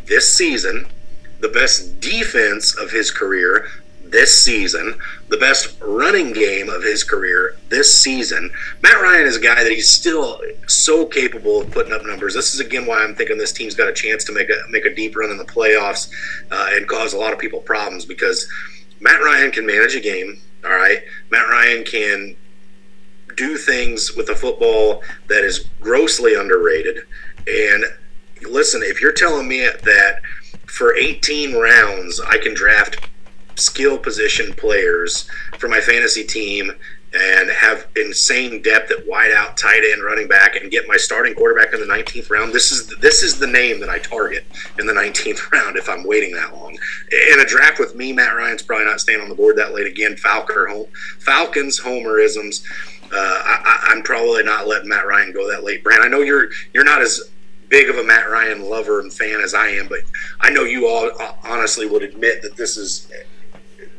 this 0.06 0.32
season, 0.32 0.86
the 1.40 1.48
best 1.48 1.98
defense 1.98 2.76
of 2.76 2.92
his 2.92 3.10
career 3.10 3.68
this 4.10 4.42
season, 4.42 4.98
the 5.28 5.36
best 5.36 5.76
running 5.80 6.32
game 6.32 6.68
of 6.68 6.82
his 6.82 7.04
career 7.04 7.56
this 7.68 7.96
season. 7.96 8.52
Matt 8.82 9.00
Ryan 9.00 9.26
is 9.26 9.36
a 9.36 9.40
guy 9.40 9.62
that 9.62 9.72
he's 9.72 9.88
still 9.88 10.40
so 10.66 11.06
capable 11.06 11.60
of 11.62 11.70
putting 11.70 11.92
up 11.92 12.04
numbers. 12.04 12.34
This 12.34 12.54
is 12.54 12.60
again 12.60 12.86
why 12.86 13.02
I'm 13.02 13.14
thinking 13.14 13.38
this 13.38 13.52
team's 13.52 13.74
got 13.74 13.88
a 13.88 13.92
chance 13.92 14.24
to 14.24 14.32
make 14.32 14.50
a 14.50 14.62
make 14.70 14.84
a 14.84 14.94
deep 14.94 15.16
run 15.16 15.30
in 15.30 15.38
the 15.38 15.44
playoffs 15.44 16.10
uh, 16.50 16.70
and 16.72 16.86
cause 16.88 17.12
a 17.12 17.18
lot 17.18 17.32
of 17.32 17.38
people 17.38 17.60
problems 17.60 18.04
because 18.04 18.48
Matt 19.00 19.22
Ryan 19.22 19.50
can 19.50 19.66
manage 19.66 19.94
a 19.94 20.00
game. 20.00 20.40
All 20.64 20.72
right, 20.76 21.02
Matt 21.30 21.48
Ryan 21.48 21.84
can 21.84 22.36
do 23.36 23.56
things 23.56 24.14
with 24.14 24.26
the 24.26 24.34
football 24.34 25.02
that 25.28 25.44
is 25.44 25.66
grossly 25.80 26.34
underrated. 26.34 26.98
And 27.46 27.84
listen, 28.42 28.82
if 28.82 29.00
you're 29.00 29.12
telling 29.12 29.48
me 29.48 29.60
that 29.60 30.20
for 30.66 30.94
18 30.94 31.54
rounds 31.56 32.20
I 32.20 32.38
can 32.38 32.54
draft 32.54 33.09
skill 33.60 33.98
position 33.98 34.52
players 34.54 35.28
for 35.58 35.68
my 35.68 35.80
fantasy 35.80 36.24
team 36.24 36.72
and 37.12 37.50
have 37.50 37.88
insane 37.96 38.62
depth 38.62 38.90
at 38.92 39.04
wideout, 39.06 39.56
tight 39.56 39.82
end, 39.92 40.02
running 40.02 40.28
back, 40.28 40.54
and 40.54 40.70
get 40.70 40.86
my 40.86 40.96
starting 40.96 41.34
quarterback 41.34 41.74
in 41.74 41.80
the 41.80 41.86
19th 41.86 42.30
round. 42.30 42.52
This 42.52 42.70
is 42.70 42.86
this 43.00 43.22
is 43.22 43.38
the 43.38 43.46
name 43.46 43.80
that 43.80 43.88
I 43.88 43.98
target 43.98 44.46
in 44.78 44.86
the 44.86 44.92
19th 45.00 45.50
round 45.50 45.76
if 45.76 45.88
I'm 45.88 46.04
waiting 46.04 46.32
that 46.34 46.54
long. 46.54 46.78
In 47.32 47.40
a 47.40 47.44
draft 47.44 47.78
with 47.78 47.96
me, 47.96 48.12
Matt 48.12 48.36
Ryan's 48.36 48.62
probably 48.62 48.86
not 48.86 49.00
staying 49.00 49.20
on 49.20 49.28
the 49.28 49.34
board 49.34 49.56
that 49.56 49.74
late 49.74 49.86
again. 49.86 50.16
Falcon, 50.16 50.86
Falcons 51.18 51.80
homerisms. 51.80 52.62
Uh, 53.12 53.42
I, 53.44 53.88
am 53.90 54.02
probably 54.02 54.44
not 54.44 54.68
letting 54.68 54.88
Matt 54.88 55.04
Ryan 55.04 55.32
go 55.32 55.50
that 55.50 55.64
late. 55.64 55.82
Brand, 55.82 56.04
I 56.04 56.08
know 56.08 56.20
you're 56.20 56.50
you're 56.72 56.84
not 56.84 57.02
as 57.02 57.20
big 57.68 57.88
of 57.88 57.96
a 57.96 58.04
Matt 58.04 58.30
Ryan 58.30 58.68
lover 58.68 59.00
and 59.00 59.12
fan 59.12 59.40
as 59.40 59.52
I 59.52 59.68
am, 59.68 59.88
but 59.88 60.00
I 60.40 60.50
know 60.50 60.62
you 60.62 60.86
all 60.86 61.10
uh, 61.18 61.32
honestly 61.42 61.86
would 61.86 62.02
admit 62.02 62.42
that 62.42 62.56
this 62.56 62.76
is 62.76 63.10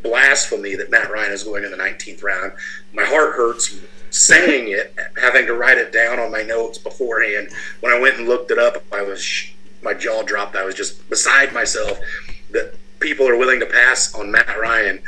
blasphemy 0.04 0.76
that 0.76 0.90
Matt 0.90 1.12
Ryan 1.12 1.32
is 1.32 1.44
going 1.44 1.64
in 1.64 1.72
the 1.72 1.78
19th 1.78 2.24
round. 2.24 2.54
My 2.94 3.06
heart 3.06 3.36
hurts 3.36 3.80
saying 4.10 4.68
it, 4.70 4.96
having 5.20 5.46
to 5.48 5.54
write 5.54 5.78
it 5.78 5.92
down 5.94 6.20
on 6.20 6.32
my 6.32 6.42
notes 6.42 6.78
beforehand. 6.78 7.50
When 7.80 7.94
I 7.94 8.00
went 8.00 8.18
and 8.18 8.28
looked 8.28 8.52
it 8.52 8.60
up, 8.60 8.84
I 8.92 9.02
was 9.02 9.52
my 9.84 9.94
jaw 9.94 10.22
dropped. 10.22 10.56
I 10.56 10.64
was 10.64 10.76
just 10.76 11.10
beside 11.10 11.54
myself 11.54 12.00
that 12.52 12.76
people 13.00 13.28
are 13.28 13.38
willing 13.38 13.60
to 13.60 13.66
pass 13.66 14.14
on 14.14 14.32
Matt 14.32 14.60
Ryan 14.60 15.02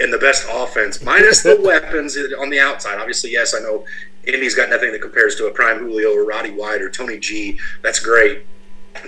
in 0.00 0.10
the 0.10 0.18
best 0.18 0.46
offense, 0.50 1.02
minus 1.02 1.42
the 1.42 1.60
weapons 1.64 2.16
on 2.38 2.50
the 2.50 2.60
outside. 2.60 2.98
Obviously, 2.98 3.32
yes, 3.32 3.54
I 3.54 3.60
know 3.60 3.84
Indy's 4.26 4.54
got 4.54 4.70
nothing 4.70 4.92
that 4.92 5.00
compares 5.00 5.36
to 5.36 5.46
a 5.46 5.50
prime 5.50 5.78
Julio 5.78 6.10
or 6.10 6.24
Roddy 6.24 6.50
White 6.50 6.82
or 6.82 6.90
Tony 6.90 7.18
G. 7.18 7.58
That's 7.82 8.00
great. 8.00 8.46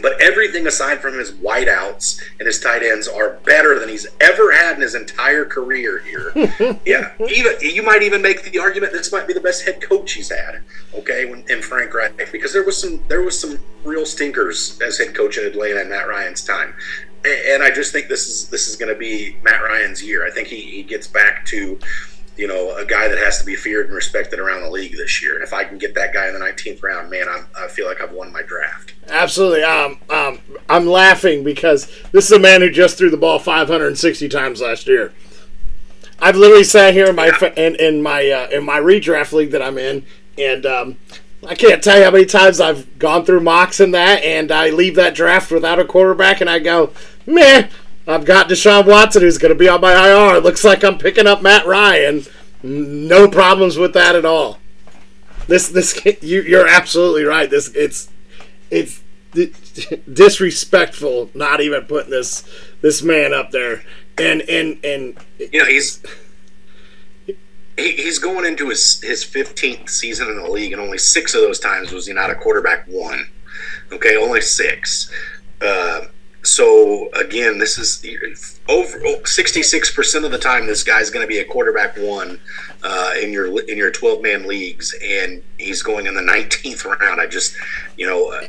But 0.02 0.20
everything 0.20 0.66
aside 0.66 1.00
from 1.00 1.18
his 1.18 1.32
wideouts 1.32 2.20
and 2.38 2.46
his 2.46 2.60
tight 2.60 2.82
ends 2.82 3.08
are 3.08 3.34
better 3.44 3.78
than 3.78 3.88
he's 3.88 4.06
ever 4.20 4.52
had 4.52 4.76
in 4.76 4.82
his 4.82 4.94
entire 4.94 5.44
career 5.44 6.00
here. 6.00 6.32
yeah, 6.84 7.12
even 7.28 7.54
you 7.60 7.82
might 7.82 8.02
even 8.02 8.20
make 8.20 8.42
the 8.42 8.58
argument 8.58 8.92
this 8.92 9.12
might 9.12 9.26
be 9.26 9.32
the 9.32 9.40
best 9.40 9.64
head 9.64 9.80
coach 9.80 10.12
he's 10.12 10.30
had. 10.30 10.62
Okay, 10.94 11.24
when, 11.24 11.44
in 11.48 11.62
Frank 11.62 11.94
Reich, 11.94 12.30
because 12.32 12.52
there 12.52 12.64
was 12.64 12.80
some 12.80 13.02
there 13.08 13.22
was 13.22 13.38
some 13.38 13.58
real 13.84 14.04
stinkers 14.04 14.78
as 14.80 14.98
head 14.98 15.14
coach 15.14 15.38
in 15.38 15.46
Atlanta 15.46 15.82
in 15.82 15.88
Matt 15.88 16.08
Ryan's 16.08 16.44
time, 16.44 16.74
and 17.24 17.62
I 17.62 17.70
just 17.70 17.92
think 17.92 18.08
this 18.08 18.26
is 18.26 18.48
this 18.48 18.68
is 18.68 18.76
going 18.76 18.92
to 18.92 18.98
be 18.98 19.36
Matt 19.42 19.62
Ryan's 19.62 20.02
year. 20.02 20.26
I 20.26 20.30
think 20.30 20.48
he, 20.48 20.60
he 20.60 20.82
gets 20.82 21.06
back 21.06 21.44
to 21.46 21.78
you 22.36 22.46
know, 22.46 22.76
a 22.76 22.84
guy 22.84 23.08
that 23.08 23.18
has 23.18 23.38
to 23.38 23.44
be 23.44 23.56
feared 23.56 23.86
and 23.86 23.94
respected 23.94 24.38
around 24.38 24.62
the 24.62 24.70
league 24.70 24.92
this 24.92 25.22
year. 25.22 25.34
And 25.34 25.42
if 25.42 25.52
I 25.52 25.64
can 25.64 25.78
get 25.78 25.94
that 25.94 26.12
guy 26.12 26.28
in 26.28 26.34
the 26.34 26.40
19th 26.40 26.82
round, 26.82 27.10
man, 27.10 27.26
I'm, 27.28 27.46
i 27.56 27.66
feel 27.68 27.86
like 27.86 28.00
I've 28.00 28.12
won 28.12 28.32
my 28.32 28.42
draft. 28.42 28.94
Absolutely. 29.08 29.62
Um, 29.62 29.98
um, 30.10 30.40
I'm 30.68 30.86
laughing 30.86 31.44
because 31.44 31.90
this 32.12 32.26
is 32.26 32.32
a 32.32 32.38
man 32.38 32.60
who 32.60 32.70
just 32.70 32.98
threw 32.98 33.10
the 33.10 33.16
ball 33.16 33.38
560 33.38 34.28
times 34.28 34.60
last 34.60 34.86
year. 34.86 35.12
I've 36.18 36.36
literally 36.36 36.64
sat 36.64 36.94
here 36.94 37.06
in 37.06 37.16
my 37.16 37.26
yeah. 37.26 37.52
in, 37.56 37.74
in, 37.76 38.02
my 38.02 38.28
uh, 38.30 38.48
in 38.48 38.64
my 38.64 38.78
redraft 38.78 39.32
league 39.32 39.50
that 39.50 39.60
I'm 39.60 39.76
in, 39.76 40.06
and 40.38 40.64
um, 40.64 40.96
I 41.46 41.54
can't 41.54 41.84
tell 41.84 41.98
you 41.98 42.04
how 42.04 42.10
many 42.10 42.24
times 42.24 42.58
I've 42.58 42.98
gone 42.98 43.24
through 43.24 43.40
mocks 43.40 43.80
in 43.80 43.90
that, 43.90 44.22
and 44.24 44.50
I 44.50 44.70
leave 44.70 44.94
that 44.94 45.14
draft 45.14 45.50
without 45.50 45.78
a 45.78 45.84
quarterback, 45.84 46.40
and 46.40 46.48
I 46.48 46.58
go, 46.58 46.92
man, 47.26 47.68
I've 48.06 48.24
got 48.24 48.48
Deshaun 48.48 48.86
Watson 48.86 49.22
who's 49.22 49.38
going 49.38 49.52
to 49.52 49.58
be 49.58 49.68
on 49.68 49.80
my 49.80 50.08
IR. 50.08 50.40
Looks 50.40 50.64
like 50.64 50.84
I'm 50.84 50.98
picking 50.98 51.26
up 51.26 51.42
Matt 51.42 51.66
Ryan. 51.66 52.24
No 52.62 53.28
problems 53.28 53.76
with 53.76 53.92
that 53.94 54.14
at 54.14 54.24
all. 54.24 54.58
This 55.48 55.68
this 55.68 55.98
you, 56.22 56.42
you're 56.42 56.68
absolutely 56.68 57.24
right. 57.24 57.50
This 57.50 57.68
it's 57.74 58.08
it's 58.70 59.02
disrespectful 60.12 61.30
not 61.34 61.60
even 61.60 61.84
putting 61.84 62.10
this 62.10 62.48
this 62.80 63.02
man 63.02 63.34
up 63.34 63.50
there. 63.50 63.82
And 64.18 64.42
and 64.42 64.82
and 64.84 65.18
you 65.38 65.60
know 65.60 65.66
he's 65.66 66.02
he's 67.76 68.18
going 68.18 68.46
into 68.46 68.68
his 68.68 69.00
his 69.02 69.24
15th 69.24 69.90
season 69.90 70.28
in 70.28 70.36
the 70.36 70.48
league, 70.48 70.72
and 70.72 70.80
only 70.80 70.98
six 70.98 71.34
of 71.34 71.42
those 71.42 71.58
times 71.58 71.92
was 71.92 72.06
he 72.06 72.14
not 72.14 72.30
a 72.30 72.34
quarterback 72.34 72.86
one. 72.86 73.26
Okay, 73.92 74.16
only 74.16 74.40
six. 74.40 75.10
Uh, 75.60 76.00
so 76.46 77.10
again, 77.12 77.58
this 77.58 77.78
is 77.78 78.60
over 78.68 78.98
66% 78.98 80.24
of 80.24 80.30
the 80.30 80.38
time 80.38 80.66
this 80.66 80.82
guy's 80.82 81.10
going 81.10 81.24
to 81.24 81.28
be 81.28 81.38
a 81.38 81.44
quarterback 81.44 81.96
one 81.96 82.40
uh, 82.82 83.14
in 83.20 83.32
your 83.32 83.60
in 83.62 83.76
your 83.76 83.90
12 83.90 84.22
man 84.22 84.46
leagues 84.46 84.94
and 85.02 85.42
he's 85.58 85.82
going 85.82 86.06
in 86.06 86.14
the 86.14 86.20
19th 86.20 86.84
round. 86.84 87.20
I 87.20 87.26
just, 87.26 87.56
you 87.96 88.06
know, 88.06 88.32
uh, 88.32 88.46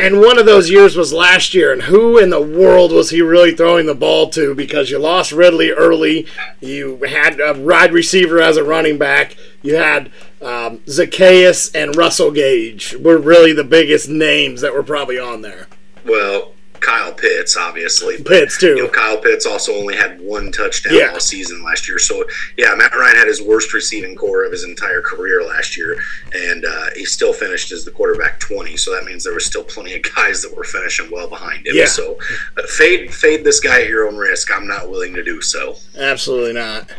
and 0.00 0.20
one 0.20 0.38
of 0.38 0.46
those 0.46 0.70
years 0.70 0.96
was 0.96 1.12
last 1.12 1.54
year, 1.54 1.72
and 1.72 1.82
who 1.82 2.18
in 2.18 2.30
the 2.30 2.40
world 2.40 2.92
was 2.92 3.10
he 3.10 3.20
really 3.20 3.52
throwing 3.52 3.86
the 3.86 3.96
ball 3.96 4.30
to? 4.30 4.54
Because 4.54 4.90
you 4.90 4.98
lost 4.98 5.32
Ridley 5.32 5.72
early, 5.72 6.24
you 6.60 7.02
had 7.02 7.40
a 7.40 7.58
wide 7.58 7.92
receiver 7.92 8.40
as 8.40 8.56
a 8.56 8.62
running 8.62 8.96
back, 8.96 9.36
you 9.60 9.74
had 9.74 10.12
um, 10.40 10.78
Zaccheaus 10.86 11.74
and 11.74 11.96
Russell 11.96 12.30
Gage 12.30 12.94
were 12.96 13.18
really 13.18 13.52
the 13.52 13.64
biggest 13.64 14.08
names 14.08 14.60
that 14.60 14.72
were 14.72 14.84
probably 14.84 15.18
on 15.18 15.42
there. 15.42 15.66
Well, 16.04 16.54
Kyle 16.80 17.12
Pitts, 17.12 17.56
obviously. 17.56 18.16
But, 18.16 18.32
Pitts 18.32 18.58
too. 18.58 18.76
You 18.76 18.84
know, 18.84 18.88
Kyle 18.88 19.18
Pitts 19.18 19.46
also 19.46 19.74
only 19.74 19.96
had 19.96 20.20
one 20.20 20.52
touchdown 20.52 20.94
yeah. 20.94 21.10
all 21.12 21.20
season 21.20 21.62
last 21.62 21.88
year. 21.88 21.98
So 21.98 22.24
yeah, 22.56 22.74
Matt 22.74 22.94
Ryan 22.94 23.16
had 23.16 23.28
his 23.28 23.42
worst 23.42 23.72
receiving 23.74 24.16
corps 24.16 24.44
of 24.44 24.52
his 24.52 24.64
entire 24.64 25.02
career 25.02 25.42
last 25.42 25.76
year, 25.76 26.00
and 26.32 26.64
uh, 26.64 26.86
he 26.96 27.04
still 27.04 27.32
finished 27.32 27.72
as 27.72 27.84
the 27.84 27.90
quarterback 27.90 28.40
twenty. 28.40 28.76
So 28.76 28.94
that 28.94 29.04
means 29.04 29.24
there 29.24 29.34
were 29.34 29.40
still 29.40 29.64
plenty 29.64 29.94
of 29.94 30.02
guys 30.14 30.42
that 30.42 30.54
were 30.56 30.64
finishing 30.64 31.10
well 31.10 31.28
behind 31.28 31.66
him. 31.66 31.76
Yeah. 31.76 31.86
So 31.86 32.18
uh, 32.56 32.62
fade 32.66 33.14
fade 33.14 33.44
this 33.44 33.60
guy 33.60 33.82
at 33.82 33.88
your 33.88 34.08
own 34.08 34.16
risk. 34.16 34.50
I'm 34.50 34.66
not 34.66 34.90
willing 34.90 35.14
to 35.14 35.22
do 35.22 35.40
so. 35.40 35.76
Absolutely 35.96 36.52
not. 36.52 36.90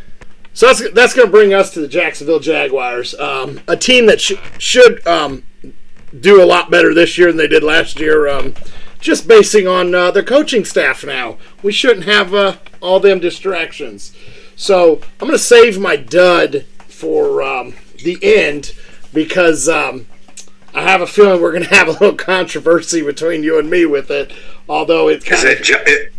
So 0.53 0.65
that's 0.65 0.91
that's 0.91 1.13
going 1.13 1.27
to 1.27 1.31
bring 1.31 1.53
us 1.53 1.73
to 1.73 1.79
the 1.79 1.87
Jacksonville 1.87 2.39
Jaguars, 2.39 3.13
um, 3.15 3.61
a 3.67 3.77
team 3.77 4.07
that 4.07 4.19
sh- 4.19 4.33
should 4.57 5.05
um, 5.07 5.43
do 6.19 6.43
a 6.43 6.45
lot 6.45 6.69
better 6.69 6.93
this 6.93 7.17
year 7.17 7.27
than 7.27 7.37
they 7.37 7.47
did 7.47 7.63
last 7.63 7.99
year. 7.99 8.27
Um, 8.27 8.55
just 8.99 9.27
basing 9.27 9.67
on 9.67 9.95
uh, 9.95 10.12
their 10.12 10.23
coaching 10.23 10.65
staff 10.65 11.03
now. 11.03 11.38
We 11.63 11.71
shouldn't 11.71 12.05
have 12.05 12.33
uh, 12.33 12.57
all 12.81 12.99
them 12.99 13.19
distractions. 13.19 14.15
So 14.55 15.01
I'm 15.19 15.27
going 15.27 15.31
to 15.31 15.39
save 15.39 15.79
my 15.79 15.95
dud 15.95 16.65
for 16.88 17.41
um, 17.41 17.75
the 18.03 18.17
end 18.21 18.73
because 19.13 19.69
um, 19.69 20.05
I 20.73 20.83
have 20.83 21.01
a 21.01 21.07
feeling 21.07 21.41
we're 21.41 21.53
going 21.53 21.63
to 21.69 21.75
have 21.75 21.88
a 21.88 21.91
little 21.91 22.15
controversy 22.15 23.01
between 23.01 23.43
you 23.43 23.57
and 23.57 23.69
me 23.69 23.85
with 23.85 24.12
it. 24.12 24.33
Although 24.67 25.07
it 25.07 25.25
kind 25.25 25.47
of. 25.47 25.59
It, 25.59 26.13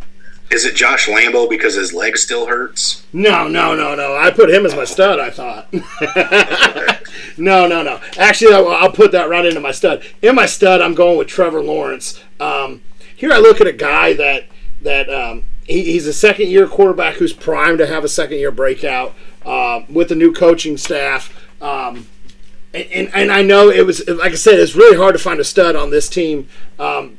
is 0.50 0.64
it 0.64 0.74
Josh 0.74 1.06
Lambo 1.06 1.48
because 1.48 1.74
his 1.74 1.92
leg 1.92 2.16
still 2.16 2.46
hurts? 2.46 3.06
No, 3.12 3.46
no, 3.46 3.76
no, 3.76 3.94
no. 3.94 4.16
I 4.16 4.30
put 4.32 4.50
him 4.50 4.66
as 4.66 4.74
my 4.74 4.84
stud. 4.84 5.20
I 5.20 5.30
thought. 5.30 5.72
no, 7.38 7.68
no, 7.68 7.82
no. 7.82 8.00
Actually, 8.18 8.54
I'll, 8.54 8.90
put 8.90 9.12
that 9.12 9.28
right 9.28 9.44
into 9.44 9.60
my 9.60 9.70
stud. 9.70 10.04
In 10.22 10.34
my 10.34 10.46
stud, 10.46 10.80
I'm 10.80 10.94
going 10.94 11.16
with 11.16 11.28
Trevor 11.28 11.62
Lawrence. 11.62 12.20
Um, 12.40 12.82
here, 13.14 13.32
I 13.32 13.38
look 13.38 13.60
at 13.60 13.68
a 13.68 13.72
guy 13.72 14.12
that 14.14 14.46
that 14.82 15.08
um, 15.08 15.44
he, 15.64 15.84
he's 15.92 16.06
a 16.08 16.12
second 16.12 16.48
year 16.48 16.66
quarterback 16.66 17.16
who's 17.16 17.32
primed 17.32 17.78
to 17.78 17.86
have 17.86 18.02
a 18.02 18.08
second 18.08 18.38
year 18.38 18.50
breakout 18.50 19.14
uh, 19.44 19.82
with 19.88 20.08
the 20.08 20.16
new 20.16 20.32
coaching 20.32 20.76
staff. 20.76 21.32
Um, 21.62 22.08
and, 22.74 22.86
and, 22.92 23.10
and, 23.14 23.32
I 23.32 23.42
know 23.42 23.68
it 23.68 23.84
was 23.84 24.06
like 24.08 24.32
I 24.32 24.36
said, 24.36 24.58
it's 24.58 24.74
really 24.74 24.96
hard 24.96 25.14
to 25.14 25.18
find 25.18 25.38
a 25.38 25.44
stud 25.44 25.76
on 25.76 25.90
this 25.90 26.08
team. 26.08 26.48
Um, 26.78 27.18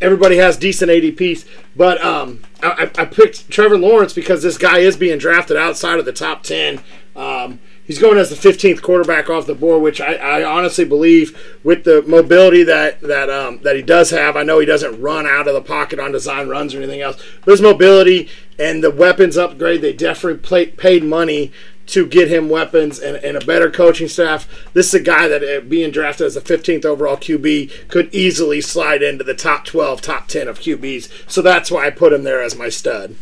everybody 0.00 0.36
has 0.36 0.56
decent 0.56 0.90
ADPs, 0.90 1.46
but 1.76 2.02
um, 2.02 2.42
I, 2.62 2.90
I 2.96 3.04
picked 3.04 3.50
Trevor 3.50 3.78
Lawrence 3.78 4.12
because 4.12 4.42
this 4.42 4.58
guy 4.58 4.78
is 4.78 4.96
being 4.96 5.18
drafted 5.18 5.56
outside 5.56 5.98
of 5.98 6.04
the 6.04 6.12
top 6.12 6.42
ten. 6.42 6.80
Um, 7.16 7.58
he's 7.84 7.98
going 7.98 8.18
as 8.18 8.30
the 8.30 8.36
15th 8.36 8.82
quarterback 8.82 9.28
off 9.28 9.46
the 9.46 9.54
board, 9.54 9.82
which 9.82 10.00
I, 10.00 10.14
I 10.14 10.44
honestly 10.44 10.84
believe 10.84 11.36
with 11.64 11.82
the 11.82 12.02
mobility 12.02 12.62
that 12.62 13.00
that 13.00 13.28
um, 13.28 13.60
that 13.62 13.76
he 13.76 13.82
does 13.82 14.10
have. 14.10 14.36
I 14.36 14.42
know 14.42 14.58
he 14.58 14.66
doesn't 14.66 15.00
run 15.00 15.26
out 15.26 15.48
of 15.48 15.54
the 15.54 15.60
pocket 15.60 15.98
on 15.98 16.12
design 16.12 16.48
runs 16.48 16.74
or 16.74 16.78
anything 16.78 17.00
else, 17.00 17.20
but 17.44 17.50
his 17.50 17.60
mobility 17.60 18.28
and 18.58 18.84
the 18.84 18.90
weapons 18.90 19.36
upgrade, 19.36 19.80
they 19.80 19.92
definitely 19.92 20.66
paid 20.66 21.02
money 21.02 21.50
to 21.92 22.06
get 22.06 22.28
him 22.28 22.48
weapons 22.48 22.98
and, 22.98 23.16
and, 23.18 23.36
a 23.36 23.44
better 23.44 23.70
coaching 23.70 24.08
staff. 24.08 24.48
This 24.72 24.88
is 24.88 24.94
a 24.94 25.04
guy 25.04 25.28
that, 25.28 25.42
uh, 25.42 25.60
being 25.60 25.90
drafted 25.90 26.26
as 26.26 26.34
the 26.34 26.40
15th 26.40 26.84
overall 26.84 27.16
QB, 27.16 27.88
could 27.88 28.12
easily 28.14 28.60
slide 28.60 29.02
into 29.02 29.24
the 29.24 29.34
top 29.34 29.64
12, 29.64 30.00
top 30.00 30.28
10 30.28 30.48
of 30.48 30.60
QBs. 30.60 31.30
So 31.30 31.42
that's 31.42 31.70
why 31.70 31.86
I 31.86 31.90
put 31.90 32.12
him 32.12 32.24
there 32.24 32.42
as 32.42 32.56
my 32.56 32.68
stud. 32.68 33.16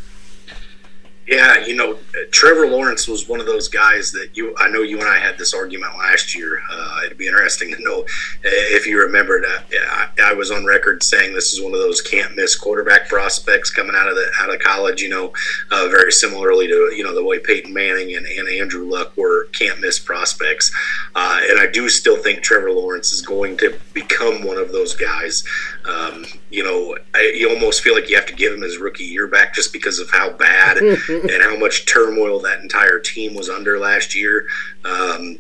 Yeah, 1.29 1.59
you 1.67 1.77
know, 1.77 1.99
Trevor 2.31 2.67
Lawrence 2.67 3.07
was 3.07 3.29
one 3.29 3.39
of 3.39 3.45
those 3.45 3.69
guys 3.69 4.13
that 4.13 4.31
you. 4.33 4.55
I 4.57 4.71
know 4.71 4.81
you 4.81 4.99
and 4.99 5.07
I 5.07 5.19
had 5.19 5.37
this 5.37 5.53
argument 5.53 5.93
last 5.99 6.35
year. 6.35 6.63
Uh, 6.71 7.03
it'd 7.05 7.19
be 7.19 7.27
interesting 7.27 7.71
to 7.71 7.83
know 7.83 8.07
if 8.43 8.87
you 8.87 8.99
remembered. 8.99 9.45
Uh, 9.45 9.59
I, 9.91 10.09
I, 10.25 10.33
was 10.33 10.51
on 10.51 10.65
record 10.65 11.03
saying 11.03 11.35
this 11.35 11.53
is 11.53 11.61
one 11.61 11.75
of 11.75 11.81
those 11.81 12.01
can't 12.01 12.35
miss 12.35 12.57
quarterback 12.57 13.11
prospects 13.11 13.71
coming 13.71 13.95
out 13.95 14.09
of 14.09 14.15
the 14.15 14.27
out 14.41 14.55
of 14.55 14.59
college. 14.61 15.03
You 15.03 15.11
know, 15.11 15.33
uh, 15.71 15.89
very 15.91 16.13
similarly 16.13 16.67
to 16.67 16.95
you 16.97 17.05
know 17.05 17.15
the 17.15 17.23
way 17.23 17.39
Peyton 17.39 17.75
Manning 17.75 18.17
and, 18.17 18.25
and 18.25 18.49
Andrew 18.49 18.89
Luck 18.89 19.15
were 19.15 19.49
can't 19.53 19.81
miss 19.81 19.99
prospects. 19.99 20.73
Uh, 21.15 21.41
and 21.51 21.61
I 21.61 21.67
do 21.67 21.91
still 21.91 22.17
think 22.17 22.43
Trevor 22.43 22.73
Lawrence 22.73 23.13
is 23.13 23.21
going 23.21 23.59
to 23.59 23.79
become 23.93 24.47
one 24.47 24.57
of 24.57 24.73
those 24.73 24.95
guys. 24.95 25.45
Um, 25.85 26.25
you 26.51 26.65
know, 26.65 26.97
I, 27.15 27.35
you 27.37 27.51
almost 27.51 27.83
feel 27.83 27.95
like 27.95 28.09
you 28.09 28.17
have 28.17 28.27
to 28.27 28.35
give 28.35 28.55
him 28.55 28.63
his 28.63 28.79
rookie 28.79 29.05
year 29.05 29.27
back 29.27 29.55
just 29.55 29.75
because 29.75 29.99
of 29.99 30.11
how 30.11 30.31
bad. 30.31 30.79
and 31.33 31.43
how 31.43 31.57
much 31.57 31.87
turmoil 31.87 32.41
that 32.41 32.61
entire 32.61 32.99
team 32.99 33.35
was 33.35 33.49
under 33.49 33.79
last 33.79 34.15
year. 34.15 34.47
Um, 34.85 35.39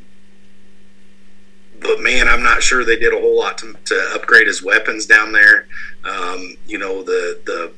but 1.81 2.01
man, 2.01 2.29
I'm 2.29 2.43
not 2.43 2.63
sure 2.63 2.85
they 2.85 2.99
did 2.99 3.15
a 3.15 3.21
whole 3.21 3.39
lot 3.39 3.59
to, 3.59 3.75
to 3.87 4.11
upgrade 4.15 4.47
his 4.47 4.63
weapons 4.63 5.07
down 5.07 5.33
there. 5.33 5.69
Um, 6.05 6.57
you 6.67 6.79
know, 6.79 7.03
the 7.03 7.41
the 7.45 7.73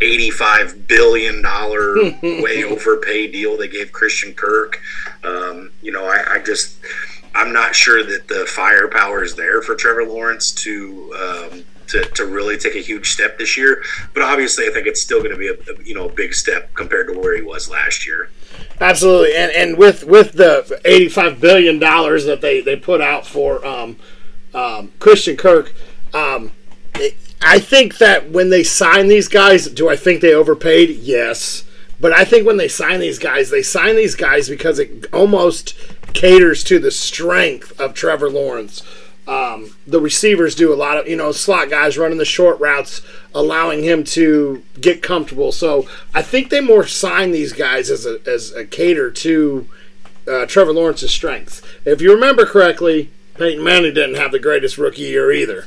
85 0.00 0.86
billion 0.86 1.42
dollar 1.42 1.96
way 2.22 2.64
overpay 2.64 3.30
deal 3.30 3.56
they 3.56 3.68
gave 3.68 3.92
Christian 3.92 4.32
Kirk. 4.32 4.80
Um, 5.24 5.72
you 5.82 5.92
know, 5.92 6.04
I, 6.06 6.34
I, 6.34 6.38
just 6.38 6.78
I'm 7.34 7.52
not 7.52 7.74
sure 7.74 8.04
that 8.04 8.28
the 8.28 8.46
firepower 8.46 9.24
is 9.24 9.34
there 9.34 9.60
for 9.60 9.74
Trevor 9.74 10.04
Lawrence 10.04 10.52
to 10.52 11.14
um, 11.14 11.64
to, 11.88 12.02
to 12.02 12.26
really 12.26 12.56
take 12.56 12.74
a 12.74 12.80
huge 12.80 13.10
step 13.10 13.38
this 13.38 13.56
year. 13.56 13.82
But 14.14 14.22
obviously, 14.22 14.66
I 14.66 14.70
think 14.70 14.86
it's 14.86 15.02
still 15.02 15.18
going 15.18 15.32
to 15.32 15.36
be 15.36 15.48
a, 15.48 15.82
you 15.84 15.94
know 15.94 16.08
big 16.08 16.34
step 16.34 16.74
compared 16.74 17.08
to 17.08 17.18
where 17.18 17.36
he 17.36 17.42
was 17.42 17.68
last 17.70 18.06
year. 18.06 18.30
Absolutely, 18.80 19.34
and 19.34 19.50
and 19.52 19.76
with 19.76 20.04
with 20.04 20.32
the 20.32 20.80
eighty 20.84 21.08
five 21.08 21.40
billion 21.40 21.78
dollars 21.78 22.24
that 22.24 22.40
they 22.40 22.60
they 22.60 22.76
put 22.76 23.00
out 23.00 23.26
for 23.26 23.64
um, 23.66 23.96
um, 24.54 24.92
Christian 24.98 25.36
Kirk. 25.36 25.74
Um, 26.14 26.52
it, 26.94 27.16
I 27.40 27.58
think 27.58 27.98
that 27.98 28.30
when 28.30 28.50
they 28.50 28.64
sign 28.64 29.08
these 29.08 29.28
guys, 29.28 29.68
do 29.68 29.88
I 29.88 29.96
think 29.96 30.20
they 30.20 30.34
overpaid? 30.34 30.90
Yes. 30.90 31.64
But 32.00 32.12
I 32.12 32.24
think 32.24 32.46
when 32.46 32.56
they 32.56 32.68
sign 32.68 33.00
these 33.00 33.18
guys, 33.18 33.50
they 33.50 33.62
sign 33.62 33.96
these 33.96 34.14
guys 34.14 34.48
because 34.48 34.78
it 34.78 35.06
almost 35.12 35.74
caters 36.14 36.62
to 36.64 36.78
the 36.78 36.90
strength 36.90 37.78
of 37.80 37.94
Trevor 37.94 38.30
Lawrence. 38.30 38.82
Um, 39.28 39.76
the 39.86 40.00
receivers 40.00 40.54
do 40.54 40.72
a 40.72 40.74
lot 40.74 40.96
of, 40.96 41.06
you 41.06 41.14
know, 41.14 41.32
slot 41.32 41.68
guys 41.68 41.98
running 41.98 42.16
the 42.16 42.24
short 42.24 42.58
routes, 42.60 43.02
allowing 43.34 43.84
him 43.84 44.02
to 44.04 44.64
get 44.80 45.02
comfortable. 45.02 45.52
So 45.52 45.86
I 46.14 46.22
think 46.22 46.48
they 46.48 46.62
more 46.62 46.86
sign 46.86 47.30
these 47.30 47.52
guys 47.52 47.90
as 47.90 48.06
a, 48.06 48.18
as 48.26 48.52
a 48.52 48.64
cater 48.64 49.10
to 49.10 49.68
uh, 50.26 50.46
Trevor 50.46 50.72
Lawrence's 50.72 51.12
strengths. 51.12 51.60
If 51.84 52.00
you 52.00 52.10
remember 52.14 52.46
correctly, 52.46 53.10
Peyton 53.34 53.62
Manning 53.62 53.92
didn't 53.92 54.14
have 54.14 54.32
the 54.32 54.38
greatest 54.38 54.78
rookie 54.78 55.02
year 55.02 55.30
either. 55.30 55.66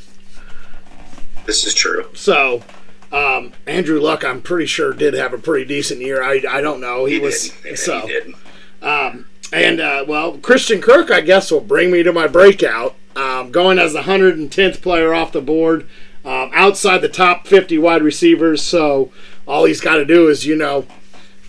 This 1.46 1.64
is 1.64 1.76
true. 1.76 2.10
So 2.16 2.64
um, 3.12 3.54
Andrew 3.68 4.00
Luck, 4.00 4.24
I'm 4.26 4.42
pretty 4.42 4.66
sure, 4.66 4.92
did 4.92 5.14
have 5.14 5.34
a 5.34 5.38
pretty 5.38 5.66
decent 5.66 6.02
year. 6.02 6.24
I, 6.24 6.42
I 6.50 6.62
don't 6.62 6.82
know. 6.82 7.06
He, 7.06 7.16
he 7.16 7.20
was 7.20 7.52
did. 7.62 7.78
so. 7.78 8.08
He. 8.08 8.34
Um, 8.82 9.28
and 9.54 9.80
uh, 9.80 10.06
well, 10.08 10.40
Christian 10.40 10.82
Kirk, 10.82 11.12
I 11.12 11.22
guess, 11.22 11.52
will 11.52 11.62
bring 11.62 11.92
me 11.92 12.02
to 12.02 12.12
my 12.12 12.26
breakout 12.26 12.96
um, 13.16 13.52
going 13.52 13.80
as 13.80 13.94
the 13.94 14.02
110th 14.02 14.82
player 14.82 15.14
off 15.14 15.32
the 15.32 15.42
board, 15.42 15.88
um, 16.24 16.52
outside 16.54 17.00
the 17.00 17.10
top 17.10 17.48
50 17.48 17.78
wide 17.78 18.02
receivers. 18.02 18.62
So 18.62 19.12
all 19.48 19.66
he's 19.66 19.82
got 19.82 19.98
to 19.98 20.06
do 20.06 20.28
is, 20.28 20.46
you 20.46 20.56
know, 20.56 20.86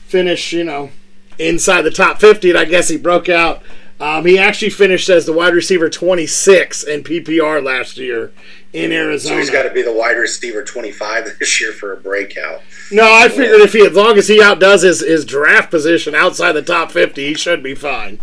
finish, 0.06 0.52
you 0.52 0.64
know, 0.64 0.90
inside 1.38 1.82
the 1.82 1.90
top 1.90 2.20
50. 2.20 2.50
And 2.50 2.58
I 2.58 2.64
guess 2.64 2.88
he 2.88 2.96
broke 2.96 3.28
out. 3.28 3.62
Um, 4.00 4.26
he 4.26 4.36
actually 4.36 4.70
finished 4.70 5.08
as 5.08 5.26
the 5.26 5.32
wide 5.32 5.54
receiver 5.54 5.88
26 5.88 6.82
in 6.82 7.04
PPR 7.04 7.62
last 7.62 7.98
year 7.98 8.32
in 8.72 8.90
Arizona. 8.90 9.36
So 9.36 9.38
he's 9.38 9.50
got 9.50 9.62
to 9.62 9.70
be 9.70 9.82
the 9.82 9.92
wide 9.92 10.16
receiver 10.16 10.64
25 10.64 11.28
this 11.38 11.60
year 11.60 11.72
for 11.72 11.92
a 11.92 11.96
breakout. 11.96 12.62
No, 12.90 13.04
I 13.04 13.28
figured 13.28 13.60
if 13.60 13.72
he, 13.72 13.86
as 13.86 13.92
long 13.92 14.18
as 14.18 14.26
he 14.26 14.42
outdoes 14.42 14.82
his, 14.82 15.00
his 15.00 15.24
draft 15.24 15.70
position 15.70 16.16
outside 16.16 16.52
the 16.52 16.62
top 16.62 16.90
50, 16.90 17.24
he 17.24 17.34
should 17.34 17.62
be 17.62 17.76
fine. 17.76 18.18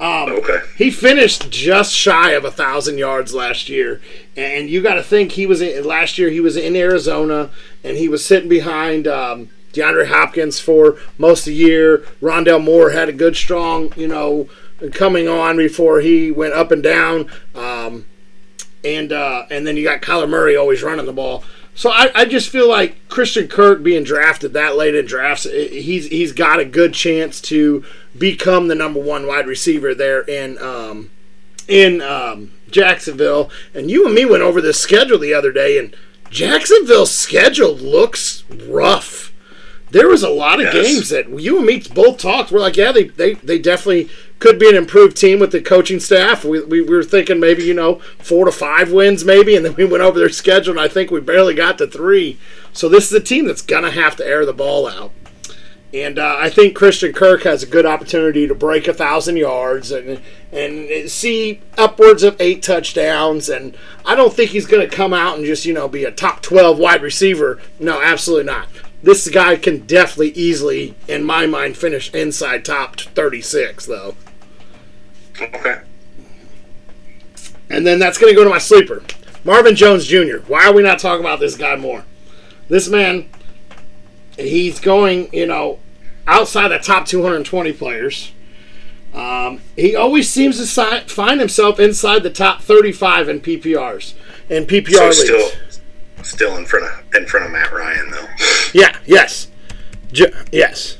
Um, 0.00 0.30
okay. 0.30 0.60
He 0.76 0.90
finished 0.90 1.50
just 1.50 1.92
shy 1.92 2.30
of 2.30 2.44
a 2.44 2.52
thousand 2.52 2.98
yards 2.98 3.34
last 3.34 3.68
year, 3.68 4.00
and 4.36 4.70
you 4.70 4.80
got 4.80 4.94
to 4.94 5.02
think 5.02 5.32
he 5.32 5.44
was 5.46 5.60
in, 5.60 5.84
last 5.84 6.18
year. 6.18 6.30
He 6.30 6.40
was 6.40 6.56
in 6.56 6.76
Arizona, 6.76 7.50
and 7.82 7.96
he 7.96 8.08
was 8.08 8.24
sitting 8.24 8.48
behind 8.48 9.08
um, 9.08 9.50
DeAndre 9.72 10.06
Hopkins 10.06 10.60
for 10.60 10.98
most 11.18 11.40
of 11.40 11.46
the 11.46 11.54
year. 11.54 11.98
Rondale 12.22 12.62
Moore 12.62 12.90
had 12.90 13.08
a 13.08 13.12
good, 13.12 13.36
strong, 13.36 13.92
you 13.96 14.06
know, 14.06 14.48
coming 14.92 15.26
on 15.26 15.56
before 15.56 16.00
he 16.00 16.30
went 16.30 16.54
up 16.54 16.70
and 16.70 16.82
down. 16.82 17.28
Um, 17.56 18.06
and 18.84 19.12
uh, 19.12 19.46
and 19.50 19.66
then 19.66 19.76
you 19.76 19.84
got 19.84 20.00
Kyler 20.02 20.28
Murray 20.28 20.56
always 20.56 20.82
running 20.82 21.06
the 21.06 21.12
ball. 21.12 21.42
So 21.74 21.90
I, 21.90 22.10
I 22.14 22.24
just 22.24 22.48
feel 22.50 22.68
like 22.68 23.08
Christian 23.08 23.46
Kirk 23.46 23.84
being 23.84 24.02
drafted 24.02 24.52
that 24.54 24.76
late 24.76 24.94
in 24.94 25.06
drafts, 25.06 25.44
he's 25.44 26.06
he's 26.06 26.32
got 26.32 26.58
a 26.58 26.64
good 26.64 26.92
chance 26.92 27.40
to 27.42 27.84
become 28.18 28.68
the 28.68 28.74
number 28.74 29.00
one 29.00 29.26
wide 29.26 29.46
receiver 29.46 29.94
there 29.94 30.22
in 30.22 30.58
um, 30.58 31.10
in 31.66 32.00
um, 32.00 32.52
Jacksonville. 32.70 33.50
And 33.74 33.90
you 33.90 34.06
and 34.06 34.14
me 34.14 34.24
went 34.24 34.42
over 34.42 34.60
this 34.60 34.80
schedule 34.80 35.18
the 35.18 35.34
other 35.34 35.52
day, 35.52 35.78
and 35.78 35.94
Jacksonville's 36.30 37.14
schedule 37.14 37.74
looks 37.74 38.44
rough. 38.50 39.32
There 39.90 40.08
was 40.08 40.22
a 40.22 40.28
lot 40.28 40.60
of 40.60 40.66
yes. 40.66 40.74
games 40.74 41.08
that 41.08 41.28
you 41.40 41.56
and 41.56 41.66
me 41.66 41.82
both 41.94 42.18
talked. 42.18 42.52
We're 42.52 42.60
like, 42.60 42.76
yeah, 42.76 42.92
they, 42.92 43.04
they, 43.04 43.34
they 43.34 43.58
definitely 43.58 44.10
could 44.38 44.58
be 44.58 44.68
an 44.68 44.76
improved 44.76 45.16
team 45.16 45.40
with 45.40 45.50
the 45.50 45.62
coaching 45.62 45.98
staff. 45.98 46.44
We, 46.44 46.62
we, 46.62 46.82
we, 46.82 46.94
were 46.94 47.02
thinking 47.02 47.40
maybe, 47.40 47.64
you 47.64 47.72
know, 47.72 48.00
four 48.18 48.44
to 48.44 48.52
five 48.52 48.92
wins 48.92 49.24
maybe, 49.24 49.56
and 49.56 49.64
then 49.64 49.74
we 49.76 49.86
went 49.86 50.02
over 50.02 50.18
their 50.18 50.28
schedule, 50.28 50.72
and 50.72 50.80
I 50.80 50.88
think 50.88 51.10
we 51.10 51.20
barely 51.20 51.54
got 51.54 51.78
to 51.78 51.86
three. 51.86 52.38
So 52.74 52.90
this 52.90 53.06
is 53.06 53.12
a 53.12 53.20
team 53.20 53.46
that's 53.46 53.62
going 53.62 53.84
to 53.84 53.90
have 53.90 54.14
to 54.16 54.26
air 54.26 54.44
the 54.44 54.52
ball 54.52 54.86
out. 54.86 55.12
And 55.94 56.18
uh, 56.18 56.36
I 56.38 56.50
think 56.50 56.76
Christian 56.76 57.14
Kirk 57.14 57.44
has 57.44 57.62
a 57.62 57.66
good 57.66 57.86
opportunity 57.86 58.46
to 58.46 58.54
break 58.54 58.86
a 58.88 58.92
thousand 58.92 59.38
yards 59.38 59.90
and 59.90 60.20
and 60.52 61.10
see 61.10 61.62
upwards 61.78 62.22
of 62.22 62.38
eight 62.40 62.62
touchdowns. 62.62 63.48
And 63.48 63.74
I 64.04 64.14
don't 64.14 64.34
think 64.34 64.50
he's 64.50 64.66
going 64.66 64.88
to 64.88 64.94
come 64.94 65.14
out 65.14 65.36
and 65.36 65.46
just 65.46 65.64
you 65.64 65.72
know 65.72 65.88
be 65.88 66.04
a 66.04 66.10
top 66.10 66.42
twelve 66.42 66.78
wide 66.78 67.02
receiver. 67.02 67.58
No, 67.80 68.02
absolutely 68.02 68.44
not 68.44 68.66
this 69.02 69.28
guy 69.28 69.56
can 69.56 69.86
definitely 69.86 70.30
easily, 70.30 70.94
in 71.06 71.24
my 71.24 71.46
mind, 71.46 71.76
finish 71.76 72.12
inside 72.12 72.64
top 72.64 72.98
36, 72.98 73.86
though. 73.86 74.16
Okay. 75.40 75.80
And 77.70 77.86
then 77.86 77.98
that's 77.98 78.18
going 78.18 78.32
to 78.32 78.36
go 78.36 78.44
to 78.44 78.50
my 78.50 78.58
sleeper, 78.58 79.02
Marvin 79.44 79.76
Jones 79.76 80.06
Jr. 80.06 80.38
Why 80.46 80.66
are 80.66 80.72
we 80.72 80.82
not 80.82 80.98
talking 80.98 81.24
about 81.24 81.38
this 81.38 81.56
guy 81.56 81.76
more? 81.76 82.04
This 82.68 82.88
man, 82.88 83.28
he's 84.38 84.80
going, 84.80 85.32
you 85.32 85.46
know, 85.46 85.78
outside 86.26 86.68
the 86.68 86.78
top 86.78 87.06
220 87.06 87.72
players. 87.72 88.32
Um, 89.14 89.60
he 89.74 89.96
always 89.96 90.28
seems 90.28 90.58
to 90.58 90.66
si- 90.66 91.12
find 91.12 91.40
himself 91.40 91.80
inside 91.80 92.22
the 92.22 92.30
top 92.30 92.62
35 92.62 93.28
in 93.28 93.40
PPRs 93.40 94.14
and 94.50 94.68
PPR 94.68 94.94
so 94.94 95.04
leagues. 95.04 95.18
Still, 95.18 96.24
still 96.24 96.56
in 96.56 96.66
front 96.66 96.86
of 96.86 97.14
in 97.14 97.26
front 97.26 97.46
of 97.46 97.52
Matt 97.52 97.72
Ryan 97.72 98.10
though. 98.10 98.28
Yeah. 98.74 98.96
Yes. 99.06 99.48
yes. 100.52 100.98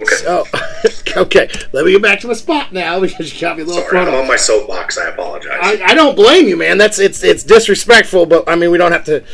Okay. 0.00 0.14
So, 0.16 0.44
okay, 1.16 1.48
let 1.72 1.86
me 1.86 1.92
get 1.92 2.02
back 2.02 2.20
to 2.20 2.26
my 2.26 2.34
spot 2.34 2.72
now 2.72 3.00
because 3.00 3.32
you 3.32 3.40
got 3.40 3.56
me 3.56 3.62
a 3.62 3.66
little. 3.66 3.82
Sorry, 3.82 3.98
I'm 3.98 4.14
on 4.14 4.28
my 4.28 4.36
soapbox. 4.36 4.98
I 4.98 5.08
apologize. 5.08 5.58
I, 5.60 5.80
I, 5.82 5.94
don't 5.94 6.14
blame 6.14 6.48
you, 6.48 6.56
man. 6.56 6.76
That's 6.76 6.98
it's 6.98 7.22
it's 7.22 7.42
disrespectful, 7.42 8.26
but 8.26 8.48
I 8.48 8.56
mean 8.56 8.70
we 8.70 8.78
don't 8.78 8.92
have 8.92 9.04
to. 9.04 9.24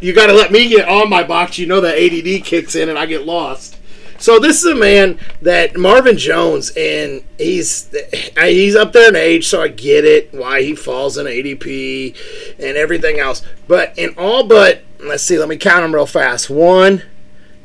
You 0.00 0.12
got 0.12 0.26
to 0.26 0.32
let 0.32 0.50
me 0.50 0.68
get 0.68 0.88
on 0.88 1.08
my 1.08 1.22
box. 1.22 1.58
You 1.58 1.66
know 1.66 1.80
that 1.80 1.96
ADD 1.96 2.44
kicks 2.44 2.74
in 2.74 2.88
and 2.88 2.98
I 2.98 3.06
get 3.06 3.24
lost. 3.24 3.76
So 4.18 4.38
this 4.38 4.64
is 4.64 4.72
a 4.72 4.74
man 4.74 5.18
that 5.42 5.76
Marvin 5.76 6.16
Jones, 6.16 6.72
and 6.76 7.22
he's 7.38 7.94
he's 8.38 8.74
up 8.74 8.92
there 8.92 9.10
in 9.10 9.16
age, 9.16 9.46
so 9.46 9.62
I 9.62 9.68
get 9.68 10.04
it 10.04 10.32
why 10.32 10.62
he 10.62 10.74
falls 10.74 11.18
in 11.18 11.26
ADP 11.26 12.16
and 12.58 12.76
everything 12.76 13.18
else. 13.18 13.42
But 13.68 13.96
in 13.98 14.14
all 14.16 14.44
but 14.44 14.82
let's 15.00 15.22
see, 15.22 15.38
let 15.38 15.48
me 15.48 15.56
count 15.56 15.82
them 15.82 15.94
real 15.94 16.06
fast. 16.06 16.48
One, 16.48 17.02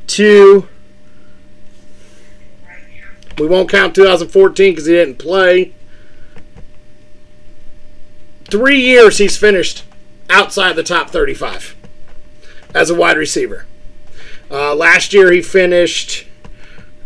two. 0.07 0.67
We 3.38 3.47
won't 3.47 3.69
count 3.69 3.95
2014 3.95 4.74
because 4.74 4.86
he 4.86 4.93
didn't 4.93 5.17
play. 5.17 5.74
Three 8.45 8.82
years 8.82 9.17
he's 9.17 9.38
finished 9.38 9.86
outside 10.30 10.76
the 10.76 10.84
top 10.84 11.09
35 11.09 11.80
as 12.74 12.89
a 12.89 12.95
wide 12.95 13.17
receiver. 13.17 13.65
Uh, 14.49 14.76
last 14.76 15.13
year 15.13 15.32
he 15.32 15.41
finished. 15.41 16.28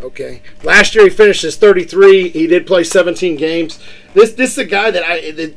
Okay, 0.02 0.42
last 0.64 0.94
year 0.94 1.06
he 1.06 1.10
finished 1.10 1.44
as 1.44 1.56
33. 1.56 2.30
He 2.30 2.48
did 2.48 2.68
play 2.68 2.84
17 2.84 3.36
games. 3.38 3.80
This 4.14 4.34
this 4.34 4.52
is 4.52 4.58
a 4.58 4.66
guy 4.66 4.92
that 4.92 5.04
I. 5.06 5.54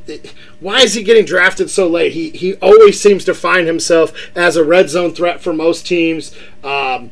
Why 0.61 0.81
is 0.81 0.95
he 0.95 1.03
getting 1.03 1.25
drafted 1.25 1.71
so 1.71 1.89
late? 1.89 2.13
He 2.13 2.31
he 2.31 2.55
always 2.55 3.01
seems 3.01 3.25
to 3.27 3.35
find 3.35 3.67
himself 3.67 4.13
as 4.35 4.57
a 4.57 4.65
red 4.65 4.91
zone 4.91 5.15
threat 5.15 5.41
for 5.41 5.53
most 5.53 5.87
teams. 5.87 6.35
Um, 6.65 7.11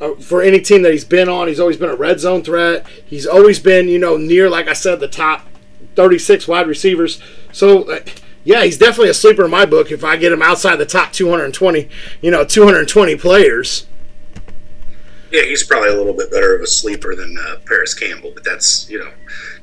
uh, 0.00 0.14
for 0.16 0.42
any 0.42 0.60
team 0.60 0.82
that 0.82 0.92
he's 0.92 1.04
been 1.04 1.28
on, 1.28 1.48
he's 1.48 1.60
always 1.60 1.76
been 1.76 1.90
a 1.90 1.96
red 1.96 2.20
zone 2.20 2.42
threat. 2.42 2.86
He's 3.06 3.26
always 3.26 3.60
been, 3.60 3.88
you 3.88 3.98
know, 3.98 4.16
near, 4.16 4.50
like 4.50 4.68
I 4.68 4.72
said, 4.72 5.00
the 5.00 5.08
top 5.08 5.46
36 5.94 6.48
wide 6.48 6.66
receivers. 6.66 7.20
So, 7.52 7.90
uh, 7.90 8.00
yeah, 8.44 8.64
he's 8.64 8.78
definitely 8.78 9.10
a 9.10 9.14
sleeper 9.14 9.44
in 9.44 9.50
my 9.50 9.66
book 9.66 9.90
if 9.90 10.04
I 10.04 10.16
get 10.16 10.32
him 10.32 10.42
outside 10.42 10.76
the 10.76 10.86
top 10.86 11.12
220, 11.12 11.88
you 12.20 12.30
know, 12.30 12.44
220 12.44 13.16
players. 13.16 13.86
Yeah, 15.30 15.42
he's 15.42 15.64
probably 15.64 15.88
a 15.88 15.96
little 15.96 16.12
bit 16.12 16.30
better 16.30 16.54
of 16.54 16.62
a 16.62 16.66
sleeper 16.66 17.16
than 17.16 17.36
uh, 17.36 17.56
Parris 17.66 17.92
Campbell, 17.92 18.30
but 18.32 18.44
that's 18.44 18.88
you 18.88 19.00
know 19.00 19.10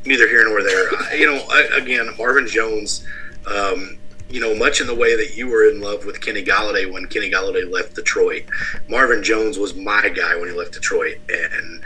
neither 0.04 0.28
here 0.28 0.44
nor 0.46 0.62
there. 0.64 0.94
Uh, 0.94 1.14
you 1.14 1.26
know, 1.26 1.42
I, 1.50 1.78
again, 1.78 2.10
Marvin 2.18 2.46
Jones. 2.46 3.06
Um, 3.48 3.98
you 4.30 4.40
know, 4.40 4.56
much 4.56 4.80
in 4.80 4.88
the 4.88 4.96
way 4.96 5.16
that 5.18 5.36
you 5.36 5.48
were 5.48 5.70
in 5.70 5.82
love 5.82 6.06
with 6.06 6.22
Kenny 6.22 6.44
Golladay 6.44 6.92
when 6.92 7.06
Kenny 7.08 7.30
Golladay 7.30 7.70
left 7.70 7.96
Detroit. 7.96 8.44
Marvin 8.88 9.22
Jones 9.22 9.60
was 9.60 9.76
my 9.76 10.08
guy 10.08 10.36
when 10.36 10.48
he 10.50 10.56
left 10.56 10.72
Detroit, 10.72 11.18
and 11.28 11.84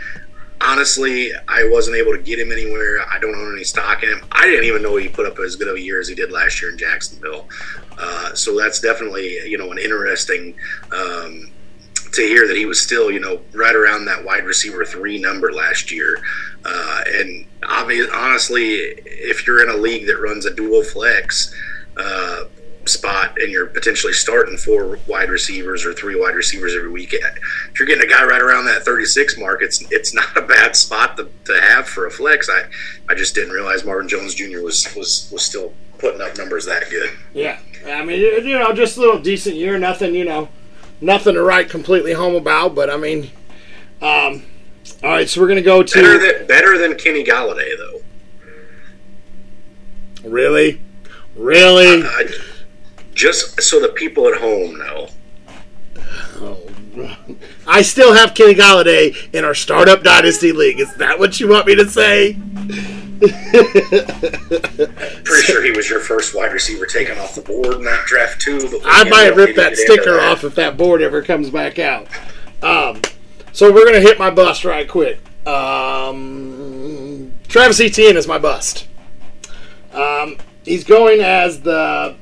honestly, 0.61 1.31
I 1.47 1.67
wasn't 1.67 1.97
able 1.97 2.13
to 2.13 2.21
get 2.21 2.39
him 2.39 2.51
anywhere. 2.51 3.05
I 3.11 3.19
don't 3.19 3.35
own 3.35 3.55
any 3.55 3.63
stock 3.63 4.03
in 4.03 4.09
him. 4.09 4.21
I 4.31 4.45
didn't 4.45 4.65
even 4.65 4.81
know 4.81 4.95
he 4.95 5.09
put 5.09 5.25
up 5.25 5.37
as 5.39 5.55
good 5.55 5.67
of 5.67 5.75
a 5.75 5.81
year 5.81 5.99
as 5.99 6.07
he 6.07 6.15
did 6.15 6.31
last 6.31 6.61
year 6.61 6.71
in 6.71 6.77
Jacksonville. 6.77 7.47
Uh, 7.97 8.33
so 8.33 8.57
that's 8.57 8.79
definitely 8.79 9.39
you 9.47 9.57
know 9.57 9.71
an 9.71 9.77
interesting. 9.77 10.55
Um, 10.91 11.51
to 12.13 12.21
hear 12.21 12.47
that 12.47 12.55
he 12.55 12.65
was 12.65 12.81
still, 12.81 13.11
you 13.11 13.19
know, 13.19 13.41
right 13.53 13.75
around 13.75 14.05
that 14.05 14.23
wide 14.23 14.45
receiver 14.45 14.85
three 14.85 15.19
number 15.19 15.51
last 15.51 15.91
year. 15.91 16.17
Uh, 16.63 17.03
and 17.07 17.45
obviously, 17.67 18.09
honestly, 18.13 18.75
if 19.05 19.45
you're 19.45 19.61
in 19.61 19.69
a 19.69 19.77
league 19.77 20.07
that 20.07 20.17
runs 20.21 20.45
a 20.45 20.53
dual 20.53 20.81
flex 20.81 21.53
uh, 21.97 22.45
spot 22.87 23.37
and 23.39 23.51
you're 23.51 23.65
potentially 23.65 24.13
starting 24.13 24.57
four 24.57 24.99
wide 25.07 25.29
receivers 25.29 25.85
or 25.85 25.93
three 25.93 26.19
wide 26.19 26.35
receivers 26.35 26.75
every 26.75 26.89
week, 26.89 27.13
if 27.13 27.79
you're 27.79 27.87
getting 27.87 28.03
a 28.03 28.11
guy 28.11 28.23
right 28.23 28.41
around 28.41 28.65
that 28.65 28.83
36 28.83 29.37
mark, 29.37 29.61
it's 29.61 29.83
it's 29.91 30.13
not 30.13 30.35
a 30.37 30.41
bad 30.41 30.75
spot 30.75 31.17
to, 31.17 31.29
to 31.45 31.61
have 31.61 31.87
for 31.87 32.05
a 32.05 32.11
flex. 32.11 32.49
I, 32.49 32.63
I 33.09 33.15
just 33.15 33.35
didn't 33.35 33.51
realize 33.51 33.85
Marvin 33.85 34.07
Jones 34.07 34.33
Jr. 34.33 34.61
was 34.61 34.87
was 34.95 35.29
was 35.31 35.43
still 35.43 35.73
putting 35.97 36.21
up 36.21 36.37
numbers 36.37 36.65
that 36.65 36.89
good. 36.89 37.11
Yeah, 37.33 37.59
I 37.85 38.03
mean, 38.03 38.19
you 38.19 38.59
know, 38.59 38.73
just 38.73 38.97
a 38.97 38.99
little 38.99 39.19
decent 39.19 39.55
year, 39.55 39.77
nothing, 39.77 40.13
you 40.13 40.25
know 40.25 40.49
nothing 41.01 41.35
to 41.35 41.43
write 41.43 41.69
completely 41.69 42.13
home 42.13 42.35
about, 42.35 42.75
but 42.75 42.89
I 42.89 42.97
mean, 42.97 43.31
um, 44.01 44.43
all 45.03 45.09
right. 45.09 45.29
So 45.29 45.41
we're 45.41 45.47
gonna 45.47 45.61
go 45.61 45.83
to 45.83 45.93
better 45.93 46.17
than, 46.17 46.47
better 46.47 46.77
than 46.77 46.95
Kenny 46.97 47.23
Golladay, 47.23 47.77
though. 47.77 48.01
Really, 50.29 50.81
really. 51.35 52.03
Uh, 52.03 52.23
just 53.15 53.61
so 53.61 53.79
the 53.79 53.89
people 53.89 54.27
at 54.27 54.39
home 54.39 54.77
know. 54.77 55.07
Oh, 56.35 56.61
I 57.65 57.81
still 57.81 58.13
have 58.13 58.35
Kenny 58.35 58.53
Golladay 58.53 59.33
in 59.33 59.43
our 59.43 59.55
startup 59.55 60.03
dynasty 60.03 60.51
league. 60.51 60.79
Is 60.79 60.93
that 60.95 61.17
what 61.17 61.39
you 61.39 61.47
want 61.47 61.65
me 61.65 61.75
to 61.75 61.89
say? 61.89 62.37
Pretty 65.23 65.41
sure 65.43 65.63
he 65.63 65.71
was 65.71 65.89
your 65.89 66.01
first 66.01 66.35
wide 66.35 66.53
receiver 66.53 66.85
taken 66.85 67.17
off 67.17 67.33
the 67.33 67.41
board 67.41 67.75
in 67.75 67.83
that 67.83 68.05
draft 68.05 68.41
too. 68.41 68.59
But 68.69 68.81
I 68.85 69.03
might 69.09 69.35
rip 69.35 69.55
that 69.55 69.77
sticker 69.77 70.19
off 70.19 70.43
if 70.43 70.53
that 70.55 70.77
board 70.77 71.01
ever 71.01 71.21
comes 71.21 71.49
back 71.49 71.79
out. 71.79 72.07
Um, 72.61 73.01
so 73.53 73.71
we're 73.71 73.85
gonna 73.85 74.01
hit 74.01 74.19
my 74.19 74.29
bust 74.29 74.65
right 74.65 74.87
quick. 74.87 75.19
Um, 75.47 77.33
Travis 77.47 77.79
Etienne 77.79 78.17
is 78.17 78.27
my 78.27 78.37
bust. 78.37 78.87
Um, 79.93 80.37
he's 80.65 80.83
going 80.83 81.21
as 81.21 81.61
the 81.61 82.15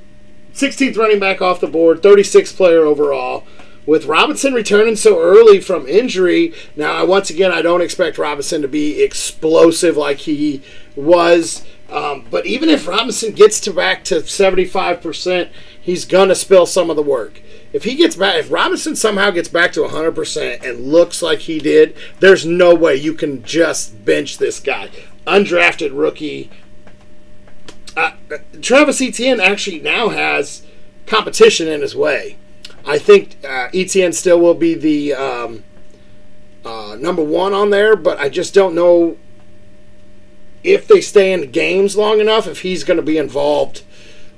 16th 0.54 0.98
running 0.98 1.20
back 1.20 1.42
off 1.42 1.60
the 1.60 1.68
board, 1.68 2.02
36th 2.02 2.56
player 2.56 2.82
overall 2.82 3.44
with 3.86 4.06
Robinson 4.06 4.54
returning 4.54 4.96
so 4.96 5.20
early 5.20 5.60
from 5.60 5.88
injury, 5.88 6.54
now 6.76 7.06
once 7.06 7.30
again 7.30 7.52
I 7.52 7.62
don't 7.62 7.82
expect 7.82 8.18
Robinson 8.18 8.62
to 8.62 8.68
be 8.68 9.02
explosive 9.02 9.98
like 9.98 10.20
he 10.20 10.62
was. 10.96 11.66
Um, 11.90 12.26
but 12.32 12.46
even 12.46 12.70
if 12.70 12.88
Robinson 12.88 13.34
gets 13.34 13.60
to 13.62 13.74
back 13.74 14.04
to 14.06 14.16
75%, 14.16 15.50
he's 15.80 16.06
gonna 16.06 16.34
spill 16.34 16.66
some 16.66 16.90
of 16.90 16.96
the 16.96 17.04
work. 17.04 17.42
If 17.72 17.84
he 17.84 17.96
gets 17.96 18.16
back, 18.16 18.36
if 18.38 18.52
Robinson 18.52 18.96
somehow 18.96 19.32
gets 19.32 19.50
back 19.50 19.74
to 19.74 19.82
100% 19.82 20.64
and 20.64 20.92
looks 20.92 21.22
like 21.22 21.40
he 21.40 21.60
did, 21.60 21.96
there's 22.20 22.46
no 22.46 22.74
way 22.74 22.96
you 22.96 23.14
can 23.14 23.44
just 23.44 24.06
bench 24.06 24.38
this 24.38 24.60
guy. 24.60 24.90
Undrafted 25.28 25.92
rookie. 25.94 26.50
Uh, 27.96 28.12
Travis 28.62 29.02
Etienne 29.02 29.40
actually 29.40 29.80
now 29.80 30.10
has 30.10 30.64
competition 31.06 31.68
in 31.68 31.82
his 31.82 31.96
way. 31.96 32.38
I 32.86 32.98
think 32.98 33.38
uh, 33.44 33.70
Etienne 33.74 34.14
still 34.14 34.40
will 34.40 34.56
be 34.56 34.74
the 34.74 35.14
um, 35.14 35.64
uh, 36.66 36.98
number 37.00 37.24
one 37.24 37.54
on 37.54 37.70
there, 37.70 37.96
but 37.96 38.20
I 38.20 38.30
just 38.30 38.54
don't 38.54 38.76
know 38.76 39.18
if 40.64 40.88
they 40.88 41.02
stay 41.02 41.34
in 41.34 41.52
games 41.52 41.96
long 41.96 42.20
enough, 42.20 42.48
if 42.48 42.62
he's 42.62 42.84
going 42.84 42.98
to 42.98 43.04
be 43.04 43.18
involved 43.18 43.84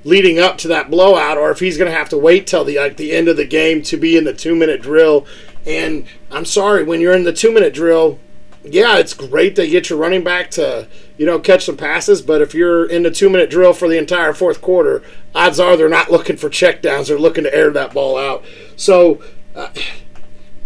leading 0.04 0.38
up 0.38 0.56
to 0.58 0.68
that 0.68 0.90
blowout, 0.90 1.36
or 1.36 1.50
if 1.50 1.58
he's 1.58 1.76
going 1.76 1.90
to 1.90 1.96
have 1.96 2.08
to 2.08 2.18
wait 2.18 2.46
till 2.46 2.64
the 2.64 2.78
like 2.78 2.96
the 2.96 3.12
end 3.12 3.28
of 3.28 3.36
the 3.36 3.44
game 3.44 3.82
to 3.82 3.96
be 3.96 4.16
in 4.16 4.24
the 4.24 4.32
two 4.32 4.54
minute 4.54 4.82
drill. 4.82 5.26
And 5.66 6.06
I'm 6.30 6.44
sorry, 6.44 6.84
when 6.84 7.00
you're 7.00 7.14
in 7.14 7.24
the 7.24 7.32
two 7.32 7.52
minute 7.52 7.74
drill, 7.74 8.18
yeah, 8.62 8.98
it's 8.98 9.14
great 9.14 9.56
to 9.56 9.66
get 9.66 9.90
your 9.90 9.98
running 9.98 10.22
back 10.22 10.50
to 10.52 10.86
you 11.16 11.26
know 11.26 11.38
catch 11.38 11.64
some 11.64 11.76
passes, 11.76 12.22
but 12.22 12.42
if 12.42 12.54
you're 12.54 12.84
in 12.84 13.02
the 13.02 13.10
two 13.10 13.30
minute 13.30 13.50
drill 13.50 13.72
for 13.72 13.88
the 13.88 13.98
entire 13.98 14.32
fourth 14.32 14.60
quarter, 14.60 15.02
odds 15.34 15.58
are 15.58 15.76
they're 15.76 15.88
not 15.88 16.10
looking 16.10 16.36
for 16.36 16.50
checkdowns; 16.50 17.08
they're 17.08 17.18
looking 17.18 17.44
to 17.44 17.54
air 17.54 17.70
that 17.70 17.92
ball 17.92 18.16
out. 18.16 18.44
So. 18.76 19.22
Uh, 19.54 19.70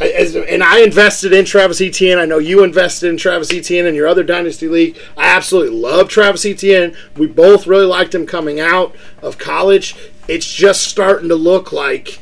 as, 0.00 0.34
and 0.34 0.62
I 0.62 0.80
invested 0.80 1.34
in 1.34 1.44
Travis 1.44 1.80
Etienne. 1.80 2.18
I 2.18 2.24
know 2.24 2.38
you 2.38 2.64
invested 2.64 3.10
in 3.10 3.18
Travis 3.18 3.52
Etienne 3.52 3.84
in 3.84 3.94
your 3.94 4.08
other 4.08 4.22
dynasty 4.22 4.66
league. 4.66 4.98
I 5.14 5.26
absolutely 5.26 5.76
love 5.76 6.08
Travis 6.08 6.46
Etienne. 6.46 6.96
We 7.18 7.26
both 7.26 7.66
really 7.66 7.84
liked 7.84 8.14
him 8.14 8.26
coming 8.26 8.58
out 8.60 8.96
of 9.20 9.36
college. 9.36 9.94
It's 10.26 10.50
just 10.50 10.84
starting 10.84 11.28
to 11.28 11.34
look 11.34 11.70
like 11.70 12.20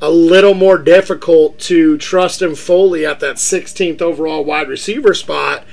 a 0.00 0.10
little 0.10 0.54
more 0.54 0.78
difficult 0.78 1.58
to 1.58 1.98
trust 1.98 2.40
him 2.42 2.54
fully 2.54 3.04
at 3.04 3.20
that 3.20 3.36
16th 3.36 4.00
overall 4.00 4.44
wide 4.44 4.68
receiver 4.68 5.14
spot 5.14 5.64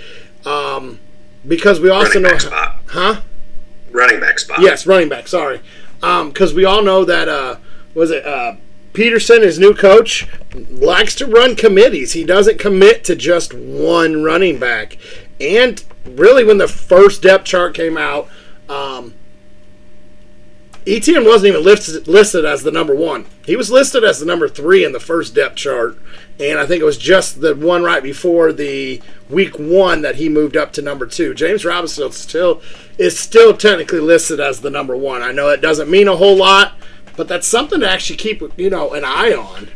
um, 0.45 0.99
because 1.47 1.79
we 1.79 1.89
also 1.89 2.21
running 2.21 2.31
know, 2.31 2.37
spot. 2.37 2.77
huh? 2.87 3.21
Running 3.91 4.19
back 4.19 4.39
spot. 4.39 4.61
Yes, 4.61 4.85
running 4.85 5.09
back. 5.09 5.27
Sorry, 5.27 5.61
because 5.99 6.51
um, 6.51 6.55
we 6.55 6.65
all 6.65 6.81
know 6.81 7.05
that 7.05 7.29
uh, 7.29 7.57
was 7.93 8.11
it 8.11 8.25
uh, 8.25 8.55
Pederson, 8.93 9.41
his 9.41 9.59
new 9.59 9.73
coach, 9.73 10.27
likes 10.69 11.15
to 11.15 11.25
run 11.25 11.55
committees. 11.55 12.13
He 12.13 12.23
doesn't 12.23 12.59
commit 12.59 13.03
to 13.05 13.15
just 13.15 13.53
one 13.53 14.23
running 14.23 14.57
back. 14.57 14.97
And 15.39 15.83
really, 16.05 16.43
when 16.43 16.57
the 16.57 16.67
first 16.67 17.21
depth 17.21 17.45
chart 17.45 17.75
came 17.75 17.97
out, 17.97 18.29
um, 18.69 19.13
Etienne 20.87 21.25
wasn't 21.25 21.49
even 21.49 21.63
listed, 21.63 22.07
listed 22.07 22.45
as 22.45 22.61
the 22.61 22.71
number 22.71 22.93
one. 22.93 23.25
He 23.43 23.55
was 23.55 23.71
listed 23.71 24.03
as 24.03 24.19
the 24.19 24.25
number 24.25 24.47
three 24.47 24.85
in 24.85 24.91
the 24.91 24.99
first 24.99 25.33
depth 25.33 25.55
chart, 25.55 25.97
and 26.39 26.59
I 26.59 26.67
think 26.67 26.81
it 26.81 26.85
was 26.85 26.97
just 26.97 27.41
the 27.41 27.55
one 27.55 27.83
right 27.83 28.03
before 28.03 28.53
the 28.53 29.01
week 29.29 29.57
one 29.57 30.03
that 30.03 30.15
he 30.15 30.29
moved 30.29 30.55
up 30.55 30.73
to 30.73 30.83
number 30.83 31.07
two. 31.07 31.33
James 31.33 31.65
Robinson 31.65 32.11
still 32.11 32.61
is 32.99 33.17
still 33.17 33.57
technically 33.57 33.99
listed 33.99 34.39
as 34.39 34.61
the 34.61 34.69
number 34.69 34.95
one. 34.95 35.23
I 35.23 35.31
know 35.31 35.49
it 35.49 35.61
doesn't 35.61 35.89
mean 35.89 36.07
a 36.07 36.17
whole 36.17 36.35
lot, 36.35 36.73
but 37.17 37.27
that's 37.27 37.47
something 37.47 37.79
to 37.79 37.89
actually 37.89 38.17
keep 38.17 38.43
you 38.57 38.69
know 38.69 38.93
an 38.93 39.03
eye 39.03 39.33
on. 39.33 39.69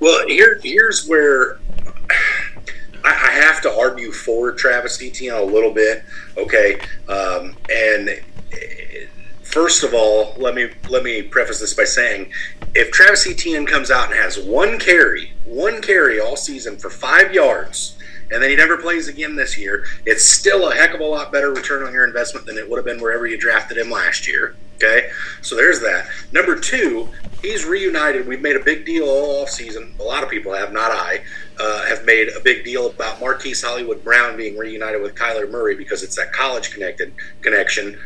Well, 0.00 0.26
here 0.26 0.58
here's 0.62 1.06
where 1.06 1.60
I, 3.04 3.30
have 3.32 3.60
to 3.62 3.78
argue 3.78 4.12
for 4.12 4.52
Travis 4.52 5.02
Etienne 5.02 5.34
a 5.34 5.42
little 5.42 5.72
bit. 5.72 6.04
Okay, 6.36 6.80
um, 7.08 7.56
and 7.70 8.22
first 9.52 9.84
of 9.84 9.92
all, 9.92 10.34
let 10.38 10.54
me 10.54 10.70
let 10.88 11.04
me 11.04 11.22
preface 11.22 11.60
this 11.60 11.74
by 11.74 11.84
saying, 11.84 12.32
if 12.74 12.90
Travis 12.90 13.26
Etienne 13.26 13.66
comes 13.66 13.90
out 13.90 14.06
and 14.06 14.14
has 14.14 14.38
one 14.38 14.78
carry, 14.78 15.32
one 15.44 15.82
carry 15.82 16.18
all 16.18 16.36
season 16.36 16.76
for 16.78 16.88
five 16.88 17.32
yards, 17.32 17.96
and 18.32 18.42
then 18.42 18.48
he 18.48 18.56
never 18.56 18.78
plays 18.78 19.08
again 19.08 19.36
this 19.36 19.58
year, 19.58 19.84
it's 20.06 20.24
still 20.24 20.70
a 20.70 20.74
heck 20.74 20.94
of 20.94 21.00
a 21.00 21.04
lot 21.04 21.30
better 21.30 21.52
return 21.52 21.82
on 21.82 21.92
your 21.92 22.06
investment 22.06 22.46
than 22.46 22.56
it 22.56 22.68
would 22.68 22.78
have 22.78 22.86
been 22.86 23.00
wherever 23.00 23.26
you 23.26 23.38
drafted 23.38 23.76
him 23.76 23.90
last 23.90 24.26
year. 24.26 24.56
Okay, 24.76 25.10
so 25.42 25.54
there's 25.54 25.80
that. 25.80 26.08
Number 26.32 26.58
two, 26.58 27.08
he's 27.40 27.64
reunited. 27.64 28.26
We've 28.26 28.40
made 28.40 28.56
a 28.56 28.64
big 28.64 28.84
deal 28.84 29.04
all 29.04 29.42
off 29.42 29.50
season. 29.50 29.94
A 30.00 30.02
lot 30.02 30.24
of 30.24 30.30
people 30.30 30.52
have, 30.54 30.72
not 30.72 30.90
I, 30.90 31.20
uh, 31.60 31.84
have 31.84 32.04
made 32.04 32.30
a 32.30 32.40
big 32.40 32.64
deal 32.64 32.88
about 32.88 33.20
Marquise 33.20 33.62
Hollywood 33.62 34.02
Brown 34.02 34.36
being 34.36 34.56
reunited 34.56 35.00
with 35.00 35.14
Kyler 35.14 35.48
Murray 35.48 35.76
because 35.76 36.02
it's 36.02 36.16
that 36.16 36.32
college 36.32 36.72
connected 36.72 37.12
connection. 37.42 37.96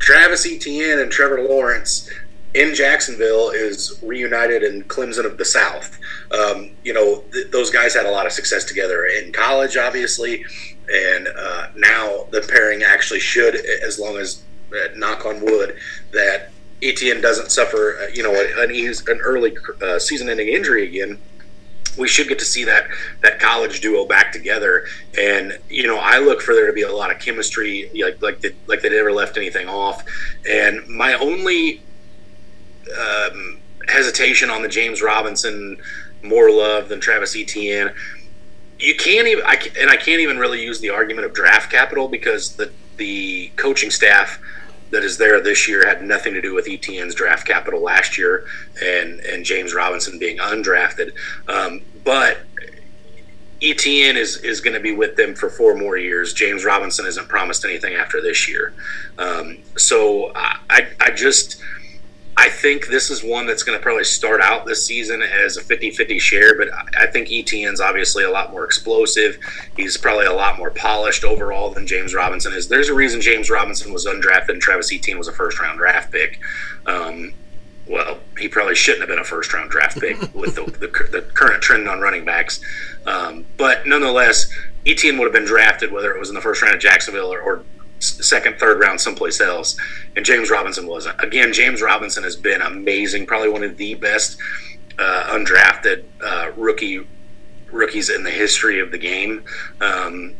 Travis 0.00 0.46
Etienne 0.46 0.98
and 0.98 1.12
Trevor 1.12 1.42
Lawrence 1.42 2.10
in 2.54 2.74
Jacksonville 2.74 3.50
is 3.50 4.00
reunited 4.02 4.64
in 4.64 4.82
Clemson 4.84 5.24
of 5.24 5.38
the 5.38 5.44
South. 5.44 5.96
Um, 6.32 6.72
you 6.82 6.92
know, 6.92 7.22
th- 7.32 7.50
those 7.52 7.70
guys 7.70 7.94
had 7.94 8.06
a 8.06 8.10
lot 8.10 8.26
of 8.26 8.32
success 8.32 8.64
together 8.64 9.06
in 9.06 9.32
college, 9.32 9.76
obviously, 9.76 10.44
and 10.92 11.28
uh, 11.28 11.68
now 11.76 12.26
the 12.32 12.40
pairing 12.40 12.82
actually 12.82 13.20
should, 13.20 13.54
as 13.54 14.00
long 14.00 14.16
as 14.16 14.42
uh, 14.72 14.88
knock 14.96 15.26
on 15.26 15.40
wood, 15.40 15.76
that 16.12 16.50
Etienne 16.82 17.20
doesn't 17.20 17.52
suffer, 17.52 17.98
uh, 18.02 18.06
you 18.12 18.22
know, 18.22 18.34
an, 18.34 18.70
an 18.70 19.20
early 19.20 19.56
uh, 19.82 19.98
season-ending 19.98 20.48
injury 20.48 20.88
again. 20.88 21.20
We 22.00 22.08
should 22.08 22.28
get 22.28 22.38
to 22.40 22.44
see 22.44 22.64
that 22.64 22.88
that 23.22 23.38
college 23.38 23.80
duo 23.80 24.06
back 24.06 24.32
together, 24.32 24.86
and 25.18 25.58
you 25.68 25.86
know, 25.86 25.98
I 25.98 26.18
look 26.18 26.40
for 26.40 26.54
there 26.54 26.66
to 26.66 26.72
be 26.72 26.82
a 26.82 26.92
lot 26.92 27.10
of 27.10 27.20
chemistry, 27.20 27.90
like 28.02 28.20
like 28.20 28.40
they, 28.40 28.50
like 28.66 28.82
they 28.82 28.88
never 28.88 29.12
left 29.12 29.36
anything 29.36 29.68
off. 29.68 30.04
And 30.48 30.86
my 30.88 31.14
only 31.14 31.82
um, 32.98 33.58
hesitation 33.88 34.50
on 34.50 34.62
the 34.62 34.68
James 34.68 35.02
Robinson 35.02 35.76
more 36.22 36.50
love 36.50 36.88
than 36.88 37.00
Travis 37.00 37.36
Etienne. 37.36 37.92
You 38.78 38.94
can't 38.94 39.28
even, 39.28 39.44
I, 39.44 39.58
and 39.78 39.90
I 39.90 39.96
can't 39.96 40.20
even 40.20 40.38
really 40.38 40.62
use 40.62 40.80
the 40.80 40.90
argument 40.90 41.26
of 41.26 41.34
draft 41.34 41.70
capital 41.70 42.08
because 42.08 42.56
the 42.56 42.72
the 42.96 43.50
coaching 43.56 43.90
staff 43.90 44.38
that 44.90 45.04
is 45.04 45.16
there 45.16 45.40
this 45.40 45.66
year 45.68 45.86
had 45.86 46.02
nothing 46.02 46.34
to 46.34 46.42
do 46.42 46.54
with 46.54 46.68
Etienne's 46.68 47.14
draft 47.14 47.46
capital 47.46 47.80
last 47.80 48.18
year, 48.18 48.46
and 48.82 49.20
and 49.20 49.44
James 49.44 49.74
Robinson 49.74 50.18
being 50.18 50.38
undrafted. 50.38 51.12
Um, 51.48 51.82
but 52.04 52.38
ETN 53.60 54.14
is 54.16 54.38
is 54.38 54.60
going 54.60 54.74
to 54.74 54.80
be 54.80 54.92
with 54.92 55.16
them 55.16 55.34
for 55.34 55.50
four 55.50 55.74
more 55.74 55.96
years. 55.96 56.32
James 56.32 56.64
Robinson 56.64 57.04
hasn't 57.04 57.28
promised 57.28 57.64
anything 57.64 57.94
after 57.94 58.20
this 58.20 58.48
year, 58.48 58.72
um, 59.18 59.58
so 59.76 60.32
I 60.34 60.88
I 60.98 61.10
just 61.10 61.60
I 62.40 62.48
think 62.48 62.86
this 62.86 63.10
is 63.10 63.22
one 63.22 63.44
that's 63.44 63.62
going 63.62 63.78
to 63.78 63.82
probably 63.82 64.04
start 64.04 64.40
out 64.40 64.64
this 64.64 64.86
season 64.86 65.20
as 65.20 65.58
a 65.58 65.60
50 65.60 65.90
50 65.90 66.18
share, 66.18 66.56
but 66.56 66.68
I 66.98 67.06
think 67.06 67.30
Etienne's 67.30 67.82
obviously 67.82 68.24
a 68.24 68.30
lot 68.30 68.50
more 68.50 68.64
explosive. 68.64 69.38
He's 69.76 69.98
probably 69.98 70.24
a 70.24 70.32
lot 70.32 70.56
more 70.56 70.70
polished 70.70 71.22
overall 71.22 71.68
than 71.68 71.86
James 71.86 72.14
Robinson 72.14 72.54
is. 72.54 72.66
There's 72.66 72.88
a 72.88 72.94
reason 72.94 73.20
James 73.20 73.50
Robinson 73.50 73.92
was 73.92 74.06
undrafted 74.06 74.50
and 74.50 74.62
Travis 74.62 74.90
Etienne 74.90 75.18
was 75.18 75.28
a 75.28 75.32
first 75.32 75.60
round 75.60 75.78
draft 75.78 76.12
pick. 76.12 76.40
Um, 76.86 77.34
well, 77.90 78.20
he 78.38 78.46
probably 78.46 78.76
shouldn't 78.76 79.00
have 79.00 79.08
been 79.08 79.18
a 79.18 79.24
first 79.24 79.52
round 79.52 79.70
draft 79.70 80.00
pick 80.00 80.16
with 80.34 80.54
the, 80.54 80.64
the, 80.64 80.86
the, 80.86 81.22
current 81.34 81.60
trend 81.60 81.88
on 81.88 82.00
running 82.00 82.24
backs. 82.24 82.60
Um, 83.04 83.44
but 83.56 83.86
nonetheless, 83.86 84.48
Etienne 84.86 85.18
would 85.18 85.24
have 85.24 85.32
been 85.32 85.44
drafted 85.44 85.90
whether 85.90 86.14
it 86.14 86.18
was 86.18 86.28
in 86.28 86.36
the 86.36 86.40
first 86.40 86.62
round 86.62 86.74
of 86.74 86.80
Jacksonville 86.80 87.32
or, 87.32 87.40
or 87.40 87.64
second, 87.98 88.58
third 88.58 88.78
round 88.80 89.00
someplace 89.00 89.40
else. 89.40 89.76
And 90.14 90.24
James 90.24 90.50
Robinson 90.50 90.86
wasn't. 90.86 91.22
Again, 91.22 91.52
James 91.52 91.82
Robinson 91.82 92.22
has 92.22 92.36
been 92.36 92.62
amazing, 92.62 93.26
probably 93.26 93.48
one 93.48 93.64
of 93.64 93.76
the 93.76 93.96
best 93.96 94.38
uh, 94.98 95.24
undrafted 95.30 96.04
uh, 96.22 96.52
rookie 96.56 97.06
rookies 97.72 98.10
in 98.10 98.22
the 98.22 98.30
history 98.30 98.80
of 98.80 98.90
the 98.90 98.98
game. 98.98 99.44
Um, 99.80 100.34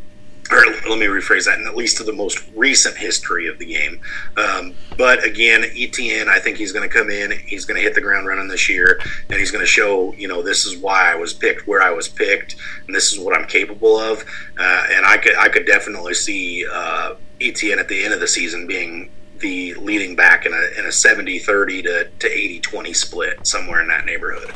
let 0.91 0.99
me 0.99 1.07
rephrase 1.07 1.47
that, 1.47 1.59
in 1.59 1.67
at 1.67 1.77
least 1.77 1.97
to 1.99 2.05
the 2.05 2.13
most 2.13 2.45
recent 2.55 2.97
history 2.97 3.49
of 3.49 3.59
the 3.59 3.65
game. 3.65 4.01
Um, 4.37 4.75
but 4.99 5.25
again, 5.25 5.63
ETN, 5.63 6.27
I 6.27 6.41
think 6.41 6.57
he's 6.57 6.73
going 6.73 6.87
to 6.87 6.93
come 6.93 7.09
in, 7.09 7.31
he's 7.47 7.65
going 7.65 7.77
to 7.77 7.83
hit 7.83 7.95
the 7.95 8.01
ground 8.01 8.27
running 8.27 8.49
this 8.49 8.69
year, 8.69 9.01
and 9.29 9.39
he's 9.39 9.51
going 9.51 9.63
to 9.63 9.71
show, 9.71 10.13
you 10.15 10.27
know, 10.27 10.43
this 10.43 10.67
is 10.67 10.77
why 10.77 11.11
I 11.11 11.15
was 11.15 11.33
picked, 11.33 11.67
where 11.67 11.81
I 11.81 11.91
was 11.91 12.09
picked, 12.09 12.57
and 12.87 12.95
this 12.95 13.13
is 13.13 13.21
what 13.21 13.39
I'm 13.39 13.47
capable 13.47 13.97
of. 13.97 14.25
Uh, 14.59 14.87
and 14.91 15.07
I 15.07 15.17
could, 15.17 15.37
I 15.37 15.49
could 15.49 15.65
definitely 15.65 16.15
see 16.15 16.67
uh, 16.71 17.15
Etienne 17.41 17.79
at 17.79 17.89
the 17.89 18.05
end 18.05 18.13
of 18.13 18.21
the 18.21 18.29
season 18.29 18.67
being 18.67 19.11
the 19.39 19.75
leading 19.75 20.17
back 20.17 20.45
in 20.45 20.53
a, 20.53 20.79
in 20.79 20.87
a 20.87 20.93
70 20.93 21.39
30 21.39 21.83
to, 21.83 22.11
to 22.19 22.31
80 22.31 22.61
20 22.61 22.93
split, 22.93 23.47
somewhere 23.47 23.81
in 23.81 23.89
that 23.89 24.05
neighborhood. 24.05 24.53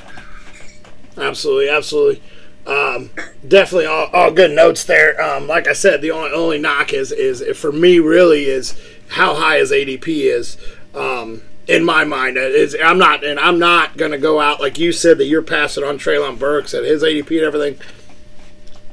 Absolutely, 1.17 1.69
absolutely. 1.69 2.23
Um, 2.67 3.11
definitely 3.47 3.87
all, 3.87 4.09
all, 4.13 4.31
good 4.31 4.53
notes 4.53 4.85
there. 4.85 5.21
Um, 5.21 5.47
like 5.47 5.69
I 5.69 5.75
said, 5.75 6.01
the 6.01 6.11
only, 6.11 6.31
only 6.31 6.59
knock 6.59 6.95
is 6.95 7.13
is 7.13 7.45
for 7.59 7.71
me 7.71 7.99
really 7.99 8.45
is 8.47 8.75
how 9.09 9.35
high 9.35 9.59
his 9.59 9.71
ADP 9.71 10.07
is. 10.07 10.57
Um, 10.95 11.43
in 11.67 11.85
my 11.85 12.05
mind, 12.05 12.37
is 12.37 12.77
I'm 12.83 12.99
not 12.99 13.25
and 13.25 13.39
I'm 13.39 13.59
not 13.59 13.97
gonna 13.97 14.19
go 14.19 14.41
out 14.41 14.61
like 14.61 14.79
you 14.79 14.93
said 14.93 15.19
that 15.19 15.27
you're 15.27 15.43
passing 15.43 15.85
on 15.85 15.99
Treylon 15.99 16.39
Burks 16.39 16.73
at 16.75 16.85
his 16.85 17.03
ADP 17.03 17.31
and 17.31 17.41
everything. 17.41 17.79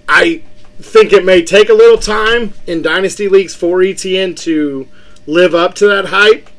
I 0.08 0.44
think 0.80 1.14
it 1.14 1.24
may 1.24 1.42
take 1.44 1.70
a 1.70 1.74
little 1.74 1.98
time 1.98 2.54
in 2.68 2.82
dynasty 2.82 3.30
leagues 3.30 3.56
for 3.56 3.78
ETN 3.78 4.36
to 4.40 4.88
live 5.28 5.54
up 5.56 5.76
to 5.76 5.88
that 5.88 6.06
hype, 6.06 6.50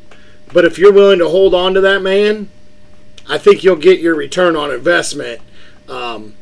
but 0.52 0.64
if 0.64 0.78
you're 0.78 0.92
willing 0.92 1.18
to 1.18 1.28
hold 1.28 1.54
on 1.54 1.74
to 1.74 1.80
that 1.80 2.00
man, 2.00 2.48
I 3.28 3.36
think 3.38 3.64
you'll 3.64 3.76
get 3.76 4.00
your 4.00 4.14
return 4.14 4.56
on 4.56 4.70
investment. 4.70 5.40
Um, 5.88 6.34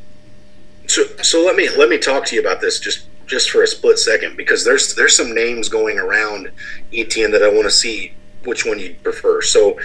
so, 0.90 1.04
so 1.22 1.44
let 1.44 1.56
me 1.56 1.68
let 1.76 1.88
me 1.88 1.98
talk 1.98 2.24
to 2.26 2.34
you 2.34 2.40
about 2.40 2.60
this 2.60 2.80
just 2.80 3.06
just 3.26 3.50
for 3.50 3.62
a 3.62 3.66
split 3.66 3.98
second 3.98 4.36
because 4.36 4.64
there's 4.64 4.94
there's 4.96 5.16
some 5.16 5.32
names 5.32 5.68
going 5.68 5.98
around 5.98 6.50
Etienne 6.92 7.30
that 7.30 7.42
I 7.42 7.48
want 7.48 7.64
to 7.64 7.70
see 7.70 8.12
which 8.44 8.66
one 8.66 8.78
you 8.78 8.96
prefer. 9.02 9.40
So, 9.42 9.78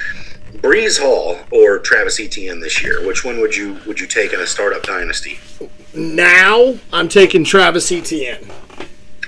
Breece 0.54 1.00
Hall 1.00 1.38
or 1.52 1.78
Travis 1.80 2.20
Etienne 2.20 2.60
this 2.60 2.82
year, 2.84 3.06
which 3.06 3.24
one 3.24 3.40
would 3.40 3.56
you 3.56 3.80
would 3.86 4.00
you 4.00 4.08
take 4.08 4.34
in 4.34 4.40
a 4.40 4.48
startup 4.48 4.84
dynasty? 4.84 5.40
Now 5.94 6.76
I'm 6.92 7.08
taking 7.08 7.44
Travis 7.44 7.92
Etienne. 7.92 8.50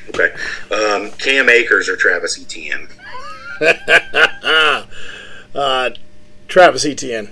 Okay, 0.10 0.34
um, 0.72 1.12
Cam 1.12 1.48
Akers 1.50 1.88
or 1.88 1.96
Travis 1.96 2.42
Etienne? 2.42 2.88
uh, 5.54 5.92
Travis 6.48 6.86
Etienne. 6.86 7.30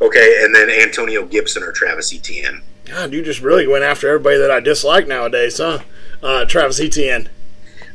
Okay, 0.00 0.44
and 0.44 0.54
then 0.54 0.68
Antonio 0.70 1.24
Gibson 1.24 1.62
or 1.62 1.72
Travis 1.72 2.14
Etienne. 2.14 2.62
God, 2.86 3.12
you 3.12 3.22
just 3.22 3.40
really 3.40 3.66
went 3.66 3.84
after 3.84 4.08
everybody 4.08 4.38
that 4.38 4.50
I 4.50 4.60
dislike 4.60 5.08
nowadays, 5.08 5.58
huh? 5.58 5.80
Uh, 6.22 6.44
Travis 6.44 6.80
Etienne. 6.80 7.28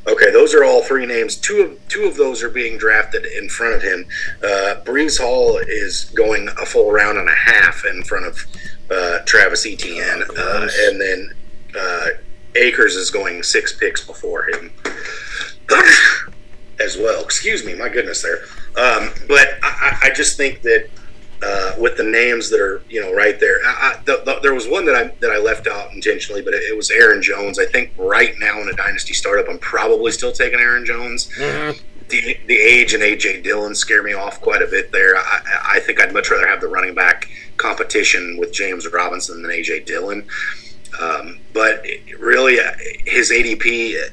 Okay, 0.07 0.31
those 0.31 0.53
are 0.53 0.63
all 0.63 0.83
three 0.83 1.05
names. 1.05 1.35
Two 1.35 1.61
of 1.61 1.87
two 1.87 2.05
of 2.05 2.17
those 2.17 2.41
are 2.41 2.49
being 2.49 2.77
drafted 2.77 3.25
in 3.25 3.47
front 3.49 3.75
of 3.75 3.81
him. 3.83 4.05
Uh, 4.43 4.75
Hall 5.19 5.57
is 5.57 6.05
going 6.15 6.49
a 6.59 6.65
full 6.65 6.91
round 6.91 7.17
and 7.17 7.29
a 7.29 7.35
half 7.35 7.85
in 7.85 8.03
front 8.03 8.25
of 8.25 8.45
uh, 8.89 9.19
Travis 9.25 9.65
Etienne, 9.65 10.23
uh, 10.37 10.67
and 10.81 10.99
then 10.99 11.31
uh, 11.79 12.07
Akers 12.55 12.95
is 12.95 13.11
going 13.11 13.43
six 13.43 13.77
picks 13.77 14.05
before 14.05 14.49
him 14.49 14.71
as 16.79 16.97
well. 16.97 17.23
Excuse 17.23 17.63
me, 17.63 17.75
my 17.75 17.87
goodness, 17.87 18.23
there. 18.23 18.43
Um, 18.75 19.11
but 19.27 19.59
I, 19.63 19.99
I, 20.03 20.09
just 20.11 20.37
think 20.37 20.61
that 20.61 20.89
uh, 21.43 21.73
with 21.77 21.97
the 21.97 22.03
names 22.03 22.49
that 22.49 22.59
are 22.59 22.83
you 22.89 23.01
know 23.01 23.13
right 23.13 23.39
there. 23.39 23.57
I, 23.65 23.69
I, 23.69 24.01
the, 24.05 24.21
the, 24.25 24.39
there 24.41 24.53
was 24.53 24.67
one 24.67 24.85
that 24.85 24.95
I 24.95 25.15
that 25.19 25.31
I 25.31 25.37
left 25.37 25.67
out 25.67 25.91
intentionally, 25.93 26.41
but 26.41 26.53
it, 26.53 26.63
it, 26.63 26.77
was 26.77 26.91
Aaron 26.91 27.21
Jones. 27.21 27.59
I 27.59 27.65
think 27.65 27.91
right 27.97 28.33
now 28.39 28.61
in 28.61 28.69
a 28.69 28.73
dynasty 28.73 29.13
startup, 29.13 29.49
I'm 29.49 29.59
probably 29.59 30.11
still 30.11 30.31
taking 30.31 30.59
Aaron 30.59 30.85
Jones. 30.85 31.29
Mm-hmm. 31.37 31.79
The, 32.09 32.37
the 32.47 32.57
age 32.57 32.93
and 32.93 33.01
AJ 33.01 33.43
Dillon 33.43 33.73
scare 33.73 34.03
me 34.03 34.13
off 34.13 34.41
quite 34.41 34.61
a 34.61 34.67
bit 34.67 34.91
there. 34.91 35.15
I, 35.15 35.41
I 35.75 35.79
think 35.79 36.01
I'd 36.01 36.13
much 36.13 36.29
rather 36.29 36.45
have 36.45 36.59
the 36.59 36.67
running 36.67 36.93
back 36.93 37.29
competition 37.55 38.37
with 38.37 38.51
James 38.51 38.85
Robinson 38.91 39.41
than 39.41 39.49
AJ 39.49 39.85
Dillon. 39.85 40.27
Um, 40.99 41.39
but 41.53 41.85
really, 42.19 42.59
uh, 42.59 42.73
his 43.05 43.31
ADP 43.31 44.11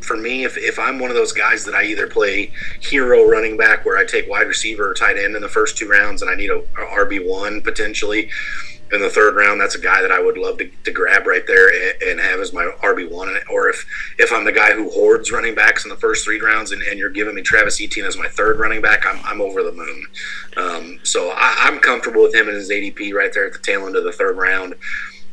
for 0.00 0.16
me, 0.16 0.44
if, 0.44 0.56
if 0.56 0.78
I'm 0.78 0.98
one 0.98 1.10
of 1.10 1.16
those 1.16 1.32
guys 1.32 1.64
that 1.64 1.74
I 1.74 1.84
either 1.84 2.06
play 2.06 2.52
hero 2.80 3.24
running 3.24 3.56
back 3.56 3.84
where 3.84 3.98
I 3.98 4.04
take 4.04 4.28
wide 4.28 4.46
receiver 4.46 4.90
or 4.90 4.94
tight 4.94 5.16
end 5.16 5.36
in 5.36 5.42
the 5.42 5.48
first 5.48 5.76
two 5.76 5.88
rounds 5.88 6.22
and 6.22 6.30
I 6.30 6.34
need 6.34 6.50
a, 6.50 6.58
a 6.58 6.86
RB1 7.04 7.64
potentially 7.64 8.30
in 8.92 9.00
the 9.00 9.10
third 9.10 9.36
round, 9.36 9.60
that's 9.60 9.74
a 9.74 9.80
guy 9.80 10.00
that 10.00 10.10
I 10.10 10.20
would 10.20 10.38
love 10.38 10.58
to, 10.58 10.70
to 10.84 10.90
grab 10.90 11.26
right 11.26 11.46
there 11.46 11.68
and, 11.68 12.02
and 12.02 12.20
have 12.20 12.40
as 12.40 12.52
my 12.52 12.64
RB1. 12.82 13.40
Or 13.50 13.68
if, 13.68 13.86
if 14.18 14.32
I'm 14.32 14.44
the 14.44 14.52
guy 14.52 14.72
who 14.72 14.90
hoards 14.90 15.30
running 15.30 15.54
backs 15.54 15.84
in 15.84 15.90
the 15.90 15.96
first 15.96 16.24
three 16.24 16.40
rounds 16.40 16.72
and, 16.72 16.82
and 16.82 16.98
you're 16.98 17.10
giving 17.10 17.34
me 17.34 17.42
Travis 17.42 17.80
Etienne 17.80 18.06
as 18.06 18.16
my 18.16 18.28
third 18.28 18.58
running 18.58 18.80
back, 18.80 19.04
I'm, 19.06 19.20
I'm 19.24 19.40
over 19.40 19.62
the 19.62 19.72
moon. 19.72 20.06
Um, 20.56 21.00
so 21.02 21.30
I, 21.34 21.54
I'm 21.60 21.80
comfortable 21.80 22.22
with 22.22 22.34
him 22.34 22.48
and 22.48 22.56
his 22.56 22.70
ADP 22.70 23.12
right 23.12 23.32
there 23.32 23.46
at 23.46 23.52
the 23.52 23.58
tail 23.58 23.86
end 23.86 23.96
of 23.96 24.04
the 24.04 24.12
third 24.12 24.36
round. 24.36 24.74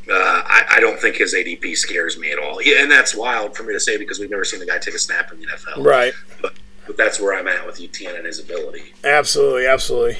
Uh, 0.09 0.13
I, 0.45 0.65
I, 0.75 0.79
don't 0.79 0.99
think 0.99 1.15
his 1.15 1.33
ADP 1.33 1.75
scares 1.77 2.17
me 2.19 2.31
at 2.31 2.37
all. 2.37 2.61
Yeah, 2.61 2.83
and 2.83 2.91
that's 2.91 3.15
wild 3.15 3.55
for 3.55 3.63
me 3.63 3.73
to 3.73 3.79
say 3.79 3.97
because 3.97 4.19
we've 4.19 4.29
never 4.29 4.45
seen 4.45 4.59
the 4.59 4.65
guy 4.65 4.77
take 4.77 4.93
a 4.93 4.99
snap 4.99 5.31
in 5.31 5.39
the 5.39 5.47
NFL. 5.47 5.83
Right. 5.83 6.13
But 6.41 6.53
but 6.85 6.97
that's 6.97 7.19
where 7.19 7.37
I'm 7.37 7.47
at 7.47 7.65
with 7.65 7.81
Etienne 7.81 8.15
and 8.15 8.25
his 8.25 8.39
ability. 8.39 8.93
Absolutely, 9.03 9.65
absolutely. 9.65 10.17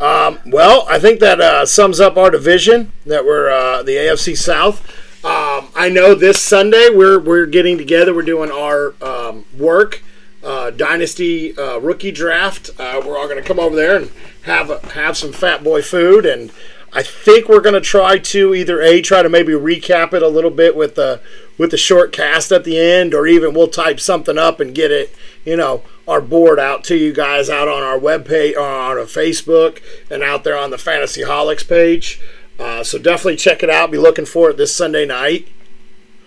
Um, 0.00 0.40
well, 0.46 0.86
I 0.88 0.98
think 0.98 1.20
that 1.20 1.40
uh, 1.40 1.66
sums 1.66 2.00
up 2.00 2.16
our 2.16 2.30
division. 2.30 2.92
That 3.06 3.24
we're 3.24 3.50
uh, 3.50 3.82
the 3.82 3.92
AFC 3.92 4.36
South. 4.36 4.84
Um, 5.24 5.68
I 5.76 5.90
know 5.90 6.14
this 6.14 6.42
Sunday 6.42 6.88
we're 6.90 7.20
we're 7.20 7.46
getting 7.46 7.78
together. 7.78 8.14
We're 8.14 8.22
doing 8.22 8.50
our 8.50 8.94
um, 9.02 9.44
work 9.56 10.02
uh, 10.42 10.70
dynasty 10.70 11.56
uh, 11.56 11.78
rookie 11.78 12.12
draft. 12.12 12.70
Uh, 12.78 13.02
we're 13.04 13.18
all 13.18 13.28
going 13.28 13.40
to 13.42 13.46
come 13.46 13.58
over 13.58 13.76
there 13.76 13.96
and 13.96 14.10
have 14.42 14.70
a, 14.70 14.84
have 14.92 15.16
some 15.16 15.32
fat 15.32 15.62
boy 15.62 15.82
food, 15.82 16.24
and 16.24 16.50
I 16.92 17.02
think 17.02 17.48
we're 17.48 17.60
going 17.60 17.74
to 17.74 17.80
try 17.80 18.18
to 18.18 18.54
either 18.54 18.80
a 18.80 19.00
try 19.00 19.22
to 19.22 19.28
maybe 19.28 19.52
recap 19.52 20.12
it 20.12 20.22
a 20.22 20.28
little 20.28 20.50
bit 20.50 20.74
with 20.74 20.96
the 20.96 21.20
with 21.56 21.70
the 21.70 21.76
short 21.76 22.12
cast 22.12 22.50
at 22.50 22.64
the 22.64 22.78
end, 22.78 23.14
or 23.14 23.26
even 23.26 23.54
we'll 23.54 23.68
type 23.68 24.00
something 24.00 24.38
up 24.38 24.60
and 24.60 24.74
get 24.74 24.90
it, 24.90 25.14
you 25.44 25.56
know, 25.56 25.82
our 26.08 26.20
board 26.20 26.58
out 26.58 26.82
to 26.84 26.96
you 26.96 27.12
guys 27.12 27.50
out 27.50 27.68
on 27.68 27.82
our 27.82 27.98
webpage, 27.98 28.56
or 28.56 28.62
on 28.62 28.98
our 28.98 29.04
Facebook, 29.04 29.80
and 30.10 30.22
out 30.22 30.42
there 30.42 30.56
on 30.56 30.70
the 30.70 30.78
Fantasy 30.78 31.22
Holics 31.22 31.66
page. 31.66 32.20
Uh, 32.58 32.82
so 32.82 32.98
definitely 32.98 33.36
check 33.36 33.62
it 33.62 33.70
out. 33.70 33.90
Be 33.90 33.98
looking 33.98 34.26
for 34.26 34.50
it 34.50 34.56
this 34.56 34.74
Sunday 34.74 35.06
night. 35.06 35.48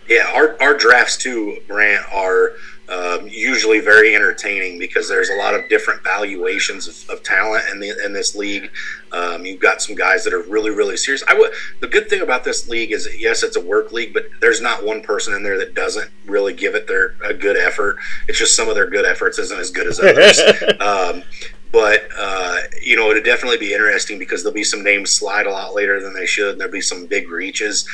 Yeah, 0.07 0.32
our, 0.34 0.61
our 0.61 0.78
drafts 0.78 1.18
too, 1.18 1.59
Brant, 1.68 2.05
are 2.11 2.53
um, 2.89 3.27
usually 3.27 3.79
very 3.79 4.13
entertaining 4.13 4.77
because 4.77 5.07
there's 5.07 5.29
a 5.29 5.36
lot 5.36 5.55
of 5.55 5.67
different 5.69 6.03
valuations 6.03 6.88
of, 6.88 7.09
of 7.09 7.23
talent 7.23 7.63
in, 7.71 7.79
the, 7.79 7.93
in 8.03 8.11
this 8.11 8.36
league. 8.36 8.71
Um, 9.11 9.45
you've 9.45 9.61
got 9.61 9.81
some 9.81 9.95
guys 9.95 10.23
that 10.25 10.34
are 10.34 10.41
really, 10.41 10.71
really 10.71 10.97
serious. 10.97 11.23
I 11.27 11.34
would. 11.34 11.51
The 11.79 11.88
good 11.88 12.09
thing 12.09 12.21
about 12.21 12.43
this 12.43 12.67
league 12.67 12.91
is, 12.91 13.07
yes, 13.17 13.41
it's 13.41 13.55
a 13.55 13.61
work 13.61 13.91
league, 13.93 14.13
but 14.13 14.25
there's 14.41 14.59
not 14.59 14.84
one 14.84 15.01
person 15.01 15.34
in 15.34 15.43
there 15.43 15.57
that 15.59 15.73
doesn't 15.73 16.11
really 16.25 16.53
give 16.53 16.75
it 16.75 16.88
their 16.88 17.15
a 17.23 17.34
good 17.34 17.55
effort. 17.55 17.97
It's 18.27 18.38
just 18.38 18.55
some 18.55 18.67
of 18.67 18.75
their 18.75 18.89
good 18.89 19.05
efforts 19.05 19.39
isn't 19.39 19.59
as 19.59 19.71
good 19.71 19.88
as 19.88 19.99
others. 19.99 20.39
um, 20.81 21.23
but 21.71 22.07
uh, 22.17 22.57
you 22.81 22.95
know 22.95 23.09
it'd 23.09 23.23
definitely 23.23 23.57
be 23.57 23.73
interesting 23.73 24.19
because 24.19 24.43
there'll 24.43 24.53
be 24.53 24.63
some 24.63 24.84
names 24.84 25.11
slide 25.11 25.47
a 25.47 25.51
lot 25.51 25.73
later 25.73 26.01
than 26.01 26.13
they 26.13 26.25
should. 26.25 26.51
And 26.51 26.59
there'll 26.59 26.71
be 26.71 26.81
some 26.81 27.07
big 27.07 27.29
reaches, 27.29 27.88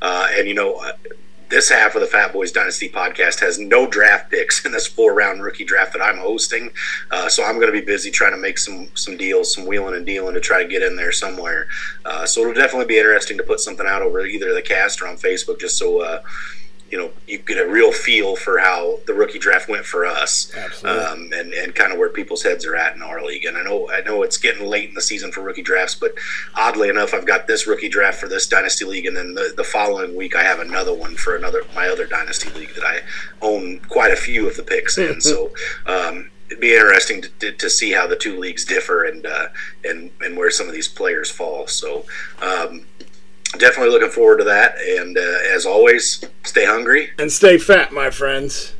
uh, 0.00 0.28
and 0.32 0.48
you 0.48 0.54
know 0.54 0.82
this 1.50 1.68
half 1.68 1.94
of 1.96 2.00
the 2.00 2.06
Fat 2.06 2.32
Boys 2.32 2.52
Dynasty 2.52 2.88
podcast 2.88 3.40
has 3.40 3.58
no 3.58 3.86
draft 3.86 4.30
picks 4.30 4.64
in 4.64 4.72
this 4.72 4.86
four 4.86 5.14
round 5.14 5.42
rookie 5.42 5.64
draft 5.64 5.92
that 5.92 6.02
I'm 6.02 6.18
hosting. 6.18 6.70
Uh, 7.10 7.28
so 7.28 7.44
I'm 7.44 7.56
going 7.56 7.72
to 7.72 7.78
be 7.78 7.84
busy 7.84 8.10
trying 8.10 8.32
to 8.32 8.38
make 8.38 8.56
some 8.56 8.90
some 8.94 9.16
deals, 9.16 9.54
some 9.54 9.66
wheeling 9.66 9.94
and 9.94 10.06
dealing 10.06 10.34
to 10.34 10.40
try 10.40 10.62
to 10.62 10.68
get 10.68 10.82
in 10.82 10.96
there 10.96 11.12
somewhere. 11.12 11.66
Uh, 12.04 12.24
so 12.24 12.40
it'll 12.40 12.54
definitely 12.54 12.86
be 12.86 12.98
interesting 12.98 13.36
to 13.36 13.42
put 13.42 13.60
something 13.60 13.86
out 13.86 14.02
over 14.02 14.24
either 14.24 14.54
the 14.54 14.62
cast 14.62 15.02
or 15.02 15.08
on 15.08 15.16
Facebook, 15.16 15.60
just 15.60 15.76
so 15.76 16.00
uh, 16.00 16.22
you 16.90 16.98
know 16.98 17.10
you 17.26 17.38
get 17.38 17.58
a 17.58 17.68
real 17.68 17.92
feel 17.92 18.36
for 18.36 18.58
how 18.58 18.98
the 19.06 19.14
rookie 19.14 19.38
draft 19.38 19.68
went 19.68 19.84
for 19.84 20.04
us 20.04 20.52
um, 20.84 21.30
and, 21.32 21.52
and 21.52 21.74
kind 21.74 21.92
of 21.92 21.98
where 21.98 22.08
people's 22.08 22.42
heads 22.42 22.64
are 22.66 22.76
at 22.76 22.94
in 22.96 23.02
our 23.02 23.24
league. 23.24 23.44
And 23.44 23.56
i 23.56 23.62
know 23.62 23.90
i 23.90 24.00
know 24.00 24.22
it's 24.22 24.36
getting 24.36 24.66
late 24.66 24.88
in 24.88 24.94
the 24.94 25.02
season 25.02 25.32
for 25.32 25.42
rookie 25.42 25.62
drafts 25.62 25.94
but 25.94 26.12
oddly 26.54 26.88
enough 26.88 27.14
i've 27.14 27.26
got 27.26 27.46
this 27.46 27.66
rookie 27.66 27.88
draft 27.88 28.18
for 28.18 28.28
this 28.28 28.46
dynasty 28.46 28.84
league 28.84 29.06
and 29.06 29.16
then 29.16 29.34
the, 29.34 29.52
the 29.56 29.64
following 29.64 30.16
week 30.16 30.34
i 30.34 30.42
have 30.42 30.60
another 30.60 30.92
one 30.94 31.16
for 31.16 31.36
another 31.36 31.62
my 31.74 31.88
other 31.88 32.06
dynasty 32.06 32.50
league 32.58 32.74
that 32.74 32.84
i 32.84 33.00
own 33.42 33.80
quite 33.88 34.12
a 34.12 34.16
few 34.16 34.48
of 34.48 34.56
the 34.56 34.62
picks 34.62 34.98
in. 34.98 35.20
So 35.30 35.52
um, 35.86 36.30
it'd 36.46 36.60
be 36.60 36.74
interesting 36.74 37.22
to, 37.40 37.52
to, 37.52 37.70
see 37.70 37.92
how 37.92 38.06
the 38.06 38.16
two 38.16 38.38
leagues 38.38 38.64
differ 38.64 39.04
and 39.04 39.24
uh, 39.26 39.48
and 39.84 40.10
and 40.20 40.36
where 40.36 40.50
some 40.50 40.66
of 40.66 40.72
these 40.72 40.88
players 40.88 41.30
fall. 41.30 41.66
So 41.66 42.04
um, 42.40 42.86
definitely 43.58 43.90
looking 43.90 44.10
forward 44.10 44.38
to 44.38 44.44
that. 44.44 44.78
And 44.78 45.16
uh, 45.16 45.38
as 45.54 45.66
always, 45.66 46.24
stay 46.44 46.64
hungry 46.64 47.10
and 47.18 47.32
stay 47.32 47.58
fat, 47.58 47.92
my 47.92 48.10
friends. 48.10 48.74